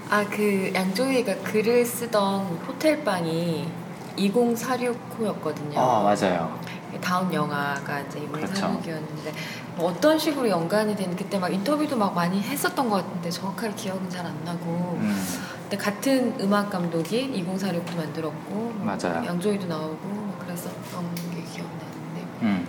아, 0.08 0.24
그 0.30 0.70
양조위가 0.72 1.34
글을 1.42 1.84
쓰던 1.84 2.44
호텔방이 2.68 3.68
2046호였거든요. 4.16 5.76
아 5.76 6.02
맞아요. 6.04 6.56
다음 7.01 7.32
영화가 7.32 8.01
이제 8.01 8.20
그렇죠. 8.32 8.53
2046이었는데 8.82 9.32
뭐 9.76 9.90
어떤 9.90 10.18
식으로 10.18 10.49
연관이 10.49 10.95
되는 10.97 11.16
그때 11.16 11.38
막 11.38 11.53
인터뷰도 11.53 11.97
막 11.97 12.14
많이 12.14 12.40
했었던 12.40 12.88
것 12.88 12.97
같은데 13.05 13.30
정확하게 13.30 13.74
기억은 13.74 14.09
잘 14.11 14.24
안 14.24 14.34
나고 14.45 14.97
음, 15.01 15.14
근데 15.62 15.76
같은 15.76 16.34
음악 16.40 16.70
감독이 16.70 17.30
2046도 17.47 17.97
만들었고 17.97 18.55
뭐 18.55 18.74
맞아요. 18.84 19.24
양조위도 19.26 19.66
나오고 19.66 19.99
막 20.09 20.38
그랬었던 20.47 21.14
게 21.34 21.42
기억나는데 21.42 22.22
음, 22.42 22.66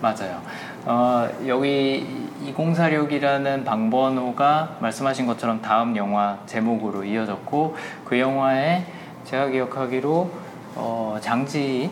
맞아요. 0.00 0.40
어, 0.84 1.28
여기 1.46 2.26
2046이라는 2.46 3.64
방번호가 3.64 4.78
말씀하신 4.80 5.26
것처럼 5.26 5.60
다음 5.60 5.96
영화 5.96 6.38
제목으로 6.46 7.04
이어졌고 7.04 7.76
그 8.04 8.18
영화에 8.18 8.86
제가 9.24 9.48
기억하기로 9.48 10.30
어, 10.76 11.18
장지 11.20 11.90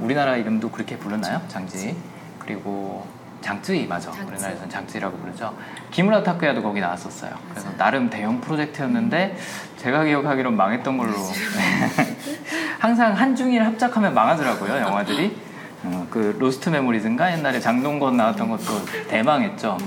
우리나라 0.00 0.36
이름도 0.36 0.70
그렇게 0.70 0.96
불렀나요? 0.96 1.40
장지. 1.48 1.96
그리고 2.38 3.06
장쯔이 3.40 3.86
맞아. 3.86 4.10
장쯔이. 4.10 4.28
우리나라에서는 4.28 4.70
장쯔이라고 4.70 5.16
부르죠. 5.18 5.54
기무라 5.90 6.22
타쿠야도 6.22 6.62
거기 6.62 6.80
나왔었어요. 6.80 7.32
그래서 7.50 7.70
나름 7.76 8.10
대형 8.10 8.40
프로젝트였는데 8.40 9.36
제가 9.76 10.04
기억하기로 10.04 10.50
망했던 10.50 10.98
걸로. 10.98 11.12
항상 12.78 13.12
한중일 13.12 13.64
합작하면 13.64 14.14
망하더라고요 14.14 14.76
영화들이. 14.76 15.36
어, 15.84 16.06
그 16.10 16.36
Lost 16.38 16.70
Memories인가? 16.70 17.32
옛날에 17.32 17.60
장동건 17.60 18.16
나왔던 18.16 18.48
것도 18.48 18.84
대망했죠. 19.08 19.78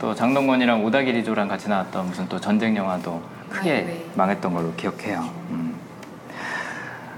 또 0.00 0.14
장동건이랑 0.14 0.84
오다기리조랑 0.84 1.48
같이 1.48 1.68
나왔던 1.68 2.06
무슨 2.06 2.26
또 2.28 2.40
전쟁 2.40 2.76
영화도 2.76 3.22
크게 3.50 3.70
하이웨이. 3.70 4.04
망했던 4.14 4.52
걸로 4.52 4.72
기억해요. 4.74 5.20
음. 5.50 5.75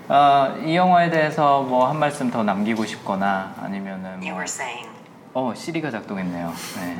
아, 0.08 0.54
이 0.64 0.74
영화에 0.74 1.10
대해서 1.10 1.62
뭐 1.62 1.86
한 1.88 1.98
말씀 1.98 2.30
더 2.30 2.42
남기고 2.42 2.84
싶거나 2.86 3.54
아니면은 3.60 4.10
You 4.22 4.30
뭐 4.30 4.38
were 4.40 4.44
saying. 4.44 4.88
어, 5.34 5.52
시리가 5.54 5.90
작동했네요. 5.90 6.52
네. 6.76 6.98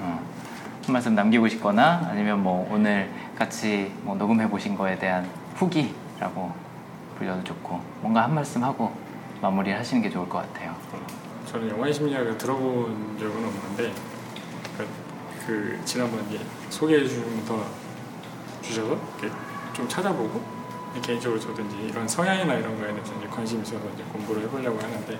어, 0.00 0.20
한 0.84 0.92
말씀 0.92 1.14
남기고 1.14 1.48
싶거나 1.48 2.08
아니면 2.10 2.42
뭐 2.42 2.68
오늘 2.70 3.10
같이 3.38 3.92
뭐 4.02 4.14
녹음해 4.16 4.48
보신 4.50 4.76
거에 4.76 4.98
대한 4.98 5.28
후기라고 5.54 6.52
불려도 7.18 7.42
좋고 7.44 7.80
뭔가 8.02 8.24
한 8.24 8.34
말씀 8.34 8.62
하고 8.62 8.92
마무리를 9.40 9.78
하시는 9.78 10.02
게 10.02 10.10
좋을 10.10 10.28
것 10.28 10.38
같아요. 10.38 10.74
저는 11.46 11.70
영화의 11.70 11.92
심리학을 11.94 12.36
들어본 12.36 13.16
적은 13.18 13.34
없는데 13.44 13.92
그, 14.76 14.86
그 15.46 15.80
지난번 15.86 16.26
이제 16.28 16.40
소개해 16.68 17.06
주셔서 17.06 17.64
주셔서 18.60 18.98
좀 19.72 19.88
찾아보고 19.88 20.42
개인적으로 21.00 21.38
저도 21.40 21.62
이제 21.62 21.76
이런 21.88 22.06
성향이나 22.08 22.54
이런 22.54 22.76
거에 22.78 22.92
대해서 22.92 23.12
이제 23.18 23.26
관심이 23.28 23.62
있어서 23.62 23.82
이제 23.94 24.02
공부를 24.12 24.42
해보려고 24.42 24.78
하는데 24.78 25.18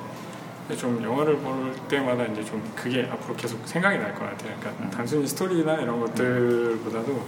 좀 0.76 1.00
영화를 1.02 1.38
볼 1.38 1.72
때마다 1.88 2.24
이제 2.24 2.44
좀 2.44 2.60
그게 2.74 3.08
앞으로 3.10 3.36
계속 3.36 3.60
생각이 3.68 3.98
날 3.98 4.12
것 4.14 4.20
같아요. 4.24 4.56
그러니까 4.58 4.84
음. 4.84 4.90
단순히 4.90 5.26
스토리나 5.26 5.74
이런 5.76 6.00
것들보다도 6.00 7.22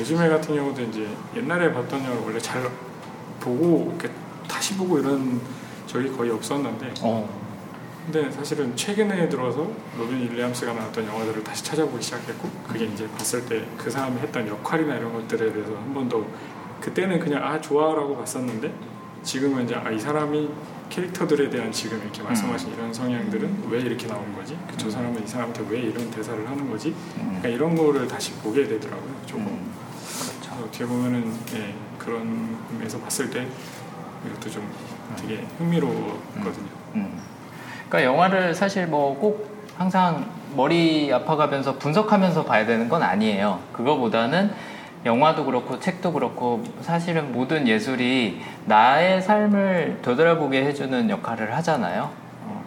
요즘에 0.00 0.28
같은 0.28 0.54
경우도 0.56 0.82
이제 0.82 1.06
옛날에 1.36 1.72
봤던 1.72 2.00
영화를 2.02 2.22
원래 2.24 2.38
잘 2.38 2.62
보고 3.40 3.94
이렇게 3.98 4.10
다시 4.48 4.74
보고 4.76 4.98
이런 4.98 5.40
적이 5.86 6.10
거의 6.10 6.30
없었는데 6.30 6.94
어, 7.02 7.28
근데 8.10 8.30
사실은 8.30 8.74
최근에 8.74 9.28
들어서 9.28 9.70
로빈 9.98 10.30
윌리엄스가 10.32 10.72
나왔던 10.72 11.06
영화들을 11.06 11.44
다시 11.44 11.62
찾아보기 11.64 12.02
시작했고 12.02 12.48
그게 12.66 12.86
이제 12.86 13.06
봤을 13.18 13.44
때 13.44 13.66
그 13.76 13.90
사람이 13.90 14.18
했던 14.20 14.48
역할이나 14.48 14.96
이런 14.96 15.12
것들에 15.12 15.52
대해서 15.52 15.72
한 15.76 15.92
번 15.92 16.08
더 16.08 16.24
그때는 16.88 17.18
그냥 17.20 17.44
아 17.44 17.60
좋아라고 17.60 18.16
봤었는데 18.16 18.72
지금은 19.22 19.64
이제 19.64 19.74
아 19.74 19.90
이 19.90 19.98
사람이 19.98 20.48
캐릭터들에 20.88 21.50
대한 21.50 21.70
지금 21.70 22.00
이렇게 22.02 22.22
말씀하신 22.22 22.72
이런 22.72 22.92
성향들은 22.94 23.64
왜 23.68 23.80
이렇게 23.80 24.06
나온 24.06 24.34
거지? 24.34 24.56
그 24.70 24.76
저 24.78 24.88
사람은 24.90 25.22
이 25.22 25.26
사람한테 25.26 25.64
왜 25.68 25.80
이런 25.80 26.10
대사를 26.10 26.48
하는 26.48 26.70
거지? 26.70 26.88
음, 27.18 27.36
그러니까 27.40 27.48
이런 27.48 27.74
거를 27.76 28.08
다시 28.08 28.32
보게 28.34 28.66
되더라고요. 28.66 29.10
조금 29.26 29.46
음, 29.46 29.72
그렇죠. 30.40 30.64
어떻게 30.64 30.86
보면은 30.86 31.30
예, 31.56 31.74
그런 31.98 32.56
의미에서 32.72 32.98
봤을 33.00 33.28
때 33.28 33.46
이것도 34.26 34.50
좀 34.50 34.66
되게 35.16 35.44
흥미로웠거든요. 35.58 36.68
음. 36.94 37.18
그러니까 37.88 38.04
영화를 38.04 38.54
사실 38.54 38.86
뭐 38.86 39.14
꼭 39.18 39.58
항상 39.76 40.26
머리 40.56 41.12
아파가면서 41.12 41.76
분석하면서 41.78 42.44
봐야 42.46 42.64
되는 42.64 42.88
건 42.88 43.02
아니에요. 43.02 43.60
그거보다는 43.74 44.50
영화도 45.04 45.44
그렇고 45.44 45.78
책도 45.78 46.12
그렇고 46.12 46.62
사실은 46.80 47.32
모든 47.32 47.68
예술이 47.68 48.40
나의 48.66 49.22
삶을 49.22 50.00
되돌아보게 50.02 50.64
해주는 50.64 51.08
역할을 51.10 51.54
하잖아요. 51.56 52.10
어, 52.44 52.64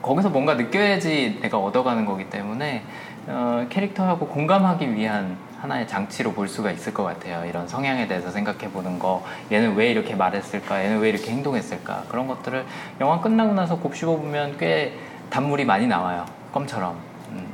거기서 0.00 0.30
뭔가 0.30 0.54
느껴야지 0.54 1.40
내가 1.42 1.58
얻어가는 1.58 2.04
거기 2.04 2.30
때문에 2.30 2.82
어, 3.26 3.66
캐릭터하고 3.68 4.26
공감하기 4.28 4.94
위한 4.94 5.36
하나의 5.60 5.86
장치로 5.86 6.32
볼 6.32 6.48
수가 6.48 6.72
있을 6.72 6.92
것 6.92 7.04
같아요. 7.04 7.48
이런 7.48 7.68
성향에 7.68 8.08
대해서 8.08 8.32
생각해 8.32 8.70
보는 8.72 8.98
거, 8.98 9.24
얘는 9.52 9.76
왜 9.76 9.92
이렇게 9.92 10.16
말했을까, 10.16 10.84
얘는 10.84 10.98
왜 10.98 11.08
이렇게 11.08 11.30
행동했을까 11.30 12.06
그런 12.08 12.26
것들을 12.26 12.64
영화 13.00 13.20
끝나고 13.20 13.54
나서 13.54 13.78
곱씹어 13.78 14.16
보면 14.16 14.58
꽤 14.58 14.98
단물이 15.30 15.64
많이 15.64 15.86
나와요. 15.86 16.26
껌처럼. 16.52 16.96
음, 17.30 17.46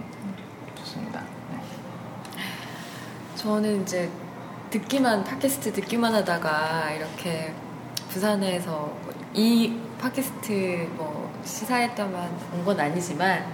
좋습니다. 0.76 1.20
네. 1.52 1.58
저는 3.38 3.82
이제 3.82 4.10
듣기만 4.70 5.22
팟캐스트 5.22 5.72
듣기만 5.72 6.12
하다가 6.12 6.90
이렇게 6.90 7.54
부산에서 8.10 8.92
이 9.32 9.78
팟캐스트 10.00 10.88
뭐 10.96 11.32
시사회 11.44 11.94
때만 11.94 12.28
온 12.52 12.64
건 12.64 12.80
아니지만 12.80 13.46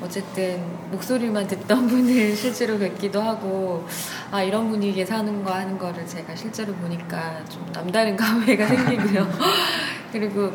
어쨌든 0.00 0.64
목소리만 0.90 1.46
듣던 1.46 1.86
분을 1.88 2.34
실제로 2.34 2.78
뵙기도 2.78 3.20
하고 3.20 3.86
아 4.30 4.42
이런 4.42 4.70
분위기에 4.70 5.04
사는 5.04 5.44
거 5.44 5.52
하는 5.52 5.76
거를 5.76 6.06
제가 6.06 6.34
실제로 6.34 6.72
보니까 6.76 7.44
좀 7.50 7.70
남다른 7.70 8.16
감회가 8.16 8.66
생기고요. 8.66 9.28
그리고 10.10 10.50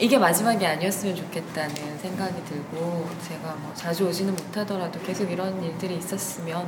이게 0.00 0.18
마지막이 0.18 0.66
아니었으면 0.66 1.14
좋겠다는 1.14 1.98
생각이 1.98 2.44
들고 2.44 3.08
제가 3.28 3.54
뭐 3.62 3.72
자주 3.74 4.08
오지는 4.08 4.34
못하더라도 4.34 5.00
계속 5.02 5.30
이런 5.30 5.62
일들이 5.62 5.96
있었으면 5.98 6.66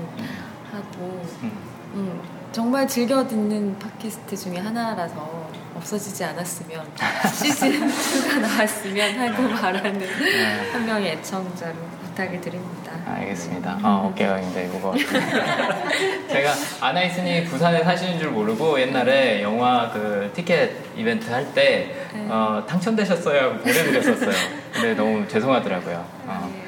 하고 0.71 1.23
음, 1.43 1.53
음, 1.95 2.23
정말 2.53 2.87
즐겨 2.87 3.27
듣는 3.27 3.79
팟캐스트 3.79 4.37
중에 4.37 4.59
하나라서 4.59 5.49
없어지지 5.77 6.25
않았으면 6.25 6.87
시즌 7.35 7.89
2가 7.89 8.41
나왔으면 8.41 9.19
하고 9.19 9.49
바라는 9.49 9.99
네. 9.99 10.71
한 10.73 10.87
명의 10.87 11.13
애청자로 11.13 11.75
부탁을 12.03 12.41
드립니다. 12.41 12.93
알겠습니다. 13.07 13.79
아, 13.83 14.03
어깨가 14.05 14.41
굉장히 14.41 14.67
무거워. 14.69 14.95
제가 16.29 16.53
아나이스님 16.81 17.45
부산에 17.45 17.83
사시는 17.85 18.19
줄 18.19 18.31
모르고 18.31 18.81
옛날에 18.81 19.43
영화 19.43 19.91
그 19.91 20.31
티켓 20.35 20.73
이벤트 20.97 21.31
할때 21.31 21.95
네. 22.13 22.27
어, 22.29 22.65
당첨되셨어요 22.67 23.59
보내드렸었어요. 23.59 24.33
근데 24.73 24.95
너무 24.95 25.27
죄송하더라고요. 25.29 26.05
어, 26.27 26.53
네. 26.53 26.63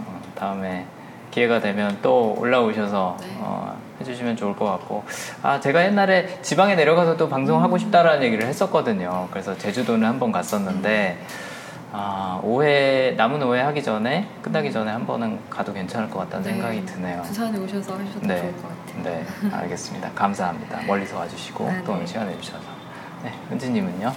어, 0.00 0.20
다음에 0.34 0.86
기회가 1.36 1.60
되면 1.60 1.98
또 2.00 2.34
올라오셔서 2.38 3.18
네. 3.20 3.26
어, 3.40 3.78
해주시면 4.00 4.36
좋을 4.36 4.56
것 4.56 4.64
같고 4.64 5.04
아 5.42 5.60
제가 5.60 5.84
옛날에 5.84 6.40
지방에 6.40 6.74
내려가서도 6.76 7.28
방송하고 7.28 7.76
싶다라는 7.76 8.22
얘기를 8.22 8.46
했었거든요. 8.46 9.28
그래서 9.30 9.56
제주도는 9.58 10.08
한번 10.08 10.32
갔었는데 10.32 11.18
아, 11.92 12.40
오해 12.42 13.12
남은 13.18 13.42
오해 13.42 13.60
하기 13.60 13.82
전에 13.82 14.26
끝나기 14.40 14.72
전에 14.72 14.90
한 14.90 15.06
번은 15.06 15.38
가도 15.50 15.74
괜찮을 15.74 16.08
것 16.08 16.20
같다는 16.20 16.42
네. 16.46 16.52
생각이 16.52 16.86
드네요. 16.86 17.20
부산에 17.20 17.58
오셔서 17.58 17.98
하셔도 17.98 18.26
네. 18.26 18.40
좋을 18.40 18.56
것 18.56 18.62
같아요. 18.68 19.02
네, 19.04 19.26
알겠습니다. 19.54 20.10
감사합니다. 20.14 20.80
멀리서 20.86 21.18
와주시고 21.18 21.68
아, 21.68 21.82
또 21.84 21.92
오늘 21.92 22.04
네. 22.04 22.06
시간 22.06 22.28
내주셔서. 22.28 22.64
네, 23.24 23.32
은지님은요? 23.52 24.10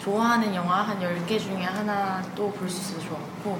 좋아하는 0.00 0.52
영화 0.56 0.82
한 0.82 0.98
10개 1.00 1.38
중에 1.38 1.62
하나 1.62 2.20
또 2.34 2.50
볼 2.50 2.68
수 2.68 2.80
있어서 2.94 3.08
좋았고 3.10 3.58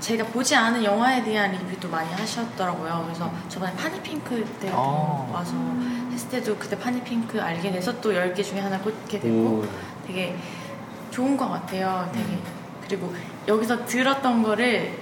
제가 0.00 0.24
보지 0.26 0.54
않은 0.54 0.82
영화에 0.84 1.22
대한 1.24 1.52
리뷰도 1.52 1.88
많이 1.88 2.12
하셨더라고요. 2.12 3.02
그래서 3.06 3.30
저번에 3.48 3.74
파니핑크 3.74 4.44
때 4.60 4.70
어. 4.72 5.30
와서 5.32 5.54
했을 6.12 6.28
때도 6.30 6.56
그때 6.56 6.78
파니핑크 6.78 7.40
알게 7.40 7.70
돼서 7.72 8.00
또 8.00 8.12
10개 8.12 8.42
중에 8.44 8.60
하나 8.60 8.78
꽂게 8.78 9.20
됐고 9.20 9.66
되게 10.06 10.36
좋은 11.10 11.36
것 11.36 11.48
같아요. 11.48 12.08
되게 12.12 12.38
그리고 12.86 13.12
여기서 13.46 13.84
들었던 13.86 14.42
거를 14.42 14.98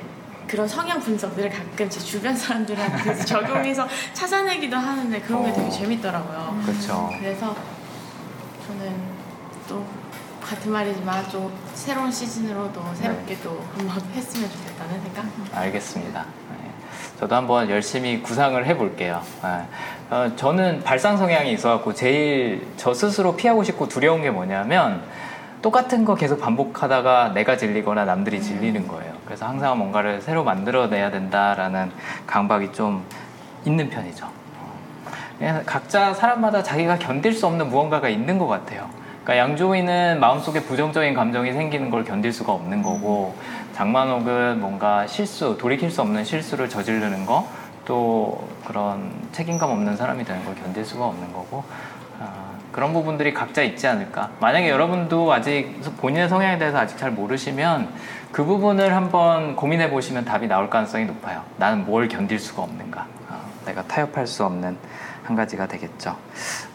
그런 0.47 0.67
성향 0.67 1.01
분석들을 1.01 1.51
가끔 1.51 1.91
제 1.91 2.01
주변 2.01 2.35
사람들한테 2.35 3.17
적용해서 3.27 3.87
찾아내기도 4.15 4.77
하는데 4.77 5.21
그런 5.21 5.45
게 5.45 5.53
되게 5.53 5.67
어. 5.67 5.71
재밌더라고요. 5.71 6.63
그렇죠. 6.65 7.11
그래서 7.19 7.55
저는 8.67 8.95
또 9.69 9.85
같은 10.47 10.71
말이지만 10.71 11.29
좀 11.29 11.53
새로운 11.75 12.11
시즌으로도 12.11 12.81
새롭게 12.95 13.37
또 13.43 13.61
한번 13.77 14.01
했으면 14.15 14.49
좋겠다는 14.49 15.03
생각. 15.03 15.25
알겠습니다. 15.53 16.21
네. 16.51 16.71
저도 17.19 17.35
한번 17.35 17.69
열심히 17.69 18.23
구상을 18.23 18.65
해볼게요. 18.65 19.21
네. 19.43 19.67
어, 20.11 20.31
저는 20.37 20.85
발상 20.85 21.17
성향이 21.17 21.53
있어갖고 21.53 21.95
제일 21.95 22.65
저 22.77 22.95
스스로 22.95 23.35
피하고 23.35 23.65
싶고 23.65 23.89
두려운 23.89 24.23
게 24.23 24.31
뭐냐면 24.31 25.03
똑같은 25.63 26.05
거 26.05 26.15
계속 26.15 26.41
반복하다가 26.41 27.31
내가 27.31 27.57
질리거나 27.57 28.05
남들이 28.05 28.41
질리는 28.41 28.87
거예요. 28.87 29.15
그래서 29.25 29.47
항상 29.47 29.77
뭔가를 29.79 30.23
새로 30.23 30.45
만들어내야 30.45 31.11
된다라는 31.11 31.91
강박이 32.29 32.73
좀 32.73 33.05
있는 33.65 33.91
편이죠. 33.91 34.27
어. 34.61 35.63
각자 35.67 36.15
사람마다 36.15 36.63
자기가 36.63 36.99
견딜 36.99 37.33
수 37.33 37.49
없는 37.49 37.69
무언가가 37.69 38.09
있는 38.09 38.39
것 38.39 38.47
같아요. 38.47 38.89
그러니까 39.27 39.39
양조위는 39.39 40.21
마음속에 40.21 40.63
부정적인 40.63 41.13
감정이 41.13 41.53
생기는 41.53 41.91
걸 41.91 42.05
견딜 42.05 42.33
수가 42.33 42.53
없는 42.53 42.81
거고 42.81 43.35
장만옥은 43.73 44.61
뭔가 44.61 45.05
실수, 45.09 45.59
돌이킬 45.59 45.91
수 45.91 46.01
없는 46.01 46.25
실수를 46.25 46.69
저지르는 46.69 47.27
거, 47.27 47.49
또 47.85 48.49
그런 48.65 49.11
책임감 49.33 49.69
없는 49.69 49.97
사람이 49.97 50.25
되는 50.25 50.45
걸 50.45 50.55
견딜 50.55 50.85
수가 50.85 51.07
없는 51.07 51.33
거고 51.33 51.65
아, 52.21 52.53
그런 52.71 52.93
부분들이 52.93 53.35
각자 53.35 53.63
있지 53.63 53.89
않을까. 53.89 54.31
만약에 54.39 54.71
여러분도 54.71 55.33
아직 55.33 55.81
본인의 55.97 56.29
성향에 56.29 56.59
대해서 56.59 56.79
아직 56.79 56.97
잘 56.97 57.11
모르시면 57.11 57.89
그 58.31 58.45
부분을 58.45 58.95
한번 58.95 59.57
고민해 59.57 59.91
보시면 59.91 60.25
답이 60.25 60.47
나올 60.47 60.71
가능성이 60.71 61.05
높아요. 61.05 61.43
나는 61.57 61.85
뭘 61.85 62.07
견딜 62.07 62.39
수가 62.39 62.63
없는가. 62.63 63.07
아, 63.29 63.41
내가 63.65 63.83
타협할 63.83 64.29
수 64.29 64.45
없는 64.45 64.77
한 65.27 65.35
가지가 65.35 65.67
되겠죠. 65.67 66.17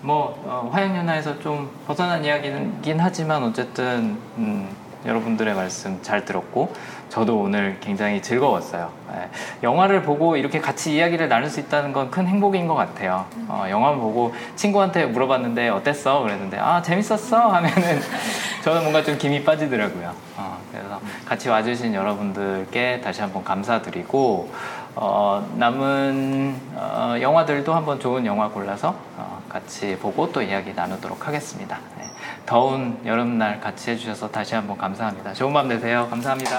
뭐 0.02 0.38
어, 0.46 0.70
화양연화에서 0.74 1.40
좀 1.40 1.70
벗어난 1.88 2.24
이야기긴 2.26 3.00
하지만 3.00 3.44
어쨌든 3.44 4.18
음, 4.38 4.68
여러분들의 5.06 5.56
말씀 5.56 6.00
잘 6.04 6.26
들었고 6.26 6.74
저도 7.10 7.40
오늘 7.40 7.78
굉장히 7.80 8.22
즐거웠어요. 8.22 8.92
예, 9.14 9.30
영화를 9.64 10.04
보고 10.04 10.36
이렇게 10.38 10.60
같이 10.60 10.96
이야기를 10.96 11.28
나눌 11.28 11.50
수 11.50 11.60
있다는 11.60 11.92
건 11.94 12.12
큰 12.12 12.28
행복인 12.28 12.68
것 12.68 12.76
같아요. 12.76 13.26
어, 13.48 13.66
영화 13.70 13.94
보고 13.96 14.34
친구한테 14.56 15.06
물어봤는데 15.06 15.70
어땠어? 15.70 16.22
그랬는데 16.22 16.58
아 16.60 16.82
재밌었어 16.82 17.38
하면은 17.56 18.02
저는 18.64 18.82
뭔가 18.82 19.02
좀 19.02 19.18
김이 19.18 19.44
빠지더라고요. 19.46 20.14
어, 20.38 20.58
그래서 20.72 21.00
같이 21.26 21.48
와주신 21.50 21.94
여러분들께 21.94 23.02
다시 23.02 23.22
한번 23.22 23.44
감사드리고 23.44 24.52
어, 24.96 25.48
남은 25.58 26.56
어, 26.76 27.16
영화들도 27.22 27.74
한번 27.74 28.00
좋은 28.00 28.26
영화 28.26 28.50
골라서 28.50 28.96
어, 29.18 29.42
같이 29.48 29.98
보고 29.98 30.32
또 30.32 30.42
이야기 30.42 30.74
나누도록 30.74 31.28
하겠습니다. 31.28 31.80
네. 31.98 32.06
더운 32.46 33.00
여름날 33.06 33.62
같이 33.62 33.92
해주셔서 33.92 34.32
다시 34.32 34.56
한번 34.56 34.78
감사합니다. 34.78 35.34
좋은 35.34 35.54
밤 35.54 35.70
되세요. 35.70 36.08
감사합니다. 36.10 36.58